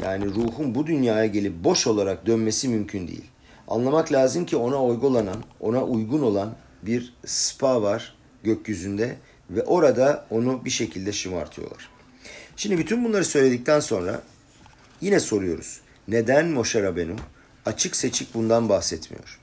yani 0.02 0.26
ruhun 0.26 0.74
bu 0.74 0.86
dünyaya 0.86 1.26
gelip 1.26 1.64
boş 1.64 1.86
olarak 1.86 2.26
dönmesi 2.26 2.68
mümkün 2.68 3.08
değil. 3.08 3.24
Anlamak 3.68 4.12
lazım 4.12 4.46
ki 4.46 4.56
ona 4.56 4.84
uygulanan, 4.84 5.44
ona 5.60 5.84
uygun 5.84 6.22
olan 6.22 6.54
bir 6.82 7.14
spa 7.26 7.82
var 7.82 8.14
gökyüzünde 8.44 9.16
ve 9.51 9.62
orada 9.62 10.26
onu 10.30 10.64
bir 10.64 10.70
şekilde 10.70 11.12
şımartıyorlar. 11.12 11.88
Şimdi 12.57 12.78
bütün 12.78 13.05
bunları 13.05 13.24
söyledikten 13.24 13.80
sonra 13.80 14.22
yine 15.01 15.20
soruyoruz. 15.20 15.80
Neden 16.09 16.46
Moshe 16.46 16.82
Rabenu 16.82 17.16
açık 17.66 17.96
seçik 17.96 18.34
bundan 18.34 18.68
bahsetmiyor? 18.68 19.38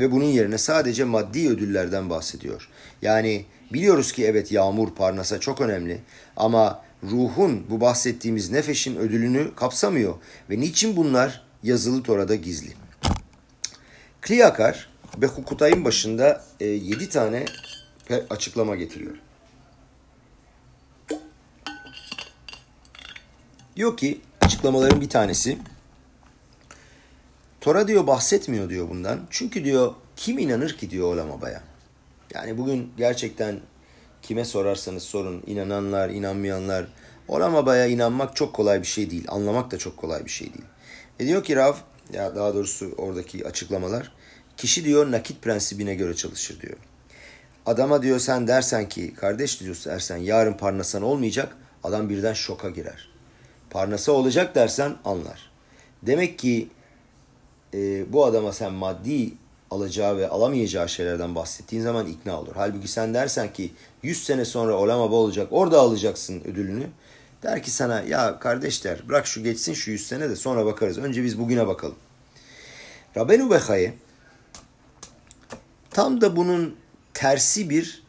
Ve 0.00 0.10
bunun 0.10 0.24
yerine 0.24 0.58
sadece 0.58 1.04
maddi 1.04 1.48
ödüllerden 1.48 2.10
bahsediyor. 2.10 2.68
Yani 3.02 3.44
biliyoruz 3.72 4.12
ki 4.12 4.24
evet 4.24 4.52
yağmur 4.52 4.94
parnasa 4.94 5.40
çok 5.40 5.60
önemli 5.60 6.00
ama 6.36 6.84
ruhun 7.02 7.66
bu 7.70 7.80
bahsettiğimiz 7.80 8.50
nefesin 8.50 8.96
ödülünü 8.96 9.54
kapsamıyor. 9.54 10.14
Ve 10.50 10.60
niçin 10.60 10.96
bunlar 10.96 11.42
yazılı 11.62 12.02
Tora'da 12.02 12.34
gizli? 12.34 12.72
Kliyakar 14.20 14.90
ve 15.18 15.26
Hukutay'ın 15.26 15.84
başında 15.84 16.44
e, 16.60 16.66
7 16.66 17.08
tane 17.08 17.44
açıklama 18.30 18.76
getiriyor. 18.76 19.16
Diyor 23.80 23.96
ki 23.96 24.20
açıklamaların 24.40 25.00
bir 25.00 25.08
tanesi 25.08 25.58
Tora 27.60 27.88
diyor 27.88 28.06
bahsetmiyor 28.06 28.68
diyor 28.68 28.88
bundan. 28.88 29.20
Çünkü 29.30 29.64
diyor 29.64 29.94
kim 30.16 30.38
inanır 30.38 30.76
ki 30.76 30.90
diyor 30.90 31.14
Olamaba'ya. 31.14 31.62
Yani 32.34 32.58
bugün 32.58 32.92
gerçekten 32.96 33.60
kime 34.22 34.44
sorarsanız 34.44 35.02
sorun 35.02 35.42
inananlar, 35.46 36.10
inanmayanlar. 36.10 36.86
Olamaba'ya 37.28 37.86
inanmak 37.86 38.36
çok 38.36 38.54
kolay 38.54 38.80
bir 38.80 38.86
şey 38.86 39.10
değil. 39.10 39.24
Anlamak 39.28 39.70
da 39.70 39.78
çok 39.78 39.96
kolay 39.96 40.24
bir 40.24 40.30
şey 40.30 40.46
değil. 40.46 40.66
E 41.20 41.26
diyor 41.26 41.44
ki 41.44 41.56
Rav, 41.56 41.74
ya 42.12 42.36
daha 42.36 42.54
doğrusu 42.54 42.92
oradaki 42.98 43.46
açıklamalar. 43.46 44.12
Kişi 44.56 44.84
diyor 44.84 45.10
nakit 45.10 45.42
prensibine 45.42 45.94
göre 45.94 46.14
çalışır 46.14 46.60
diyor. 46.60 46.76
Adama 47.66 48.02
diyor 48.02 48.18
sen 48.18 48.46
dersen 48.46 48.88
ki 48.88 49.14
kardeş 49.14 49.60
diyorsun 49.60 49.92
dersen 49.92 50.16
yarın 50.16 50.54
parnasan 50.54 51.02
olmayacak. 51.02 51.56
Adam 51.84 52.08
birden 52.08 52.32
şoka 52.32 52.70
girer. 52.70 53.09
Parnasa 53.70 54.12
olacak 54.12 54.54
dersen 54.54 54.96
anlar. 55.04 55.50
Demek 56.02 56.38
ki 56.38 56.68
e, 57.74 58.12
bu 58.12 58.24
adama 58.24 58.52
sen 58.52 58.72
maddi 58.72 59.32
alacağı 59.70 60.16
ve 60.16 60.28
alamayacağı 60.28 60.88
şeylerden 60.88 61.34
bahsettiğin 61.34 61.82
zaman 61.82 62.06
ikna 62.06 62.40
olur. 62.40 62.52
Halbuki 62.54 62.88
sen 62.88 63.14
dersen 63.14 63.52
ki 63.52 63.72
100 64.02 64.24
sene 64.24 64.44
sonra 64.44 64.74
olamaba 64.74 65.14
olacak 65.14 65.48
orada 65.50 65.80
alacaksın 65.80 66.40
ödülünü. 66.40 66.86
Der 67.42 67.62
ki 67.62 67.70
sana 67.70 68.00
ya 68.00 68.38
kardeşler 68.38 69.08
bırak 69.08 69.26
şu 69.26 69.42
geçsin 69.42 69.72
şu 69.72 69.90
100 69.90 70.06
sene 70.06 70.30
de 70.30 70.36
sonra 70.36 70.66
bakarız. 70.66 70.98
Önce 70.98 71.24
biz 71.24 71.38
bugüne 71.38 71.66
bakalım. 71.66 71.96
Rabenu 73.16 73.50
Behaye 73.50 73.94
tam 75.90 76.20
da 76.20 76.36
bunun 76.36 76.76
tersi 77.14 77.70
bir 77.70 78.02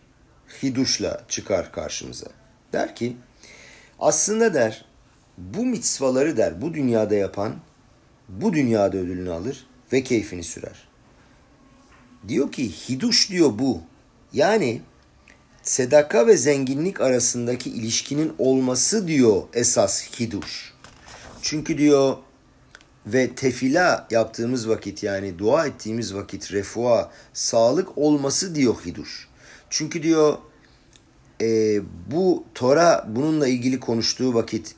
hiduşla 0.63 1.21
çıkar 1.29 1.71
karşımıza. 1.71 2.27
Der 2.73 2.95
ki 2.95 3.17
aslında 3.99 4.53
der 4.53 4.85
bu 5.37 5.65
mitzvaları 5.65 6.37
der 6.37 6.61
bu 6.61 6.73
dünyada 6.73 7.15
yapan 7.15 7.55
bu 8.29 8.53
dünyada 8.53 8.97
ödülünü 8.97 9.31
alır 9.31 9.67
ve 9.93 10.03
keyfini 10.03 10.43
sürer. 10.43 10.87
Diyor 12.27 12.51
ki 12.51 12.71
hiduş 12.71 13.29
diyor 13.29 13.51
bu. 13.59 13.81
Yani 14.33 14.81
sedaka 15.63 16.27
ve 16.27 16.37
zenginlik 16.37 17.01
arasındaki 17.01 17.69
ilişkinin 17.69 18.33
olması 18.37 19.07
diyor 19.07 19.43
esas 19.53 20.19
hiduş. 20.19 20.73
Çünkü 21.41 21.77
diyor 21.77 22.17
ve 23.05 23.35
tefila 23.35 24.07
yaptığımız 24.11 24.69
vakit 24.69 25.03
yani 25.03 25.39
dua 25.39 25.65
ettiğimiz 25.65 26.15
vakit 26.15 26.51
refua, 26.51 27.11
sağlık 27.33 27.97
olması 27.97 28.55
diyor 28.55 28.75
hiduş. 28.85 29.27
Çünkü 29.69 30.03
diyor 30.03 30.37
e, 31.41 31.81
bu 32.11 32.43
Tora 32.55 33.05
bununla 33.09 33.47
ilgili 33.47 33.79
konuştuğu 33.79 34.33
vakit 34.33 34.75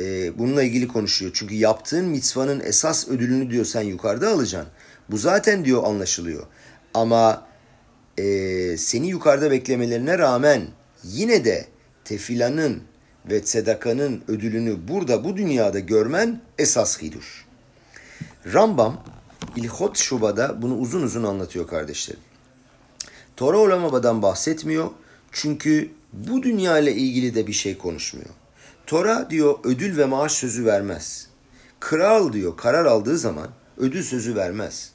e, 0.00 0.38
bununla 0.38 0.62
ilgili 0.62 0.88
konuşuyor. 0.88 1.30
Çünkü 1.34 1.54
yaptığın 1.54 2.04
mitzvanın 2.04 2.60
esas 2.60 3.08
ödülünü 3.08 3.50
diyor 3.50 3.64
sen 3.64 3.82
yukarıda 3.82 4.28
alacaksın. 4.28 4.72
Bu 5.10 5.18
zaten 5.18 5.64
diyor 5.64 5.84
anlaşılıyor. 5.84 6.46
Ama 6.94 7.46
e, 8.18 8.76
seni 8.76 9.08
yukarıda 9.08 9.50
beklemelerine 9.50 10.18
rağmen 10.18 10.62
yine 11.04 11.44
de 11.44 11.66
tefilanın 12.04 12.82
ve 13.30 13.42
sedakanın 13.42 14.22
ödülünü 14.28 14.88
burada 14.88 15.24
bu 15.24 15.36
dünyada 15.36 15.78
görmen 15.78 16.40
esas 16.58 17.02
hiduş. 17.02 17.46
Rambam 18.52 19.04
İlhot 19.56 19.98
Şuba'da 19.98 20.62
bunu 20.62 20.76
uzun 20.78 21.02
uzun 21.02 21.24
anlatıyor 21.24 21.68
kardeşlerim. 21.68 22.20
Tora 23.36 23.58
Olamaba'dan 23.58 24.22
bahsetmiyor 24.22 24.90
çünkü 25.32 25.90
bu 26.12 26.42
dünya 26.42 26.78
ile 26.78 26.94
ilgili 26.94 27.34
de 27.34 27.46
bir 27.46 27.52
şey 27.52 27.78
konuşmuyor. 27.78 28.30
Tora 28.86 29.30
diyor 29.30 29.58
ödül 29.64 29.98
ve 29.98 30.04
maaş 30.04 30.32
sözü 30.32 30.66
vermez. 30.66 31.26
Kral 31.80 32.32
diyor 32.32 32.56
karar 32.56 32.84
aldığı 32.84 33.18
zaman 33.18 33.48
ödül 33.76 34.02
sözü 34.02 34.36
vermez. 34.36 34.92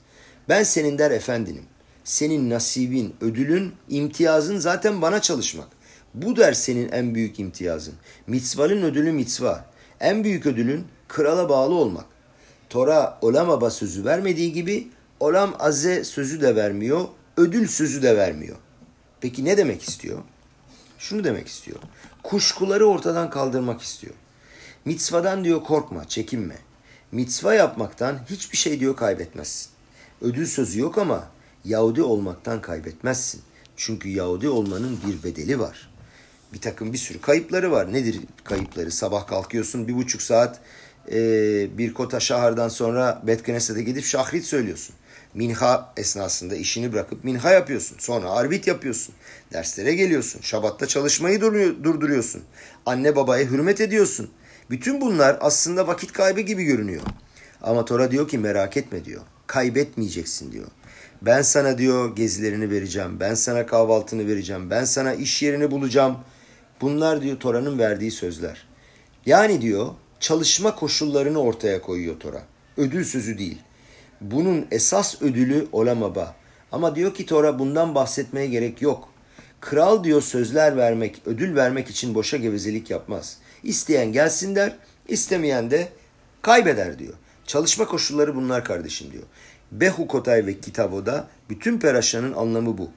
Ben 0.49 0.63
senin 0.63 0.97
der 0.97 1.11
efendinim. 1.11 1.63
Senin 2.03 2.49
nasibin, 2.49 3.15
ödülün, 3.21 3.73
imtiyazın 3.89 4.57
zaten 4.57 5.01
bana 5.01 5.21
çalışmak. 5.21 5.67
Bu 6.13 6.35
der 6.35 6.53
senin 6.53 6.89
en 6.91 7.15
büyük 7.15 7.39
imtiyazın. 7.39 7.93
Mitzvalın 8.27 8.81
ödülü 8.81 9.11
mitzva. 9.11 9.65
En 9.99 10.23
büyük 10.23 10.45
ödülün 10.45 10.85
krala 11.07 11.49
bağlı 11.49 11.73
olmak. 11.73 12.05
Tora 12.69 13.19
olamaba 13.21 13.69
sözü 13.69 14.05
vermediği 14.05 14.53
gibi 14.53 14.87
olam 15.19 15.55
azze 15.59 16.03
sözü 16.03 16.41
de 16.41 16.55
vermiyor, 16.55 17.05
ödül 17.37 17.67
sözü 17.67 18.01
de 18.01 18.17
vermiyor. 18.17 18.57
Peki 19.21 19.45
ne 19.45 19.57
demek 19.57 19.83
istiyor? 19.83 20.19
Şunu 20.99 21.23
demek 21.23 21.47
istiyor. 21.47 21.79
Kuşkuları 22.23 22.85
ortadan 22.85 23.29
kaldırmak 23.29 23.81
istiyor. 23.81 24.13
Mitzvadan 24.85 25.43
diyor 25.43 25.63
korkma, 25.63 26.07
çekinme. 26.07 26.57
Mitzva 27.11 27.53
yapmaktan 27.53 28.19
hiçbir 28.29 28.57
şey 28.57 28.79
diyor 28.79 28.95
kaybetmezsin. 28.95 29.71
Ödül 30.21 30.45
sözü 30.45 30.79
yok 30.79 30.97
ama 30.97 31.27
Yahudi 31.65 32.03
olmaktan 32.03 32.61
kaybetmezsin. 32.61 33.41
Çünkü 33.75 34.09
Yahudi 34.09 34.49
olmanın 34.49 34.99
bir 35.07 35.23
bedeli 35.23 35.59
var. 35.59 35.91
Bir 36.53 36.61
takım 36.61 36.93
bir 36.93 36.97
sürü 36.97 37.21
kayıpları 37.21 37.71
var. 37.71 37.93
Nedir 37.93 38.19
kayıpları? 38.43 38.91
Sabah 38.91 39.27
kalkıyorsun 39.27 39.87
bir 39.87 39.95
buçuk 39.95 40.21
saat 40.21 40.59
e, 41.11 41.17
bir 41.77 41.93
kota 41.93 42.19
şahardan 42.19 42.69
sonra 42.69 43.21
Betkenese'de 43.27 43.83
gidip 43.83 44.05
şahrit 44.05 44.45
söylüyorsun. 44.45 44.95
Minha 45.33 45.93
esnasında 45.97 46.55
işini 46.55 46.93
bırakıp 46.93 47.23
minha 47.23 47.51
yapıyorsun. 47.51 47.97
Sonra 47.99 48.31
arbit 48.31 48.67
yapıyorsun. 48.67 49.15
Derslere 49.53 49.95
geliyorsun. 49.95 50.41
Şabatta 50.41 50.87
çalışmayı 50.87 51.41
durduruyorsun. 51.41 52.43
Anne 52.85 53.15
babaya 53.15 53.45
hürmet 53.45 53.81
ediyorsun. 53.81 54.29
Bütün 54.69 55.01
bunlar 55.01 55.37
aslında 55.41 55.87
vakit 55.87 56.11
kaybı 56.11 56.41
gibi 56.41 56.63
görünüyor. 56.63 57.01
Ama 57.61 57.85
Tora 57.85 58.11
diyor 58.11 58.27
ki 58.27 58.37
merak 58.37 58.77
etme 58.77 59.05
diyor. 59.05 59.21
Kaybetmeyeceksin 59.47 60.51
diyor. 60.51 60.67
Ben 61.21 61.41
sana 61.41 61.77
diyor 61.77 62.15
gezilerini 62.15 62.69
vereceğim. 62.69 63.19
Ben 63.19 63.33
sana 63.33 63.65
kahvaltını 63.65 64.27
vereceğim. 64.27 64.69
Ben 64.69 64.83
sana 64.83 65.13
iş 65.13 65.43
yerini 65.43 65.71
bulacağım. 65.71 66.17
Bunlar 66.81 67.21
diyor 67.21 67.39
Tora'nın 67.39 67.79
verdiği 67.79 68.11
sözler. 68.11 68.67
Yani 69.25 69.61
diyor 69.61 69.87
çalışma 70.19 70.75
koşullarını 70.75 71.41
ortaya 71.41 71.81
koyuyor 71.81 72.19
Tora. 72.19 72.43
Ödül 72.77 73.03
sözü 73.05 73.37
değil. 73.37 73.61
Bunun 74.21 74.67
esas 74.71 75.21
ödülü 75.21 75.67
olamaba. 75.71 76.35
Ama 76.71 76.95
diyor 76.95 77.13
ki 77.13 77.25
Tora 77.25 77.59
bundan 77.59 77.95
bahsetmeye 77.95 78.47
gerek 78.47 78.81
yok. 78.81 79.09
Kral 79.61 80.03
diyor 80.03 80.21
sözler 80.21 80.77
vermek, 80.77 81.21
ödül 81.25 81.55
vermek 81.55 81.89
için 81.89 82.15
boşa 82.15 82.37
gevezelik 82.37 82.89
yapmaz. 82.89 83.37
İsteyen 83.63 84.13
gelsin 84.13 84.55
der, 84.55 84.77
istemeyen 85.07 85.71
de 85.71 85.89
kaybeder 86.41 86.99
diyor. 86.99 87.13
Çalışma 87.47 87.85
koşulları 87.85 88.35
bunlar 88.35 88.65
kardeşim 88.65 89.11
diyor. 89.11 89.23
Behukotay 89.71 90.45
ve 90.45 90.59
Kitavo'da 90.59 91.27
bütün 91.49 91.79
peraşanın 91.79 92.33
anlamı 92.33 92.77
bu. 92.77 92.89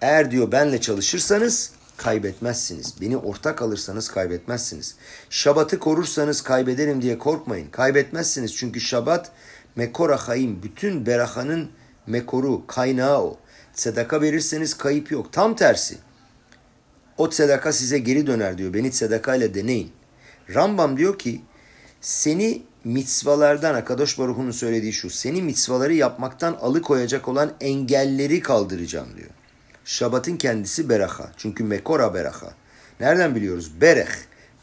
Eğer 0.00 0.30
diyor 0.30 0.52
benle 0.52 0.80
çalışırsanız 0.80 1.72
kaybetmezsiniz. 1.96 3.00
Beni 3.00 3.16
ortak 3.16 3.62
alırsanız 3.62 4.08
kaybetmezsiniz. 4.08 4.94
Şabatı 5.30 5.78
korursanız 5.78 6.42
kaybederim 6.42 7.02
diye 7.02 7.18
korkmayın. 7.18 7.70
Kaybetmezsiniz 7.70 8.56
çünkü 8.56 8.80
şabat 8.80 9.32
mekora 9.76 10.16
hayim. 10.16 10.62
Bütün 10.62 11.06
berahanın 11.06 11.70
mekoru, 12.06 12.66
kaynağı 12.66 13.22
o. 13.22 13.38
Sedaka 13.72 14.20
verirseniz 14.20 14.74
kayıp 14.74 15.10
yok. 15.10 15.32
Tam 15.32 15.56
tersi. 15.56 15.98
O 17.18 17.30
sedaka 17.30 17.72
size 17.72 17.98
geri 17.98 18.26
döner 18.26 18.58
diyor. 18.58 18.74
Beni 18.74 18.92
sedaka 18.92 19.34
ile 19.34 19.54
deneyin. 19.54 19.92
Rambam 20.54 20.96
diyor 20.96 21.18
ki 21.18 21.40
seni 22.00 22.62
mitzvalardan 22.84 23.74
Akadosh 23.74 24.18
Baruhu'nun 24.18 24.50
söylediği 24.50 24.92
şu. 24.92 25.10
Seni 25.10 25.42
mitzvaları 25.42 25.94
yapmaktan 25.94 26.58
alıkoyacak 26.60 27.28
olan 27.28 27.52
engelleri 27.60 28.40
kaldıracağım 28.40 29.16
diyor. 29.16 29.30
Şabatın 29.84 30.36
kendisi 30.36 30.88
beraha. 30.88 31.32
Çünkü 31.36 31.64
mekora 31.64 32.14
beraha. 32.14 32.54
Nereden 33.00 33.34
biliyoruz? 33.34 33.80
Bereh. 33.80 34.08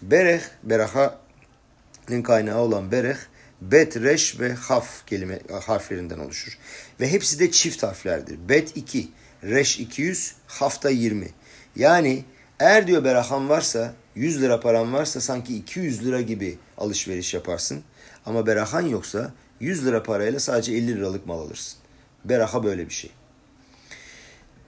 Bereh, 0.02 0.42
beraha'nın 0.64 2.22
kaynağı 2.24 2.60
olan 2.60 2.92
bereh, 2.92 3.18
bet, 3.62 3.98
reş 3.98 4.40
ve 4.40 4.54
haf 4.54 5.08
kelime 5.08 5.40
harflerinden 5.66 6.20
oluşur. 6.20 6.58
Ve 7.00 7.12
hepsi 7.12 7.40
de 7.40 7.52
çift 7.52 7.84
harflerdir. 7.84 8.50
Bet 8.50 8.78
2, 8.78 9.08
reş 9.44 9.80
200, 9.80 10.36
hafta 10.48 10.90
20. 10.90 11.28
Yani 11.76 12.26
eğer 12.60 12.88
diyor 12.88 13.04
berahan 13.04 13.50
varsa 13.50 13.94
100 14.16 14.42
lira 14.42 14.60
paran 14.60 14.94
varsa 14.94 15.22
sanki 15.22 15.58
200 15.58 16.06
lira 16.06 16.22
gibi 16.22 16.58
alışveriş 16.78 17.34
yaparsın. 17.34 17.84
Ama 18.26 18.48
berahan 18.48 18.86
yoksa 18.86 19.34
100 19.60 19.86
lira 19.86 20.04
parayla 20.04 20.40
sadece 20.40 20.74
50 20.74 20.88
liralık 20.88 21.26
mal 21.26 21.40
alırsın. 21.40 21.80
Beraha 22.26 22.64
böyle 22.64 22.90
bir 22.90 22.94
şey. 22.94 23.12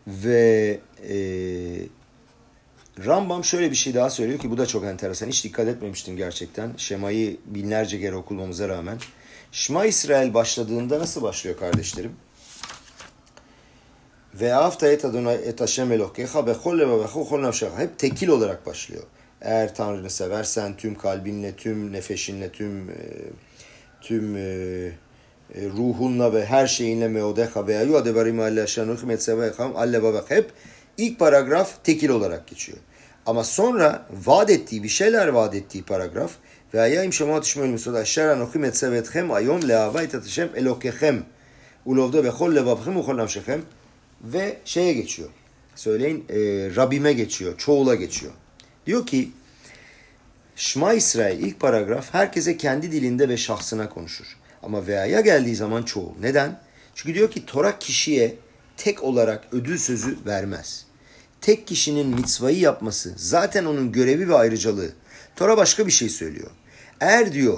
Ve 0.07 0.79
e, 1.09 1.15
Rambam 2.99 3.43
şöyle 3.43 3.71
bir 3.71 3.75
şey 3.75 3.93
daha 3.93 4.09
söylüyor 4.09 4.39
ki 4.39 4.51
bu 4.51 4.57
da 4.57 4.65
çok 4.65 4.83
enteresan. 4.83 5.27
Hiç 5.27 5.43
dikkat 5.43 5.67
etmemiştim 5.67 6.17
gerçekten. 6.17 6.73
Şema'yı 6.77 7.37
binlerce 7.45 7.99
kere 8.01 8.15
okumamıza 8.15 8.69
rağmen. 8.69 8.97
Şema 9.51 9.85
İsrail 9.85 10.33
başladığında 10.33 10.99
nasıl 10.99 11.21
başlıyor 11.21 11.57
kardeşlerim? 11.57 12.11
Ve 14.33 14.51
hafta 14.51 14.87
et 14.87 15.05
Adonai 15.05 15.35
et 15.35 15.61
Hashem 15.61 15.91
Elokecha 15.91 16.47
bechol 16.47 16.79
levavechu 16.79 17.25
chol 17.29 17.41
nafşecha. 17.41 17.79
Hep 17.79 17.99
tekil 17.99 18.27
olarak 18.27 18.65
başlıyor. 18.65 19.03
Eğer 19.41 19.75
Tanrı'nı 19.75 20.09
seversen 20.09 20.77
tüm 20.77 20.95
kalbinle, 20.95 21.55
tüm 21.55 21.93
nefeşinle, 21.93 22.49
tüm 22.49 22.89
e, 22.89 22.95
tüm 24.01 24.35
e, 24.35 24.41
e, 24.41 25.65
ruhunla 25.77 26.33
ve 26.33 26.45
her 26.45 26.67
şeyinle 26.67 27.07
meodecha 27.07 27.67
ve 27.67 27.77
ayu 27.77 27.97
adevarim 27.97 28.39
alle 28.39 28.67
şanuch 28.67 29.03
metsevecham 29.03 29.75
alle 29.75 30.03
babak 30.03 30.31
hep 30.31 30.51
ilk 30.97 31.19
paragraf 31.19 31.83
tekil 31.83 32.09
olarak 32.09 32.47
geçiyor. 32.47 32.77
Ama 33.25 33.43
sonra 33.43 34.05
vaat 34.25 34.49
ettiği 34.49 34.83
bir 34.83 34.89
şeyler 34.89 35.27
vaat 35.27 35.55
ettiği 35.55 35.83
paragraf 35.83 36.31
ve 36.73 36.81
ayayim 36.81 37.13
şemat 37.13 37.45
işmel 37.45 37.67
musad 37.67 37.93
aşer 37.93 38.27
anochi 38.27 38.59
metsevetchem 38.59 39.31
ayom 39.31 39.69
leavayt 39.69 40.15
atışem 40.15 40.49
elokechem 40.55 41.23
ulovda 41.85 42.23
ve 42.23 42.31
chol 42.37 42.55
levavchem 42.55 42.97
u 42.97 43.05
chol 43.05 43.17
nafşechem 43.17 43.61
ve 44.23 44.57
şeye 44.65 44.93
geçiyor. 44.93 45.29
Söyleyin 45.75 46.25
e, 46.29 46.35
Rabbime 46.75 47.13
geçiyor, 47.13 47.57
çoğula 47.57 47.95
geçiyor. 47.95 48.31
Diyor 48.85 49.05
ki 49.05 49.31
Şma 50.55 50.93
İsrail 50.93 51.39
ilk 51.39 51.59
paragraf 51.59 52.13
herkese 52.13 52.57
kendi 52.57 52.91
dilinde 52.91 53.29
ve 53.29 53.37
şahsına 53.37 53.89
konuşur. 53.89 54.37
Ama 54.63 54.87
veaya 54.87 55.21
geldiği 55.21 55.55
zaman 55.55 55.83
çoğul. 55.83 56.11
Neden? 56.21 56.59
Çünkü 56.95 57.15
diyor 57.15 57.31
ki 57.31 57.45
Tora 57.45 57.79
kişiye 57.79 58.35
tek 58.83 59.03
olarak 59.03 59.47
ödül 59.51 59.77
sözü 59.77 60.17
vermez. 60.25 60.85
Tek 61.41 61.67
kişinin 61.67 62.07
mitzvayı 62.07 62.59
yapması 62.59 63.13
zaten 63.15 63.65
onun 63.65 63.91
görevi 63.91 64.29
ve 64.29 64.35
ayrıcalığı. 64.35 64.89
Tora 65.35 65.57
başka 65.57 65.87
bir 65.87 65.91
şey 65.91 66.09
söylüyor. 66.09 66.51
Eğer 66.99 67.33
diyor 67.33 67.57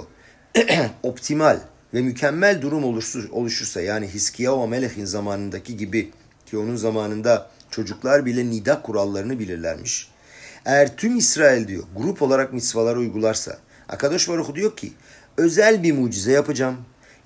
optimal 1.02 1.58
ve 1.94 2.02
mükemmel 2.02 2.62
durum 2.62 2.84
oluşursa 3.32 3.80
yani 3.80 4.08
Hiskiya 4.14 4.62
ve 4.62 4.66
Melech'in 4.66 5.04
zamanındaki 5.04 5.76
gibi 5.76 6.10
ki 6.46 6.58
onun 6.58 6.76
zamanında 6.76 7.50
çocuklar 7.70 8.26
bile 8.26 8.50
nida 8.50 8.82
kurallarını 8.82 9.38
bilirlermiş. 9.38 10.08
Eğer 10.64 10.96
tüm 10.96 11.16
İsrail 11.16 11.68
diyor 11.68 11.84
grup 11.96 12.22
olarak 12.22 12.52
mitzvalar 12.52 12.96
uygularsa 12.96 13.58
Akadosh 13.88 14.28
Baruch 14.28 14.54
diyor 14.54 14.76
ki 14.76 14.92
özel 15.36 15.82
bir 15.82 15.92
mucize 15.92 16.32
yapacağım. 16.32 16.76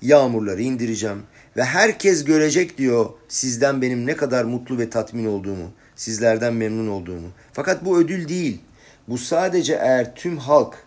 Yağmurları 0.01 0.61
indireceğim 0.61 1.23
ve 1.57 1.63
herkes 1.63 2.23
görecek 2.23 2.77
diyor 2.77 3.09
sizden 3.27 3.81
benim 3.81 4.05
ne 4.05 4.15
kadar 4.15 4.43
mutlu 4.43 4.77
ve 4.77 4.89
tatmin 4.89 5.25
olduğumu, 5.25 5.71
sizlerden 5.95 6.53
memnun 6.53 6.87
olduğumu. 6.87 7.27
Fakat 7.53 7.85
bu 7.85 7.97
ödül 7.97 8.27
değil. 8.27 8.61
Bu 9.07 9.17
sadece 9.17 9.73
eğer 9.73 10.15
tüm 10.15 10.37
halk 10.37 10.83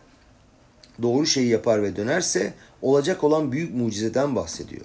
doğru 1.02 1.26
şeyi 1.26 1.48
yapar 1.48 1.82
ve 1.82 1.96
dönerse 1.96 2.54
olacak 2.82 3.24
olan 3.24 3.52
büyük 3.52 3.74
mucizeden 3.74 4.36
bahsediyor. 4.36 4.84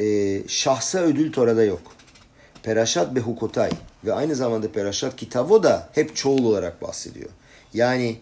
Ee, 0.00 0.42
şahsa 0.48 0.98
ödül 0.98 1.32
Tora'da 1.32 1.64
yok. 1.64 1.82
Peraşat 2.62 3.14
Behukotay 3.14 3.70
ve 4.04 4.12
aynı 4.12 4.34
zamanda 4.34 4.72
Peraşat 4.72 5.16
Kitavo 5.16 5.62
da 5.62 5.88
hep 5.92 6.16
çoğul 6.16 6.44
olarak 6.44 6.82
bahsediyor. 6.82 7.30
Yani 7.74 8.18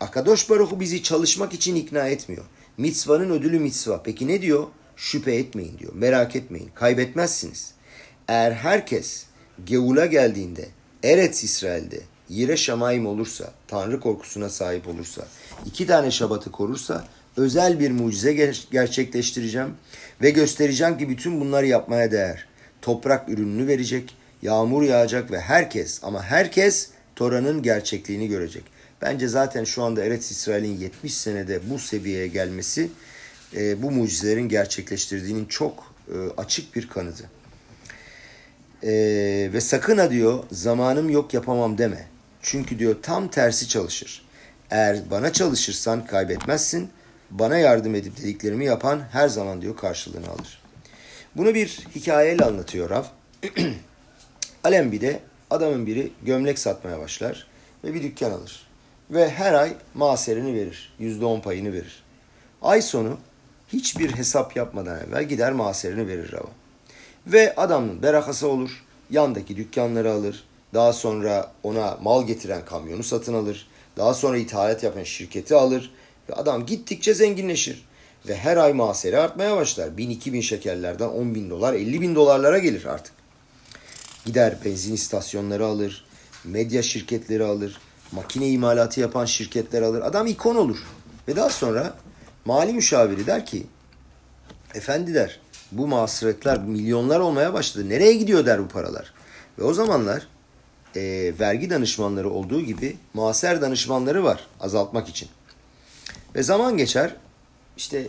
Akadosh 0.00 0.50
Baruhu 0.50 0.80
bizi 0.80 1.02
çalışmak 1.02 1.54
için 1.54 1.74
ikna 1.74 2.08
etmiyor. 2.08 2.44
Mitzvanın 2.78 3.30
ödülü 3.30 3.58
mitzva. 3.58 4.02
Peki 4.02 4.28
ne 4.28 4.42
diyor? 4.42 4.66
Şüphe 5.00 5.34
etmeyin 5.34 5.78
diyor. 5.78 5.92
Merak 5.94 6.36
etmeyin. 6.36 6.70
Kaybetmezsiniz. 6.74 7.72
Eğer 8.28 8.52
herkes 8.52 9.24
Geula 9.64 10.06
geldiğinde 10.06 10.68
Eretz 11.04 11.44
İsrail'de 11.44 12.00
Yire 12.28 12.56
Şamayim 12.56 13.06
olursa, 13.06 13.52
Tanrı 13.68 14.00
korkusuna 14.00 14.48
sahip 14.48 14.88
olursa, 14.88 15.26
iki 15.66 15.86
tane 15.86 16.10
şabatı 16.10 16.50
korursa 16.52 17.04
özel 17.36 17.80
bir 17.80 17.90
mucize 17.90 18.32
gerçekleştireceğim 18.70 19.74
ve 20.22 20.30
göstereceğim 20.30 20.98
ki 20.98 21.08
bütün 21.08 21.40
bunları 21.40 21.66
yapmaya 21.66 22.12
değer. 22.12 22.46
Toprak 22.82 23.28
ürününü 23.28 23.66
verecek, 23.66 24.16
yağmur 24.42 24.82
yağacak 24.82 25.30
ve 25.30 25.40
herkes 25.40 26.00
ama 26.02 26.22
herkes 26.22 26.90
Tora'nın 27.16 27.62
gerçekliğini 27.62 28.28
görecek. 28.28 28.64
Bence 29.02 29.28
zaten 29.28 29.64
şu 29.64 29.82
anda 29.82 30.04
Eretz 30.04 30.30
İsrail'in 30.30 30.78
70 30.78 31.14
senede 31.14 31.70
bu 31.70 31.78
seviyeye 31.78 32.26
gelmesi 32.26 32.90
e, 33.56 33.82
bu 33.82 33.90
mucizelerin 33.90 34.48
gerçekleştirdiğinin 34.48 35.46
çok 35.46 35.94
e, 36.08 36.16
açık 36.36 36.76
bir 36.76 36.88
kanıtı. 36.88 37.24
E, 38.82 38.90
ve 39.52 39.60
sakın 39.60 39.98
ha 39.98 40.10
diyor 40.10 40.44
zamanım 40.52 41.10
yok 41.10 41.34
yapamam 41.34 41.78
deme. 41.78 42.06
Çünkü 42.42 42.78
diyor 42.78 42.96
tam 43.02 43.28
tersi 43.28 43.68
çalışır. 43.68 44.22
Eğer 44.70 45.10
bana 45.10 45.32
çalışırsan 45.32 46.06
kaybetmezsin. 46.06 46.90
Bana 47.30 47.58
yardım 47.58 47.94
edip 47.94 48.16
dediklerimi 48.16 48.64
yapan 48.64 49.02
her 49.12 49.28
zaman 49.28 49.62
diyor 49.62 49.76
karşılığını 49.76 50.28
alır. 50.28 50.62
Bunu 51.36 51.54
bir 51.54 51.68
hikayeyle 51.94 52.44
anlatıyor 52.44 52.90
Rav. 52.90 53.04
Alembi'de 54.64 55.20
adamın 55.50 55.86
biri 55.86 56.12
gömlek 56.22 56.58
satmaya 56.58 56.98
başlar 56.98 57.46
ve 57.84 57.94
bir 57.94 58.02
dükkan 58.02 58.30
alır. 58.30 58.66
Ve 59.10 59.30
her 59.30 59.54
ay 59.54 59.76
maserini 59.94 60.54
verir. 60.54 60.92
Yüzde 60.98 61.24
on 61.24 61.40
payını 61.40 61.72
verir. 61.72 62.02
Ay 62.62 62.82
sonu 62.82 63.18
hiçbir 63.72 64.16
hesap 64.16 64.56
yapmadan 64.56 65.00
evvel 65.08 65.24
gider 65.24 65.52
maserini 65.52 66.08
verir 66.08 66.32
Rav'a. 66.32 66.50
Ve 67.26 67.54
adamın 67.56 68.02
berakası 68.02 68.48
olur. 68.48 68.84
yandaki 69.10 69.56
dükkanları 69.56 70.12
alır. 70.12 70.44
Daha 70.74 70.92
sonra 70.92 71.52
ona 71.62 71.98
mal 72.02 72.26
getiren 72.26 72.64
kamyonu 72.64 73.02
satın 73.02 73.34
alır. 73.34 73.68
Daha 73.96 74.14
sonra 74.14 74.38
ithalat 74.38 74.82
yapan 74.82 75.02
şirketi 75.02 75.54
alır. 75.54 75.90
Ve 76.28 76.34
adam 76.34 76.66
gittikçe 76.66 77.14
zenginleşir. 77.14 77.86
Ve 78.28 78.36
her 78.36 78.56
ay 78.56 78.72
mahseri 78.72 79.18
artmaya 79.18 79.56
başlar. 79.56 79.96
1000 79.96 80.10
2000 80.10 80.40
şekerlerden 80.40 81.08
10 81.08 81.34
bin 81.34 81.50
dolar 81.50 81.74
50 81.74 82.00
bin 82.00 82.14
dolarlara 82.14 82.58
gelir 82.58 82.84
artık. 82.84 83.12
Gider 84.24 84.56
benzin 84.64 84.94
istasyonları 84.94 85.66
alır. 85.66 86.04
Medya 86.44 86.82
şirketleri 86.82 87.44
alır. 87.44 87.80
Makine 88.12 88.48
imalatı 88.48 89.00
yapan 89.00 89.24
şirketler 89.24 89.82
alır. 89.82 90.00
Adam 90.00 90.26
ikon 90.26 90.56
olur. 90.56 90.78
Ve 91.28 91.36
daha 91.36 91.50
sonra 91.50 91.94
mali 92.44 92.72
müşaviri 92.72 93.26
der 93.26 93.46
ki 93.46 93.66
efendi 94.74 95.14
der 95.14 95.40
bu 95.72 95.86
masraflar 95.86 96.58
milyonlar 96.58 97.20
olmaya 97.20 97.52
başladı. 97.54 97.88
Nereye 97.88 98.14
gidiyor 98.14 98.46
der 98.46 98.62
bu 98.64 98.68
paralar. 98.68 99.12
Ve 99.58 99.64
o 99.64 99.74
zamanlar 99.74 100.26
e, 100.96 101.32
vergi 101.40 101.70
danışmanları 101.70 102.30
olduğu 102.30 102.60
gibi 102.60 102.96
muaser 103.14 103.60
danışmanları 103.60 104.24
var 104.24 104.46
azaltmak 104.60 105.08
için. 105.08 105.28
Ve 106.34 106.42
zaman 106.42 106.76
geçer 106.76 107.16
işte 107.76 108.06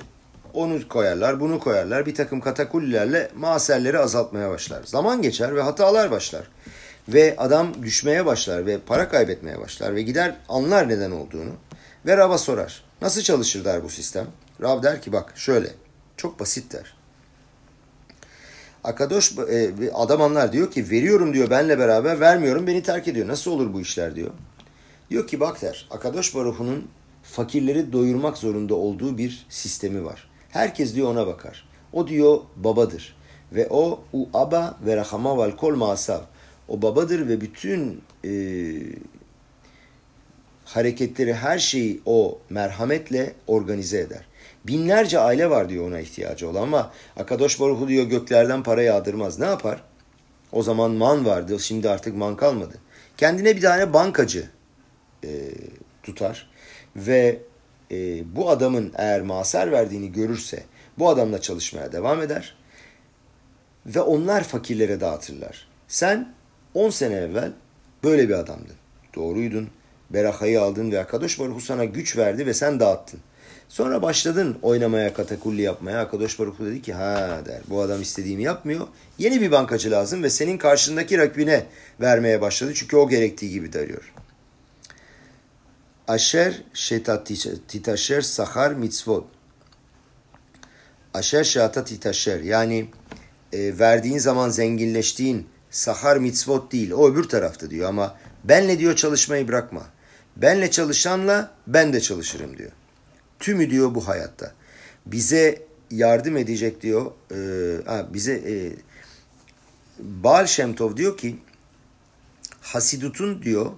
onu 0.53 0.87
koyarlar 0.87 1.39
bunu 1.39 1.59
koyarlar 1.59 2.05
bir 2.05 2.15
takım 2.15 2.41
katakullilerle 2.41 3.31
maserleri 3.35 3.99
azaltmaya 3.99 4.49
başlar. 4.49 4.83
Zaman 4.85 5.21
geçer 5.21 5.55
ve 5.55 5.61
hatalar 5.61 6.11
başlar. 6.11 6.47
Ve 7.09 7.35
adam 7.37 7.83
düşmeye 7.83 8.25
başlar 8.25 8.65
ve 8.65 8.77
para 8.77 9.09
kaybetmeye 9.09 9.59
başlar 9.59 9.95
ve 9.95 10.01
gider 10.01 10.35
anlar 10.49 10.89
neden 10.89 11.11
olduğunu. 11.11 11.51
Ve 12.05 12.17
Rab'a 12.17 12.37
sorar. 12.37 12.83
Nasıl 13.01 13.21
çalışır 13.21 13.65
der 13.65 13.83
bu 13.83 13.89
sistem. 13.89 14.27
Rab 14.61 14.83
der 14.83 15.01
ki 15.01 15.11
bak 15.11 15.33
şöyle 15.35 15.69
çok 16.17 16.39
basit 16.39 16.73
der. 16.73 16.93
Akadoş 18.83 19.37
e, 19.37 19.91
adam 19.93 20.51
diyor 20.51 20.71
ki 20.71 20.91
veriyorum 20.91 21.33
diyor 21.33 21.49
benle 21.49 21.79
beraber 21.79 22.19
vermiyorum 22.19 22.67
beni 22.67 22.83
terk 22.83 23.07
ediyor. 23.07 23.27
Nasıl 23.27 23.51
olur 23.51 23.73
bu 23.73 23.81
işler 23.81 24.15
diyor. 24.15 24.31
Diyor 25.09 25.27
ki 25.27 25.39
bak 25.39 25.61
der 25.61 25.87
Akadosh 25.91 26.35
Baruhu'nun 26.35 26.87
fakirleri 27.23 27.93
doyurmak 27.93 28.37
zorunda 28.37 28.75
olduğu 28.75 29.17
bir 29.17 29.45
sistemi 29.49 30.05
var. 30.05 30.29
Herkes 30.49 30.95
diyor 30.95 31.07
ona 31.07 31.27
bakar. 31.27 31.67
O 31.93 32.07
diyor 32.07 32.39
babadır. 32.55 33.15
Ve 33.51 33.67
o 33.69 34.03
u 34.13 34.29
aba 34.33 34.77
ve 34.85 34.95
rahama 34.95 35.37
val 35.37 35.51
kol 35.51 35.75
masav. 35.75 36.21
O 36.67 36.81
babadır 36.81 37.27
ve 37.27 37.41
bütün 37.41 38.01
e, 38.25 38.31
hareketleri 40.73 41.33
her 41.33 41.59
şeyi 41.59 42.01
o 42.05 42.39
merhametle 42.49 43.33
organize 43.47 43.99
eder. 43.99 44.25
Binlerce 44.67 45.19
aile 45.19 45.49
var 45.49 45.69
diyor 45.69 45.87
ona 45.87 45.99
ihtiyacı 45.99 46.49
olan 46.49 46.61
ama 46.61 46.91
Akadosh 47.17 47.59
Baruhu 47.59 47.87
diyor 47.87 48.05
göklerden 48.05 48.63
para 48.63 48.81
yağdırmaz. 48.81 49.39
Ne 49.39 49.45
yapar? 49.45 49.83
O 50.51 50.63
zaman 50.63 50.91
man 50.91 51.25
vardı. 51.25 51.59
Şimdi 51.59 51.89
artık 51.89 52.15
man 52.15 52.35
kalmadı. 52.35 52.77
Kendine 53.17 53.55
bir 53.55 53.61
tane 53.61 53.93
bankacı 53.93 54.49
e, 55.23 55.29
tutar 56.03 56.49
ve 56.95 57.39
e, 57.91 58.23
bu 58.35 58.49
adamın 58.49 58.93
eğer 58.95 59.21
maser 59.21 59.71
verdiğini 59.71 60.11
görürse 60.11 60.63
bu 60.99 61.09
adamla 61.09 61.41
çalışmaya 61.41 61.91
devam 61.91 62.21
eder 62.21 62.55
ve 63.85 64.01
onlar 64.01 64.43
fakirlere 64.43 64.99
dağıtırlar. 64.99 65.67
Sen 65.87 66.33
10 66.73 66.89
sene 66.89 67.15
evvel 67.15 67.51
böyle 68.03 68.29
bir 68.29 68.33
adamdın. 68.33 68.75
Doğruydun. 69.15 69.69
Berakayı 70.13 70.61
aldın 70.61 70.91
ve 70.91 70.99
Akadosh 70.99 71.39
Baruhu 71.39 71.61
sana 71.61 71.85
güç 71.85 72.17
verdi 72.17 72.45
ve 72.45 72.53
sen 72.53 72.79
dağıttın. 72.79 73.19
Sonra 73.69 74.01
başladın 74.01 74.57
oynamaya, 74.61 75.13
katakulli 75.13 75.61
yapmaya. 75.61 76.01
Akadosh 76.01 76.39
Baruhu 76.39 76.65
dedi 76.65 76.81
ki 76.81 76.93
ha 76.93 77.41
der 77.45 77.61
bu 77.67 77.81
adam 77.81 78.01
istediğimi 78.01 78.43
yapmıyor. 78.43 78.87
Yeni 79.17 79.41
bir 79.41 79.51
bankacı 79.51 79.91
lazım 79.91 80.23
ve 80.23 80.29
senin 80.29 80.57
karşındaki 80.57 81.17
rakibine 81.17 81.65
vermeye 82.01 82.41
başladı. 82.41 82.71
Çünkü 82.75 82.97
o 82.97 83.09
gerektiği 83.09 83.51
gibi 83.51 83.73
darıyor. 83.73 84.13
Aşer 86.07 86.61
şetat 86.73 87.31
titaşer 87.67 88.21
sahar 88.21 88.71
mitzvot. 88.71 89.25
Aşer 91.13 91.43
şetat 91.43 91.87
titaşer 91.87 92.39
yani 92.39 92.89
e, 93.53 93.79
verdiğin 93.79 94.17
zaman 94.17 94.49
zenginleştiğin 94.49 95.47
sahar 95.69 96.17
mitzvot 96.17 96.71
değil. 96.71 96.91
O 96.91 97.09
öbür 97.09 97.23
tarafta 97.23 97.69
diyor 97.69 97.89
ama 97.89 98.17
benle 98.43 98.79
diyor 98.79 98.95
çalışmayı 98.95 99.47
bırakma. 99.47 99.83
Benle 100.35 100.71
çalışanla 100.71 101.51
ben 101.67 101.93
de 101.93 102.01
çalışırım 102.01 102.57
diyor. 102.57 102.71
Tümü 103.39 103.69
diyor 103.69 103.95
bu 103.95 104.07
hayatta. 104.07 104.53
Bize 105.05 105.61
yardım 105.91 106.37
edecek 106.37 106.81
diyor. 106.81 107.11
E, 107.31 108.13
bize 108.13 108.33
e, 108.33 108.73
Baal 109.99 110.45
Şemtov 110.45 110.97
diyor 110.97 111.17
ki 111.17 111.37
Hasidut'un 112.61 113.43
diyor 113.43 113.71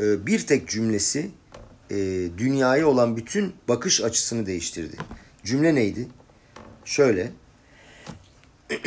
e, 0.00 0.26
bir 0.26 0.46
tek 0.46 0.68
cümlesi 0.68 1.30
e, 1.90 1.96
dünyaya 2.38 2.88
olan 2.88 3.16
bütün 3.16 3.52
bakış 3.68 4.00
açısını 4.00 4.46
değiştirdi. 4.46 4.96
Cümle 5.44 5.74
neydi? 5.74 6.08
Şöyle. 6.84 7.32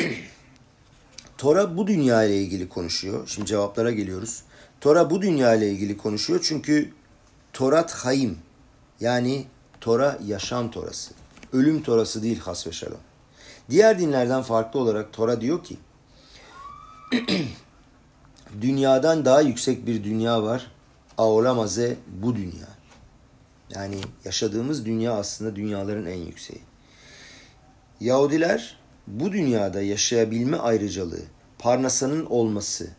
Tora 1.37 1.77
bu 1.77 1.87
dünya 1.87 2.23
ile 2.23 2.41
ilgili 2.41 2.69
konuşuyor. 2.69 3.27
Şimdi 3.27 3.47
cevaplara 3.47 3.91
geliyoruz. 3.91 4.43
Tora 4.81 5.09
bu 5.09 5.21
dünya 5.21 5.55
ile 5.55 5.71
ilgili 5.71 5.97
konuşuyor 5.97 6.39
çünkü 6.43 6.91
Torat 7.57 7.91
Hayim 7.91 8.37
yani 8.99 9.45
Tora 9.81 10.19
yaşam 10.25 10.71
torası. 10.71 11.13
Ölüm 11.53 11.83
torası 11.83 12.23
değil 12.23 12.39
has 12.39 12.67
ve 12.67 12.71
şalom. 12.71 12.99
Diğer 13.69 13.99
dinlerden 13.99 14.41
farklı 14.41 14.79
olarak 14.79 15.13
Tora 15.13 15.41
diyor 15.41 15.63
ki 15.63 15.77
dünyadan 18.61 19.25
daha 19.25 19.41
yüksek 19.41 19.87
bir 19.87 20.03
dünya 20.03 20.43
var. 20.43 20.71
Aolamaze 21.17 21.97
bu 22.07 22.35
dünya. 22.35 22.67
Yani 23.69 24.01
yaşadığımız 24.25 24.85
dünya 24.85 25.13
aslında 25.13 25.55
dünyaların 25.55 26.05
en 26.05 26.19
yükseği. 26.25 26.61
Yahudiler 27.99 28.77
bu 29.07 29.31
dünyada 29.31 29.81
yaşayabilme 29.81 30.57
ayrıcalığı, 30.57 31.23
parnasanın 31.59 32.25
olması 32.25 32.89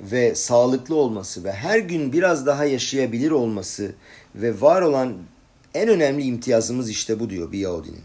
ve 0.00 0.34
sağlıklı 0.34 0.94
olması 0.94 1.44
ve 1.44 1.52
her 1.52 1.78
gün 1.78 2.12
biraz 2.12 2.46
daha 2.46 2.64
yaşayabilir 2.64 3.30
olması 3.30 3.94
ve 4.34 4.60
var 4.60 4.82
olan 4.82 5.14
en 5.74 5.88
önemli 5.88 6.22
imtiyazımız 6.22 6.90
işte 6.90 7.20
bu 7.20 7.30
diyor 7.30 7.52
bir 7.52 7.58
Yahudinin. 7.58 8.02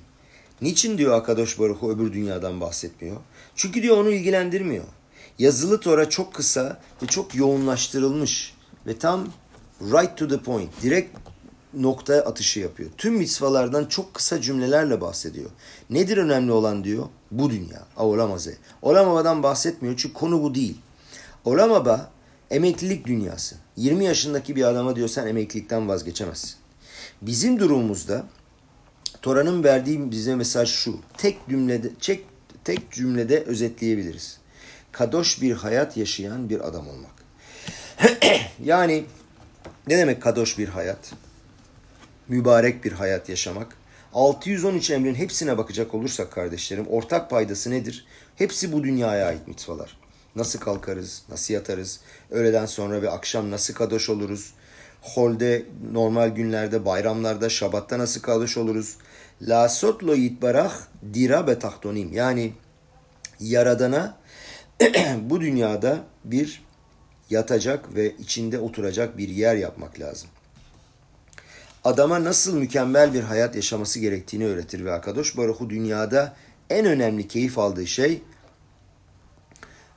Niçin 0.62 0.98
diyor 0.98 1.14
Akadosh 1.14 1.60
Baruch 1.60 1.84
öbür 1.84 2.14
dünyadan 2.14 2.62
bahsetmiyor? 2.62 3.18
Çünkü 3.56 3.84
diyor 3.84 3.98
onu 3.98 4.12
ilgilendirmiyor. 4.12 4.86
Yazılı 5.40 5.80
Tora 5.80 6.10
çok 6.10 6.34
kısa 6.34 6.82
ve 7.04 7.08
çok 7.08 7.36
yoğunlaştırılmış 7.36 8.54
ve 8.88 8.98
tam 8.98 9.28
right 9.82 10.18
to 10.18 10.28
the 10.28 10.38
point, 10.38 10.70
direkt 10.82 11.18
nokta 11.74 12.16
atışı 12.16 12.60
yapıyor. 12.60 12.90
Tüm 12.98 13.14
mitzvalardan 13.14 13.86
çok 13.86 14.14
kısa 14.14 14.42
cümlelerle 14.42 15.02
bahsediyor. 15.02 15.50
Nedir 15.90 16.18
önemli 16.18 16.52
olan 16.52 16.84
diyor? 16.84 17.06
Bu 17.32 17.50
dünya. 17.50 17.84
Olamaz'e. 17.98 18.58
Olamaba'dan 18.82 19.44
bahsetmiyor 19.44 19.98
çünkü 19.98 20.14
konu 20.14 20.44
bu 20.44 20.56
değil. 20.56 20.78
Olamaba 21.46 22.12
emeklilik 22.52 23.08
dünyası. 23.08 23.56
20 23.78 24.06
yaşındaki 24.06 24.56
bir 24.56 24.64
adama 24.64 24.96
diyor 24.96 25.08
sen 25.08 25.28
emeklilikten 25.28 25.88
vazgeçemezsin. 25.88 26.56
Bizim 27.22 27.60
durumumuzda 27.60 28.26
Tora'nın 29.22 29.64
verdiği 29.64 30.12
bize 30.12 30.36
mesaj 30.36 30.70
şu. 30.70 31.00
Tek 31.18 31.38
cümlede, 31.50 31.94
tek, 32.02 32.26
tek 32.64 32.92
cümlede 32.92 33.40
özetleyebiliriz. 33.40 34.40
Kadoş 34.92 35.42
bir 35.42 35.52
hayat 35.52 35.98
yaşayan 35.98 36.50
bir 36.50 36.68
adam 36.68 36.88
olmak. 36.88 37.12
yani 38.64 39.06
ne 39.88 39.98
demek 39.98 40.22
kadoş 40.22 40.58
bir 40.58 40.68
hayat? 40.68 41.14
Mübarek 42.28 42.86
bir 42.86 42.92
hayat 42.92 43.30
yaşamak. 43.30 43.78
613 44.14 44.92
emrin 44.92 45.16
hepsine 45.16 45.58
bakacak 45.58 45.94
olursak 45.94 46.32
kardeşlerim 46.32 46.88
ortak 46.88 47.30
paydası 47.30 47.72
nedir? 47.72 48.06
Hepsi 48.36 48.72
bu 48.72 48.84
dünyaya 48.84 49.28
ait 49.28 49.48
mitvalar. 49.48 50.03
Nasıl 50.36 50.60
kalkarız, 50.60 51.24
nasıl 51.30 51.54
yatarız, 51.54 52.00
öğleden 52.32 52.66
sonra 52.66 53.02
ve 53.02 53.10
akşam 53.10 53.52
nasıl 53.52 53.74
kadoş 53.74 54.10
oluruz, 54.10 54.54
holde, 55.02 55.66
normal 55.92 56.30
günlerde, 56.30 56.86
bayramlarda, 56.86 57.50
şabatta 57.50 58.00
nasıl 58.00 58.22
kadoş 58.22 58.58
oluruz. 58.58 58.98
La 59.42 59.70
sotlo 59.70 60.14
yitbarah 60.14 60.74
dira 61.14 61.48
betahtonim. 61.48 62.14
Yani 62.14 62.54
Yaradan'a 63.40 64.18
bu 65.22 65.42
dünyada 65.42 66.00
bir 66.26 66.64
yatacak 67.30 67.96
ve 67.96 68.16
içinde 68.20 68.60
oturacak 68.60 69.18
bir 69.18 69.30
yer 69.30 69.56
yapmak 69.56 70.00
lazım. 70.00 70.30
Adama 71.84 72.24
nasıl 72.24 72.58
mükemmel 72.58 73.14
bir 73.14 73.24
hayat 73.24 73.56
yaşaması 73.56 74.00
gerektiğini 74.00 74.46
öğretir 74.46 74.86
ve 74.86 74.94
Akadosh 74.94 75.38
Baruhu 75.38 75.70
dünyada 75.70 76.36
en 76.70 76.86
önemli 76.86 77.28
keyif 77.28 77.58
aldığı 77.58 77.88
şey 77.88 78.22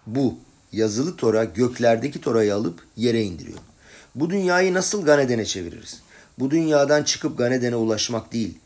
bu. 0.07 0.39
Yazılı 0.73 1.17
Tora 1.17 1.45
göklerdeki 1.45 2.21
Tora'yı 2.21 2.55
alıp 2.55 2.81
yere 2.97 3.23
indiriyor. 3.23 3.59
Bu 4.15 4.31
dünyayı 4.31 4.75
nasıl 4.75 5.05
Ganeden'e 5.05 5.45
çeviririz? 5.45 6.01
Bu 6.39 6.51
dünyadan 6.51 7.03
çıkıp 7.03 7.39
Ganeden'e 7.39 7.77
ulaşmak 7.77 8.33
değil. 8.33 8.59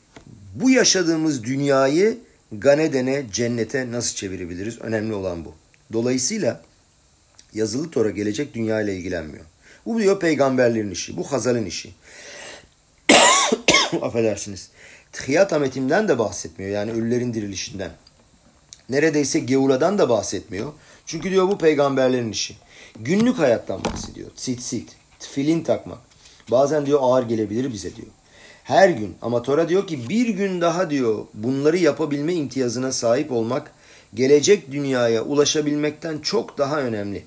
Bu 0.55 0.70
yaşadığımız 0.70 1.45
dünyayı 1.45 2.18
Ganeden'e, 2.53 3.26
cennete 3.32 3.93
nasıl 3.93 4.16
çevirebiliriz? 4.16 4.78
Önemli 4.80 5.14
olan 5.14 5.45
bu. 5.45 5.55
Dolayısıyla 5.93 6.62
Yazılı 7.55 7.91
Tora 7.91 8.11
gelecek 8.11 8.55
dünya 8.55 8.80
ile 8.80 8.97
ilgilenmiyor. 8.97 9.45
Bu 9.86 9.99
diyor 9.99 10.20
peygamberlerin 10.20 10.91
işi. 10.91 11.16
Bu 11.16 11.32
Hazal'ın 11.32 11.66
işi. 11.66 11.95
Affedersiniz. 14.03 14.70
Tihiyat 15.12 15.53
Ametim'den 15.53 16.09
de 16.09 16.18
bahsetmiyor. 16.18 16.72
Yani 16.72 16.93
ölülerin 16.93 17.34
dirilişinden. 17.34 17.91
Neredeyse 18.88 19.38
Geula'dan 19.38 19.99
da 19.99 20.09
bahsetmiyor. 20.09 20.72
Çünkü 21.07 21.30
diyor 21.30 21.48
bu 21.48 21.59
peygamberlerin 21.59 22.32
işi. 22.32 22.57
Günlük 22.98 23.38
hayattan 23.38 23.84
bahsediyor. 23.84 24.30
Tsit 24.36 24.96
tfilin 25.18 25.62
takmak. 25.62 25.98
Bazen 26.51 26.86
diyor 26.86 26.98
ağır 27.03 27.22
gelebilir 27.22 27.72
bize 27.72 27.96
diyor. 27.96 28.09
Her 28.64 28.88
gün 28.88 29.16
ama 29.22 29.42
Tora 29.42 29.68
diyor 29.68 29.86
ki 29.86 30.09
bir 30.09 30.28
gün 30.28 30.61
daha 30.61 30.90
diyor 30.90 31.26
bunları 31.34 31.76
yapabilme 31.76 32.34
imtiyazına 32.34 32.92
sahip 32.92 33.32
olmak 33.32 33.72
gelecek 34.14 34.72
dünyaya 34.72 35.22
ulaşabilmekten 35.22 36.18
çok 36.18 36.59
daha 36.59 36.80
önemli. 36.80 37.24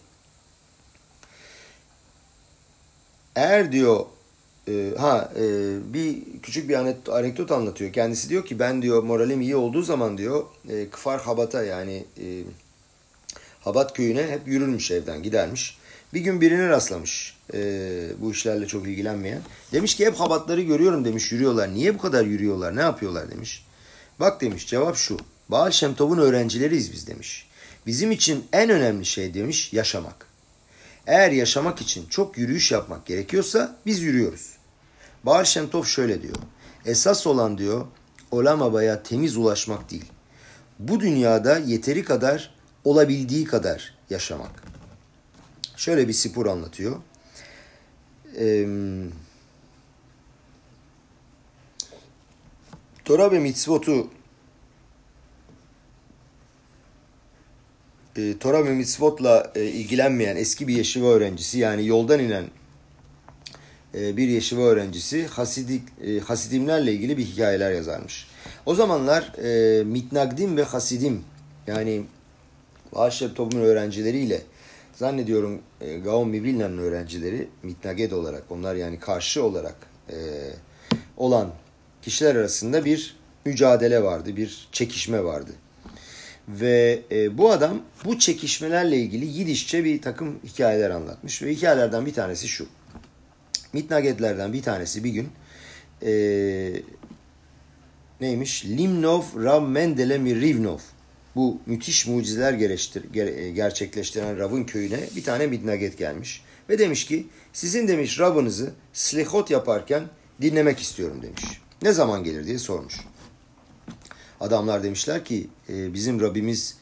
Eğer 3.36 3.72
diyor 3.72 4.06
e, 4.68 4.94
ha 4.98 5.32
e, 5.36 5.44
bir 5.94 6.18
küçük 6.44 6.70
bir 6.70 6.76
anekdot 7.12 7.52
anlatıyor. 7.52 7.94
Kendisi 7.94 8.30
diyor 8.30 8.46
ki 8.46 8.60
ben 8.60 8.82
diyor 8.82 9.04
moralim 9.04 9.42
iyi 9.42 9.56
olduğu 9.56 9.82
zaman 9.82 10.18
diyor 10.18 10.44
e, 10.70 10.90
Kıfar 10.90 11.22
Habat'a 11.22 11.64
yani 11.64 12.06
e, 12.18 12.44
Habat 13.64 13.94
köyüne 13.94 14.28
hep 14.28 14.48
yürürmüş 14.48 14.92
evden 14.92 15.24
gidermiş. 15.24 15.78
Bir 16.14 16.22
gün 16.22 16.42
birini 16.42 16.70
rastlamış 16.70 17.38
e, 17.54 17.60
bu 18.20 18.32
işlerle 18.32 18.68
çok 18.68 18.88
ilgilenmeyen. 18.88 19.42
Demiş 19.72 19.96
ki 19.96 20.06
hep 20.06 20.16
Habatları 20.16 20.62
görüyorum 20.62 21.06
demiş 21.06 21.32
yürüyorlar. 21.32 21.74
Niye 21.74 21.94
bu 21.94 21.98
kadar 21.98 22.26
yürüyorlar 22.26 22.76
ne 22.76 22.82
yapıyorlar 22.82 23.32
demiş. 23.32 23.66
Bak 24.20 24.42
demiş 24.42 24.68
cevap 24.68 24.96
şu. 24.96 25.18
Baal 25.50 25.72
Şemtov'un 25.72 26.18
öğrencileriyiz 26.18 26.92
biz 26.92 27.08
demiş. 27.08 27.48
Bizim 27.88 28.12
için 28.12 28.46
en 28.54 28.70
önemli 28.70 29.06
şey 29.06 29.34
demiş 29.34 29.74
yaşamak. 29.74 30.28
Eğer 31.08 31.32
yaşamak 31.32 31.82
için 31.82 32.08
çok 32.08 32.38
yürüyüş 32.38 32.72
yapmak 32.72 33.06
gerekiyorsa 33.06 33.76
biz 33.86 34.02
yürüyoruz. 34.02 34.58
Baal 35.24 35.44
Şemtov 35.44 35.84
şöyle 35.84 36.22
diyor. 36.22 36.36
Esas 36.86 37.28
olan 37.28 37.58
diyor 37.58 37.86
Olamaba'ya 38.32 39.04
temiz 39.04 39.38
ulaşmak 39.38 39.92
değil. 39.92 40.06
Bu 40.80 41.00
dünyada 41.00 41.58
yeteri 41.58 42.04
kadar 42.04 42.54
olabildiği 42.84 43.46
kadar 43.46 43.94
yaşamak. 44.10 44.64
Şöyle 45.78 46.08
bir 46.08 46.14
spor 46.14 46.46
anlatıyor. 46.46 46.96
Ee, 48.38 48.68
Torah 53.06 53.32
ve 53.32 53.40
mitzvotu 53.40 54.10
e, 58.18 58.38
Torah 58.40 58.66
ve 58.66 58.74
mitzvotla 58.74 59.52
e, 59.56 59.66
ilgilenmeyen 59.66 60.36
eski 60.36 60.68
bir 60.68 60.76
yeşiva 60.76 61.08
öğrencisi 61.08 61.60
yani 61.60 61.88
yoldan 61.88 62.20
inen 62.20 62.46
e, 63.96 64.18
bir 64.18 64.28
yeşiva 64.28 64.62
öğrencisi 64.62 65.28
Hasidik, 65.28 65.82
e, 66.06 66.20
Hasidimlerle 66.20 66.94
ilgili 66.94 67.18
bir 67.18 67.26
hikayeler 67.26 67.72
yazarmış. 67.72 68.28
O 68.66 68.76
zamanlar 68.76 69.34
e, 69.44 69.84
Mitnagdim 69.84 70.58
ve 70.58 70.64
Hasidim 70.64 71.24
yani 71.68 72.04
Aşrep 72.96 73.36
toplumun 73.36 73.66
öğrencileriyle 73.66 74.42
zannediyorum 74.96 75.62
e, 75.82 75.98
Gaon 75.98 76.30
Mivilna'nın 76.30 76.78
öğrencileri 76.78 77.48
Mitnaged 77.64 78.12
olarak 78.12 78.44
onlar 78.50 78.76
yani 78.76 79.00
karşı 79.00 79.44
olarak 79.44 79.76
e, 80.10 80.18
olan 81.18 81.52
kişiler 82.02 82.36
arasında 82.36 82.86
bir 82.86 83.16
mücadele 83.46 84.04
vardı, 84.04 84.36
bir 84.36 84.68
çekişme 84.72 85.24
vardı. 85.24 85.52
Ve 86.48 87.02
e, 87.12 87.38
bu 87.38 87.52
adam 87.52 87.82
bu 88.06 88.20
çekişmelerle 88.20 88.98
ilgili 88.98 89.26
Yidişçe 89.26 89.84
bir 89.84 90.02
takım 90.02 90.40
hikayeler 90.44 90.90
anlatmış. 90.90 91.42
Ve 91.42 91.56
hikayelerden 91.56 92.06
bir 92.06 92.14
tanesi 92.14 92.48
şu. 92.48 92.68
Mitnagedlerden 93.74 94.54
bir 94.54 94.64
tanesi 94.64 95.04
bir 95.04 95.10
gün 95.10 95.30
e, 96.06 96.12
neymiş? 98.22 98.66
Limnov 98.66 99.24
Rav 99.44 99.62
Mendele 99.62 100.18
Mirivnov 100.18 100.80
bu 101.36 101.62
müthiş 101.66 102.08
mucizeler 102.08 102.54
e, 102.54 103.52
gerçekleştiren 103.52 104.40
Rav'ın 104.40 104.64
köyüne 104.64 105.00
bir 105.16 105.24
tane 105.24 105.48
Mitnaget 105.48 105.98
gelmiş. 105.98 106.44
Ve 106.70 106.80
demiş 106.80 107.06
ki 107.06 107.28
sizin 107.54 107.88
demiş 107.88 108.20
Rav'ınızı 108.20 108.74
slihot 108.94 109.52
yaparken 109.52 110.04
dinlemek 110.42 110.80
istiyorum 110.80 111.22
demiş. 111.22 111.62
Ne 111.82 111.94
zaman 111.94 112.24
gelir 112.24 112.46
diye 112.46 112.60
sormuş. 112.60 113.00
Adamlar 114.40 114.84
demişler 114.84 115.26
ki 115.26 115.48
e, 115.70 115.94
bizim 115.94 116.22
Rabbimiz 116.22 116.78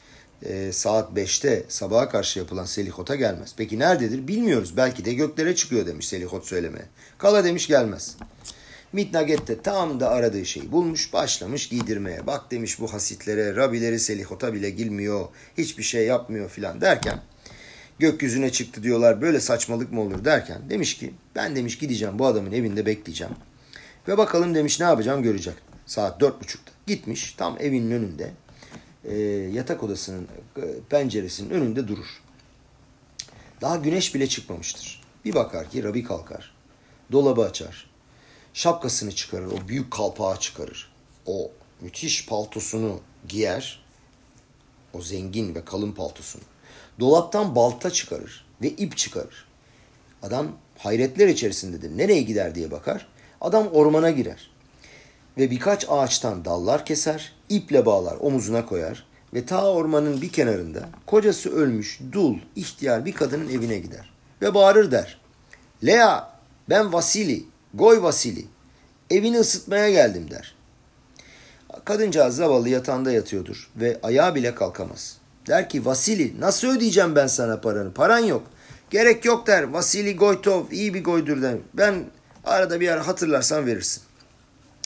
e, 0.45 0.71
saat 0.71 1.11
5'te 1.11 1.63
sabaha 1.67 2.09
karşı 2.09 2.39
yapılan 2.39 2.65
selihota 2.65 3.15
gelmez. 3.15 3.53
Peki 3.57 3.79
nerededir 3.79 4.27
bilmiyoruz. 4.27 4.77
Belki 4.77 5.05
de 5.05 5.13
göklere 5.13 5.55
çıkıyor 5.55 5.85
demiş 5.85 6.07
selihot 6.07 6.45
söylemeye. 6.45 6.85
Kala 7.17 7.43
demiş 7.43 7.67
gelmez. 7.67 8.17
Mitnaget 8.93 9.47
de 9.47 9.61
tam 9.61 9.99
da 9.99 10.09
aradığı 10.09 10.45
şeyi 10.45 10.71
bulmuş, 10.71 11.13
başlamış 11.13 11.69
giydirmeye. 11.69 12.27
Bak 12.27 12.51
demiş 12.51 12.79
bu 12.79 12.93
hasitlere, 12.93 13.55
Rabileri 13.55 13.99
selihota 13.99 14.53
bile 14.53 14.69
girmiyor, 14.69 15.27
hiçbir 15.57 15.83
şey 15.83 16.05
yapmıyor 16.05 16.49
filan 16.49 16.81
derken 16.81 17.19
gökyüzüne 17.99 18.51
çıktı 18.51 18.83
diyorlar 18.83 19.21
böyle 19.21 19.39
saçmalık 19.39 19.91
mı 19.91 20.01
olur 20.01 20.25
derken 20.25 20.69
demiş 20.69 20.97
ki 20.97 21.13
ben 21.35 21.55
demiş 21.55 21.77
gideceğim 21.77 22.19
bu 22.19 22.25
adamın 22.25 22.51
evinde 22.51 22.85
bekleyeceğim. 22.85 23.33
Ve 24.07 24.17
bakalım 24.17 24.55
demiş 24.55 24.79
ne 24.79 24.85
yapacağım 24.85 25.23
görecek. 25.23 25.53
Saat 25.85 26.19
dört 26.19 26.41
buçukta. 26.41 26.71
Gitmiş 26.87 27.33
tam 27.33 27.57
evinin 27.59 27.91
önünde 27.91 28.31
e, 29.03 29.15
yatak 29.53 29.83
odasının 29.83 30.27
e, 30.57 30.61
penceresinin 30.89 31.49
önünde 31.49 31.87
durur. 31.87 32.21
Daha 33.61 33.75
güneş 33.75 34.15
bile 34.15 34.27
çıkmamıştır. 34.27 35.01
Bir 35.25 35.33
bakar 35.33 35.69
ki 35.69 35.83
Rabi 35.83 36.03
kalkar. 36.03 36.53
Dolabı 37.11 37.45
açar. 37.45 37.90
Şapkasını 38.53 39.11
çıkarır. 39.11 39.47
O 39.47 39.67
büyük 39.67 39.91
kalpağı 39.91 40.39
çıkarır. 40.39 40.91
O 41.25 41.51
müthiş 41.81 42.25
paltosunu 42.25 42.99
giyer. 43.27 43.83
O 44.93 45.01
zengin 45.01 45.55
ve 45.55 45.65
kalın 45.65 45.91
paltosunu. 45.91 46.41
Dolaptan 46.99 47.55
balta 47.55 47.89
çıkarır 47.89 48.45
ve 48.61 48.69
ip 48.69 48.97
çıkarır. 48.97 49.45
Adam 50.23 50.47
hayretler 50.77 51.27
içerisindedir. 51.27 51.97
Nereye 51.97 52.21
gider 52.21 52.55
diye 52.55 52.71
bakar. 52.71 53.07
Adam 53.41 53.67
ormana 53.67 54.09
girer. 54.09 54.51
Ve 55.37 55.51
birkaç 55.51 55.85
ağaçtan 55.89 56.45
dallar 56.45 56.85
keser, 56.85 57.33
iple 57.49 57.85
bağlar, 57.85 58.17
omuzuna 58.19 58.65
koyar 58.65 59.05
ve 59.33 59.45
ta 59.45 59.71
ormanın 59.71 60.21
bir 60.21 60.31
kenarında 60.31 60.89
kocası 61.05 61.55
ölmüş, 61.55 61.99
dul, 62.11 62.37
ihtiyar 62.55 63.05
bir 63.05 63.13
kadının 63.13 63.49
evine 63.49 63.79
gider. 63.79 64.09
Ve 64.41 64.53
bağırır 64.53 64.91
der. 64.91 65.17
Lea, 65.85 66.33
ben 66.69 66.93
Vasili, 66.93 67.43
Goy 67.73 68.01
Vasili, 68.01 68.45
evini 69.09 69.39
ısıtmaya 69.39 69.89
geldim 69.89 70.31
der. 70.31 70.55
Kadıncağız 71.85 72.35
zavallı 72.35 72.69
yatağında 72.69 73.11
yatıyordur 73.11 73.69
ve 73.75 73.99
ayağa 74.03 74.35
bile 74.35 74.55
kalkamaz. 74.55 75.17
Der 75.47 75.69
ki 75.69 75.85
Vasili 75.85 76.39
nasıl 76.39 76.67
ödeyeceğim 76.67 77.15
ben 77.15 77.27
sana 77.27 77.61
paranı? 77.61 77.93
Paran 77.93 78.19
yok. 78.19 78.43
Gerek 78.89 79.25
yok 79.25 79.47
der. 79.47 79.63
Vasili 79.63 80.15
Goytov 80.15 80.71
iyi 80.71 80.93
bir 80.93 81.03
goydur 81.03 81.41
der. 81.41 81.57
Ben 81.73 82.05
arada 82.43 82.79
bir 82.79 82.89
ara 82.89 83.07
hatırlarsan 83.07 83.65
verirsin. 83.65 84.03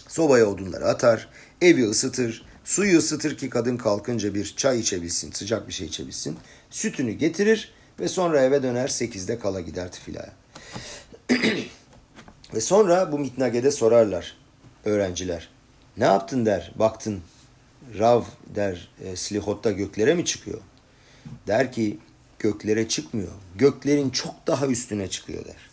Sobaya 0.08 0.46
odunları 0.46 0.86
atar, 0.86 1.30
evi 1.62 1.90
ısıtır, 1.90 2.46
suyu 2.64 2.98
ısıtır 2.98 3.38
ki 3.38 3.50
kadın 3.50 3.78
kalkınca 3.78 4.34
bir 4.34 4.54
çay 4.58 4.80
içebilsin, 4.80 5.32
sıcak 5.32 5.68
bir 5.68 5.74
şey 5.74 5.88
içebilsin. 5.88 6.38
Sütünü 6.70 7.12
getirir 7.12 7.74
ve 8.00 8.08
sonra 8.08 8.44
eve 8.44 8.64
döner 8.64 8.88
sekizde 8.88 9.40
kala 9.40 9.62
gider 9.62 9.92
tifilaya. 9.92 10.34
ve 12.54 12.62
sonra 12.62 13.12
bu 13.12 13.20
mitnagede 13.20 13.72
sorarlar 13.72 14.38
öğrenciler. 14.86 15.50
Ne 15.98 16.04
yaptın 16.04 16.46
der, 16.46 16.72
baktın 16.76 17.22
Rav 18.00 18.24
der 18.56 18.90
e, 19.04 19.16
Slihotta 19.16 19.72
göklere 19.72 20.14
mi 20.14 20.26
çıkıyor? 20.26 20.62
Der 21.48 21.72
ki 21.72 21.98
göklere 22.40 22.88
çıkmıyor. 22.88 23.32
Göklerin 23.56 24.10
çok 24.10 24.48
daha 24.48 24.68
üstüne 24.68 25.10
çıkıyor 25.10 25.46
der. 25.46 25.70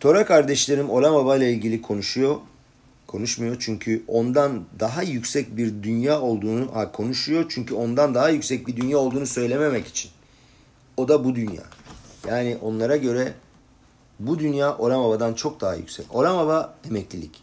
Tora 0.00 0.26
kardeşlerim 0.26 0.90
Olam 0.90 1.14
Baba 1.14 1.36
ile 1.36 1.52
ilgili 1.52 1.82
konuşuyor 1.82 2.36
konuşmuyor 3.10 3.56
çünkü 3.60 4.02
ondan 4.08 4.64
daha 4.80 5.02
yüksek 5.02 5.56
bir 5.56 5.82
dünya 5.82 6.20
olduğunu 6.20 6.90
konuşuyor 6.92 7.44
çünkü 7.48 7.74
ondan 7.74 8.14
daha 8.14 8.28
yüksek 8.28 8.66
bir 8.66 8.76
dünya 8.76 8.98
olduğunu 8.98 9.26
söylememek 9.26 9.86
için. 9.86 10.10
O 10.96 11.08
da 11.08 11.24
bu 11.24 11.34
dünya. 11.34 11.62
Yani 12.28 12.58
onlara 12.62 12.96
göre 12.96 13.32
bu 14.20 14.38
dünya 14.38 14.76
Oramava'dan 14.76 15.34
çok 15.34 15.60
daha 15.60 15.74
yüksek. 15.74 16.06
Oramava 16.10 16.74
emeklilik. 16.88 17.42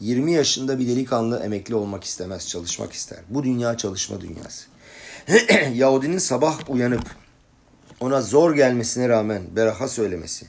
20 0.00 0.32
yaşında 0.32 0.78
bir 0.78 0.88
delikanlı 0.88 1.38
emekli 1.38 1.74
olmak 1.74 2.04
istemez, 2.04 2.48
çalışmak 2.48 2.92
ister. 2.92 3.18
Bu 3.28 3.44
dünya 3.44 3.76
çalışma 3.76 4.20
dünyası. 4.20 4.66
Yahudinin 5.74 6.18
sabah 6.18 6.70
uyanıp 6.70 7.02
ona 8.00 8.20
zor 8.20 8.54
gelmesine 8.54 9.08
rağmen 9.08 9.42
beraha 9.56 9.88
söylemesi, 9.88 10.46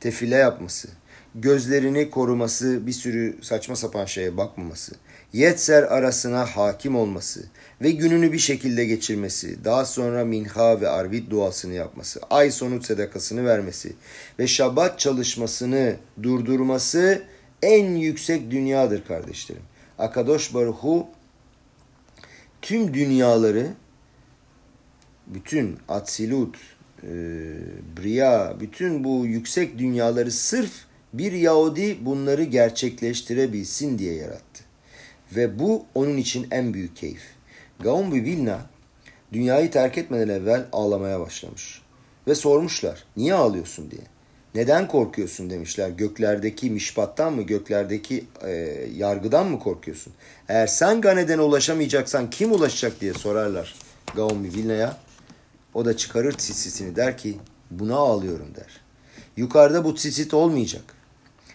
tefile 0.00 0.36
yapması, 0.36 0.88
gözlerini 1.34 2.10
koruması, 2.10 2.86
bir 2.86 2.92
sürü 2.92 3.38
saçma 3.42 3.76
sapan 3.76 4.04
şeye 4.04 4.36
bakmaması, 4.36 4.94
Yetser 5.32 5.82
arasına 5.82 6.46
hakim 6.46 6.96
olması 6.96 7.44
ve 7.82 7.90
gününü 7.90 8.32
bir 8.32 8.38
şekilde 8.38 8.84
geçirmesi, 8.84 9.64
daha 9.64 9.84
sonra 9.84 10.24
minha 10.24 10.80
ve 10.80 10.88
arvid 10.88 11.30
duasını 11.30 11.74
yapması, 11.74 12.20
ay 12.30 12.50
sonu 12.50 12.82
sedakasını 12.82 13.44
vermesi 13.44 13.92
ve 14.38 14.46
şabat 14.46 14.98
çalışmasını 14.98 15.96
durdurması 16.22 17.22
en 17.62 17.94
yüksek 17.94 18.50
dünyadır 18.50 19.04
kardeşlerim. 19.04 19.62
Akadosh 19.98 20.54
Baruhu 20.54 21.06
tüm 22.62 22.94
dünyaları 22.94 23.66
bütün 25.26 25.78
Atsilut, 25.88 26.56
e, 27.02 27.08
Briya, 27.96 28.56
bütün 28.60 29.04
bu 29.04 29.26
yüksek 29.26 29.78
dünyaları 29.78 30.30
sırf 30.30 30.72
bir 31.12 31.32
Yahudi 31.32 31.98
bunları 32.00 32.44
gerçekleştirebilsin 32.44 33.98
diye 33.98 34.14
yarattı. 34.14 34.64
Ve 35.36 35.58
bu 35.58 35.86
onun 35.94 36.16
için 36.16 36.46
en 36.50 36.74
büyük 36.74 36.96
keyif. 36.96 37.22
Gaon 37.82 38.12
Vilna 38.12 38.60
dünyayı 39.32 39.70
terk 39.70 39.98
etmeden 39.98 40.28
evvel 40.28 40.66
ağlamaya 40.72 41.20
başlamış. 41.20 41.82
Ve 42.26 42.34
sormuşlar 42.34 43.04
niye 43.16 43.34
ağlıyorsun 43.34 43.90
diye. 43.90 44.02
Neden 44.54 44.88
korkuyorsun 44.88 45.50
demişler. 45.50 45.88
Göklerdeki 45.88 46.70
mişpattan 46.70 47.32
mı, 47.32 47.42
göklerdeki 47.42 48.24
e, 48.42 48.50
yargıdan 48.96 49.46
mı 49.46 49.58
korkuyorsun? 49.58 50.12
Eğer 50.48 50.66
sen 50.66 51.00
Ganeden'e 51.00 51.40
ulaşamayacaksan 51.42 52.30
kim 52.30 52.52
ulaşacak 52.52 53.00
diye 53.00 53.14
sorarlar 53.14 53.74
Gaon 54.14 54.44
Vilna'ya. 54.44 54.96
O 55.74 55.84
da 55.84 55.96
çıkarır 55.96 56.32
tsitsitini 56.32 56.96
der 56.96 57.18
ki 57.18 57.38
buna 57.70 57.96
ağlıyorum 57.96 58.54
der. 58.54 58.80
Yukarıda 59.36 59.84
bu 59.84 59.94
tsitsit 59.94 60.34
olmayacak. 60.34 60.84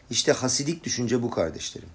İşte 0.09 0.31
hasidik 0.31 0.83
düşünce 0.83 1.23
bu 1.23 1.29
kardeşlerim. 1.29 1.89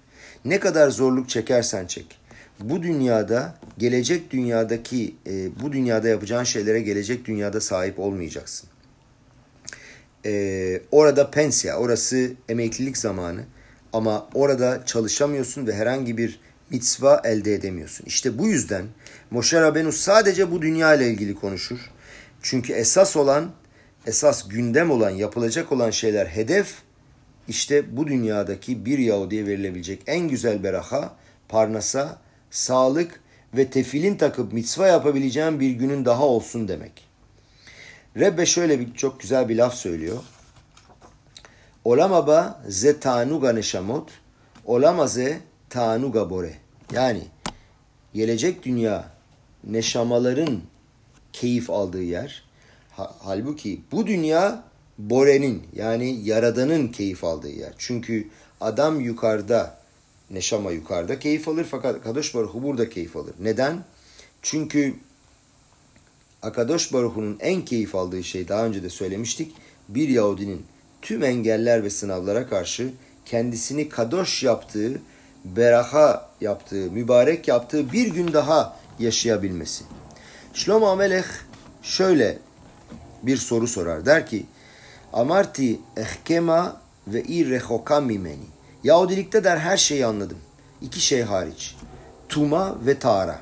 Ne 0.44 0.60
kadar 0.60 0.90
zorluk 0.90 1.28
çekersen 1.28 1.86
çek. 1.86 2.21
Bu 2.60 2.82
dünyada, 2.82 3.54
gelecek 3.78 4.30
dünyadaki, 4.30 5.14
e, 5.26 5.60
bu 5.62 5.72
dünyada 5.72 6.08
yapacağın 6.08 6.44
şeylere 6.44 6.80
gelecek 6.80 7.24
dünyada 7.24 7.60
sahip 7.60 7.98
olmayacaksın. 7.98 8.68
E, 10.26 10.82
orada 10.90 11.30
pensiya, 11.30 11.76
orası 11.76 12.30
emeklilik 12.48 12.98
zamanı. 12.98 13.44
Ama 13.92 14.28
orada 14.34 14.82
çalışamıyorsun 14.86 15.66
ve 15.66 15.74
herhangi 15.74 16.16
bir 16.16 16.40
mitzva 16.70 17.22
elde 17.24 17.54
edemiyorsun. 17.54 18.06
İşte 18.06 18.38
bu 18.38 18.48
yüzden 18.48 18.84
Moshe 19.30 19.60
Rabenu 19.60 19.92
sadece 19.92 20.50
bu 20.50 20.62
dünya 20.62 20.94
ile 20.94 21.10
ilgili 21.10 21.34
konuşur. 21.34 21.78
Çünkü 22.42 22.72
esas 22.72 23.16
olan, 23.16 23.50
esas 24.06 24.48
gündem 24.48 24.90
olan, 24.90 25.10
yapılacak 25.10 25.72
olan 25.72 25.90
şeyler 25.90 26.26
hedef 26.26 26.74
işte 27.48 27.96
bu 27.96 28.06
dünyadaki 28.06 28.86
bir 28.86 28.98
Yahudi'ye 28.98 29.46
verilebilecek 29.46 30.02
en 30.06 30.28
güzel 30.28 30.62
beraha, 30.62 31.16
parnasa, 31.48 32.21
sağlık 32.52 33.20
ve 33.56 33.70
tefilin 33.70 34.16
takıp 34.16 34.52
mitzva 34.52 34.86
yapabileceğin 34.86 35.60
bir 35.60 35.70
günün 35.70 36.04
daha 36.04 36.26
olsun 36.26 36.68
demek. 36.68 37.04
Rebbe 38.16 38.46
şöyle 38.46 38.80
bir 38.80 38.94
çok 38.94 39.20
güzel 39.20 39.48
bir 39.48 39.56
laf 39.56 39.74
söylüyor. 39.74 40.18
Olamaba 41.84 42.62
ze 42.68 43.00
tanuga 43.00 43.52
neşamot, 43.52 44.10
olamaze 44.64 45.40
tanuga 45.70 46.30
bore. 46.30 46.54
Yani 46.92 47.22
gelecek 48.14 48.64
dünya 48.64 49.04
neşamaların 49.64 50.60
keyif 51.32 51.70
aldığı 51.70 52.02
yer. 52.02 52.44
Halbuki 53.18 53.80
bu 53.92 54.06
dünya 54.06 54.62
Bore'nin 54.98 55.62
yani 55.74 56.20
Yaradan'ın 56.24 56.88
keyif 56.88 57.24
aldığı 57.24 57.50
yer. 57.50 57.72
Çünkü 57.78 58.28
adam 58.60 59.00
yukarıda, 59.00 59.78
Neşama 60.32 60.70
yukarıda 60.70 61.18
keyif 61.18 61.48
alır 61.48 61.66
fakat 61.70 62.02
Kadosh 62.02 62.34
Baruhu 62.34 62.62
burada 62.62 62.88
keyif 62.88 63.16
alır. 63.16 63.34
Neden? 63.40 63.84
Çünkü 64.42 64.94
Akadosh 66.42 66.92
Baruhu'nun 66.92 67.36
en 67.40 67.64
keyif 67.64 67.94
aldığı 67.94 68.24
şey 68.24 68.48
daha 68.48 68.66
önce 68.66 68.82
de 68.82 68.90
söylemiştik. 68.90 69.54
Bir 69.88 70.08
Yahudinin 70.08 70.66
tüm 71.02 71.24
engeller 71.24 71.84
ve 71.84 71.90
sınavlara 71.90 72.48
karşı 72.48 72.92
kendisini 73.24 73.88
kadosh 73.88 74.42
yaptığı, 74.42 75.00
beraha 75.44 76.30
yaptığı, 76.40 76.90
mübarek 76.90 77.48
yaptığı 77.48 77.92
bir 77.92 78.06
gün 78.06 78.32
daha 78.32 78.76
yaşayabilmesi. 78.98 79.84
Shlomo 80.54 80.86
Amelech 80.86 81.26
şöyle 81.82 82.38
bir 83.22 83.36
soru 83.36 83.68
sorar. 83.68 84.06
Der 84.06 84.26
ki, 84.26 84.46
Amarti 85.12 85.80
ehkema 85.96 86.80
ve 87.06 87.22
irrehoka 87.22 88.00
mimeni. 88.00 88.46
Yahudilikte 88.84 89.44
der 89.44 89.56
her 89.56 89.76
şeyi 89.76 90.06
anladım. 90.06 90.38
İki 90.82 91.00
şey 91.00 91.22
hariç. 91.22 91.76
Tuma 92.28 92.86
ve 92.86 92.98
tara. 92.98 93.40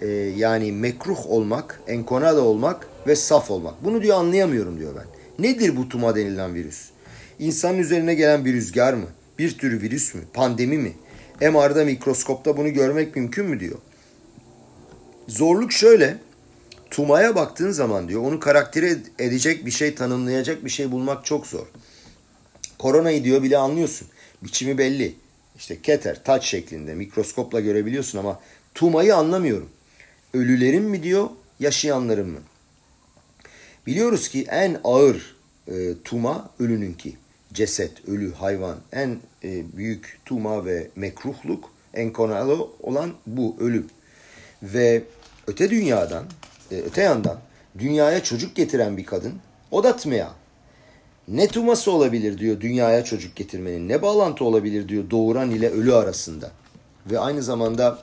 Ee, 0.00 0.06
yani 0.36 0.72
mekruh 0.72 1.26
olmak, 1.26 1.80
enkonada 1.86 2.42
olmak 2.42 2.88
ve 3.06 3.16
saf 3.16 3.50
olmak. 3.50 3.84
Bunu 3.84 4.02
diyor 4.02 4.16
anlayamıyorum 4.16 4.78
diyor 4.78 4.94
ben. 4.96 5.04
Nedir 5.44 5.76
bu 5.76 5.88
tuma 5.88 6.16
denilen 6.16 6.54
virüs? 6.54 6.90
İnsanın 7.38 7.78
üzerine 7.78 8.14
gelen 8.14 8.44
bir 8.44 8.52
rüzgar 8.52 8.94
mı? 8.94 9.06
Bir 9.38 9.58
tür 9.58 9.82
virüs 9.82 10.14
mü? 10.14 10.20
Pandemi 10.32 10.78
mi? 10.78 10.92
MR'da 11.40 11.84
mikroskopta 11.84 12.56
bunu 12.56 12.68
görmek 12.68 13.16
mümkün 13.16 13.46
mü 13.46 13.60
diyor. 13.60 13.78
Zorluk 15.28 15.72
şöyle. 15.72 16.18
Tuma'ya 16.90 17.34
baktığın 17.34 17.70
zaman 17.70 18.08
diyor 18.08 18.22
onu 18.22 18.40
karakteri 18.40 18.98
edecek 19.18 19.66
bir 19.66 19.70
şey 19.70 19.94
tanımlayacak 19.94 20.64
bir 20.64 20.70
şey 20.70 20.92
bulmak 20.92 21.24
çok 21.24 21.46
zor. 21.46 21.66
Koronayı 22.78 23.24
diyor 23.24 23.42
bile 23.42 23.58
anlıyorsun. 23.58 24.08
Biçimi 24.44 24.78
belli. 24.78 25.14
İşte 25.56 25.82
keter, 25.82 26.24
taç 26.24 26.44
şeklinde 26.44 26.94
mikroskopla 26.94 27.60
görebiliyorsun 27.60 28.18
ama 28.18 28.40
Tuma'yı 28.74 29.16
anlamıyorum. 29.16 29.68
Ölülerin 30.34 30.82
mi 30.82 31.02
diyor, 31.02 31.28
yaşayanların 31.60 32.28
mı? 32.28 32.38
Biliyoruz 33.86 34.28
ki 34.28 34.46
en 34.50 34.80
ağır 34.84 35.36
e, 35.68 35.72
tuma 36.04 36.50
ölününki. 36.58 37.16
Ceset, 37.52 38.08
ölü, 38.08 38.32
hayvan. 38.32 38.78
En 38.92 39.18
e, 39.44 39.76
büyük 39.76 40.18
tuma 40.24 40.66
ve 40.66 40.90
mekruhluk, 40.96 41.70
en 41.94 42.12
konalı 42.12 42.68
olan 42.82 43.14
bu 43.26 43.56
ölüm. 43.60 43.86
Ve 44.62 45.02
öte 45.46 45.70
dünyadan 45.70 46.24
e, 46.70 46.76
öte 46.76 47.02
yandan 47.02 47.40
dünyaya 47.78 48.22
çocuk 48.22 48.56
getiren 48.56 48.96
bir 48.96 49.06
kadın 49.06 49.34
o 49.70 49.84
da 49.84 49.96
tmea. 49.96 50.43
Ne 51.28 51.48
tuması 51.48 51.90
olabilir 51.90 52.38
diyor 52.38 52.60
dünyaya 52.60 53.04
çocuk 53.04 53.36
getirmenin. 53.36 53.88
Ne 53.88 54.02
bağlantı 54.02 54.44
olabilir 54.44 54.88
diyor 54.88 55.10
doğuran 55.10 55.50
ile 55.50 55.70
ölü 55.70 55.94
arasında. 55.94 56.50
Ve 57.10 57.18
aynı 57.18 57.42
zamanda 57.42 57.98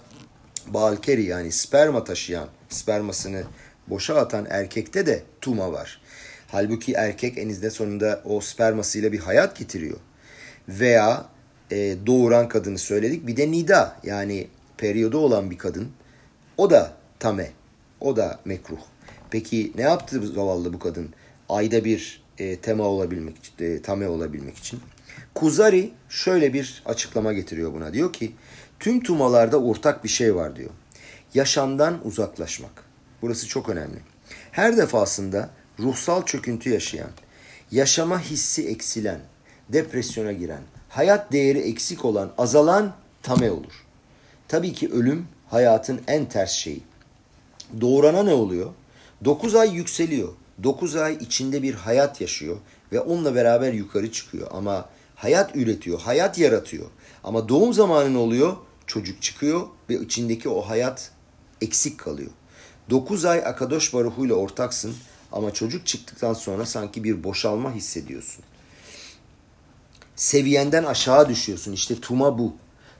balkeri 0.67 1.23
yani 1.23 1.51
sperma 1.51 2.03
taşıyan, 2.03 2.47
spermasını 2.69 3.43
boşa 3.87 4.15
atan 4.15 4.47
erkekte 4.49 5.05
de 5.05 5.23
tuma 5.41 5.71
var. 5.71 6.01
Halbuki 6.47 6.93
erkek 6.93 7.37
enizde 7.37 7.69
sonunda 7.69 8.21
o 8.25 8.41
spermasıyla 8.41 9.11
bir 9.11 9.19
hayat 9.19 9.57
getiriyor. 9.59 9.97
Veya 10.69 11.25
e, 11.71 11.95
doğuran 12.05 12.47
kadını 12.47 12.77
söyledik. 12.77 13.27
Bir 13.27 13.37
de 13.37 13.51
nida 13.51 13.95
yani 14.03 14.47
periyodu 14.77 15.17
olan 15.17 15.51
bir 15.51 15.57
kadın. 15.57 15.91
O 16.57 16.69
da 16.69 16.93
tame. 17.19 17.51
O 17.99 18.15
da 18.15 18.39
mekruh. 18.45 18.79
Peki 19.31 19.71
ne 19.75 19.81
yaptı 19.81 20.27
zavallı 20.27 20.73
bu 20.73 20.79
kadın? 20.79 21.09
Ayda 21.49 21.85
bir 21.85 22.20
e, 22.41 22.55
tema 22.55 22.83
olabilmek, 22.83 23.35
e, 23.59 23.81
tame 23.81 24.07
olabilmek 24.07 24.57
için. 24.57 24.79
Kuzari 25.35 25.91
şöyle 26.09 26.53
bir 26.53 26.83
açıklama 26.85 27.33
getiriyor 27.33 27.73
buna. 27.73 27.93
Diyor 27.93 28.13
ki 28.13 28.31
tüm 28.79 29.03
tumalarda 29.03 29.61
ortak 29.61 30.03
bir 30.03 30.09
şey 30.09 30.35
var 30.35 30.55
diyor. 30.55 30.69
Yaşamdan 31.33 32.07
uzaklaşmak. 32.07 32.83
Burası 33.21 33.47
çok 33.47 33.69
önemli. 33.69 33.97
Her 34.51 34.77
defasında 34.77 35.49
ruhsal 35.79 36.25
çöküntü 36.25 36.69
yaşayan, 36.69 37.09
yaşama 37.71 38.19
hissi 38.19 38.67
eksilen, 38.67 39.19
depresyona 39.69 40.31
giren, 40.31 40.61
hayat 40.89 41.31
değeri 41.31 41.59
eksik 41.59 42.05
olan, 42.05 42.31
azalan 42.37 42.93
tame 43.23 43.51
olur. 43.51 43.85
Tabii 44.47 44.73
ki 44.73 44.89
ölüm 44.91 45.27
hayatın 45.47 46.01
en 46.07 46.25
ters 46.25 46.51
şeyi. 46.51 46.83
Doğurana 47.81 48.23
ne 48.23 48.33
oluyor? 48.33 48.71
9 49.25 49.55
ay 49.55 49.75
yükseliyor. 49.75 50.29
9 50.63 50.95
ay 50.95 51.13
içinde 51.13 51.63
bir 51.63 51.73
hayat 51.73 52.21
yaşıyor 52.21 52.57
ve 52.91 52.99
onunla 52.99 53.35
beraber 53.35 53.73
yukarı 53.73 54.11
çıkıyor. 54.11 54.47
Ama 54.51 54.89
hayat 55.15 55.55
üretiyor, 55.55 55.99
hayat 55.99 56.37
yaratıyor. 56.37 56.85
Ama 57.23 57.49
doğum 57.49 57.73
zamanı 57.73 58.13
ne 58.13 58.17
oluyor? 58.17 58.57
Çocuk 58.87 59.21
çıkıyor 59.21 59.67
ve 59.89 59.99
içindeki 59.99 60.49
o 60.49 60.61
hayat 60.61 61.11
eksik 61.61 61.99
kalıyor. 61.99 62.31
9 62.89 63.25
ay 63.25 63.39
Akadosh 63.39 63.93
Baruhu 63.93 64.25
ile 64.25 64.33
ortaksın 64.33 64.95
ama 65.31 65.53
çocuk 65.53 65.85
çıktıktan 65.85 66.33
sonra 66.33 66.65
sanki 66.65 67.03
bir 67.03 67.23
boşalma 67.23 67.73
hissediyorsun. 67.73 68.43
Seviyenden 70.15 70.83
aşağı 70.83 71.29
düşüyorsun. 71.29 71.71
İşte 71.71 71.95
Tuma 71.95 72.37
bu. 72.37 72.53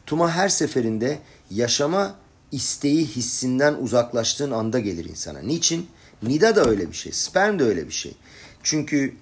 Tuma 0.05 0.31
her 0.31 0.49
seferinde 0.49 1.19
yaşama 1.51 2.15
isteği 2.51 3.05
hissinden 3.05 3.73
uzaklaştığın 3.73 4.51
anda 4.51 4.79
gelir 4.79 5.05
insana. 5.05 5.39
Niçin? 5.39 5.87
Nida 6.23 6.55
da 6.55 6.69
öyle 6.69 6.89
bir 6.89 6.95
şey. 6.95 7.11
Sperm 7.11 7.59
de 7.59 7.63
öyle 7.63 7.87
bir 7.87 7.93
şey. 7.93 8.13
Çünkü 8.63 9.13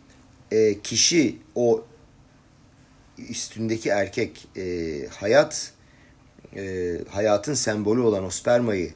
e, 0.51 0.81
kişi 0.81 1.37
o 1.55 1.85
üstündeki 3.29 3.89
erkek 3.89 4.47
e, 4.57 5.07
hayat 5.07 5.71
e, 6.55 6.95
hayatın 7.09 7.53
sembolü 7.53 7.99
olan 7.99 8.23
o 8.23 8.29
spermayı 8.29 8.93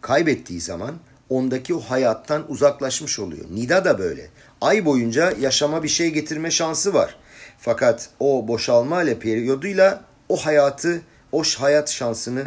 kaybettiği 0.00 0.60
zaman 0.60 0.94
ondaki 1.28 1.74
o 1.74 1.80
hayattan 1.80 2.50
uzaklaşmış 2.50 3.18
oluyor. 3.18 3.44
Nida 3.50 3.84
da 3.84 3.98
böyle. 3.98 4.28
Ay 4.60 4.84
boyunca 4.84 5.32
yaşama 5.40 5.82
bir 5.82 5.88
şey 5.88 6.10
getirme 6.10 6.50
şansı 6.50 6.94
var. 6.94 7.16
Fakat 7.58 8.10
o 8.20 8.48
boşalma 8.48 9.02
ile 9.02 9.18
periyoduyla 9.18 10.04
o 10.28 10.36
hayatı, 10.36 11.02
o 11.32 11.42
hayat 11.58 11.90
şansını 11.90 12.46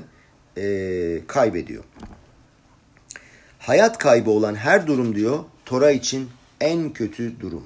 e, 0.57 1.21
kaybediyor. 1.27 1.83
Hayat 3.65 3.97
kaybı 3.97 4.29
olan 4.29 4.55
her 4.55 4.87
durum 4.87 5.15
diyor 5.15 5.43
Tora 5.65 5.91
için 5.91 6.29
en 6.61 6.93
kötü 6.93 7.39
durum. 7.39 7.63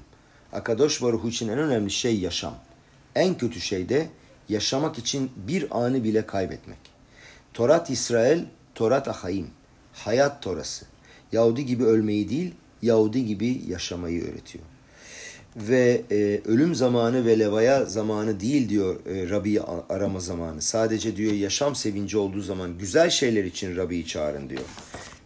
Akadosh 0.54 1.02
Baruch 1.02 1.26
için 1.26 1.48
en 1.48 1.58
önemli 1.58 1.92
şey 1.92 2.20
yaşam. 2.20 2.56
En 3.16 3.38
kötü 3.38 3.62
şey 3.62 3.90
de 3.90 4.08
yaşamak 4.50 4.98
için 4.98 5.32
bir 5.48 5.78
anı 5.80 6.04
bile 6.04 6.26
kaybetmek. 6.26 6.78
Torat 7.54 7.90
İsrail, 7.90 8.44
Torat 8.76 9.08
Ahayim. 9.08 9.48
Hayat 9.94 10.44
Torası. 10.44 10.86
Yahudi 11.32 11.66
gibi 11.66 11.84
ölmeyi 11.84 12.30
değil, 12.30 12.54
Yahudi 12.82 13.26
gibi 13.26 13.62
yaşamayı 13.68 14.24
öğretiyor. 14.24 14.64
Ve 15.56 16.02
e, 16.12 16.42
ölüm 16.46 16.76
zamanı 16.76 17.26
ve 17.26 17.40
levaya 17.40 17.86
zamanı 17.86 18.40
değil 18.40 18.70
diyor 18.70 19.06
e, 19.06 19.30
Rabbi'yi 19.30 19.62
arama 19.90 20.20
zamanı. 20.20 20.62
Sadece 20.62 21.16
diyor 21.16 21.34
yaşam 21.34 21.76
sevinci 21.76 22.18
olduğu 22.18 22.42
zaman 22.42 22.78
güzel 22.78 23.10
şeyler 23.10 23.44
için 23.44 23.78
Rabbi'yi 23.78 24.06
çağırın 24.06 24.50
diyor. 24.50 24.64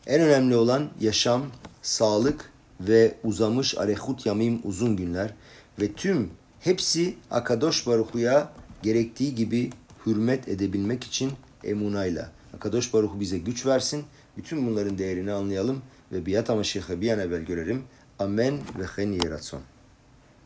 En 0.07 0.21
önemli 0.21 0.55
olan 0.55 0.89
yaşam, 0.99 1.45
sağlık 1.81 2.51
ve 2.79 3.15
uzamış 3.23 3.77
arehut 3.77 4.25
yamim 4.25 4.61
uzun 4.63 4.95
günler 4.95 5.33
ve 5.81 5.93
tüm 5.93 6.29
hepsi 6.59 7.15
Akadosh 7.31 7.87
Baruhu'ya 7.87 8.51
gerektiği 8.81 9.35
gibi 9.35 9.69
hürmet 10.05 10.47
edebilmek 10.47 11.03
için 11.03 11.31
emunayla. 11.63 12.31
Akadosh 12.55 12.93
Baruhu 12.93 13.19
bize 13.19 13.37
güç 13.37 13.65
versin. 13.65 14.03
Bütün 14.37 14.67
bunların 14.67 14.97
değerini 14.97 15.31
anlayalım 15.31 15.81
ve 16.11 16.25
biat 16.25 16.49
ama 16.49 16.63
şeyhe 16.63 17.01
bir 17.01 17.11
an 17.11 17.19
evvel 17.19 17.41
görelim. 17.41 17.83
Amen 18.19 18.53
ve 18.79 18.85
hen 18.85 19.11
yeratson. 19.11 19.61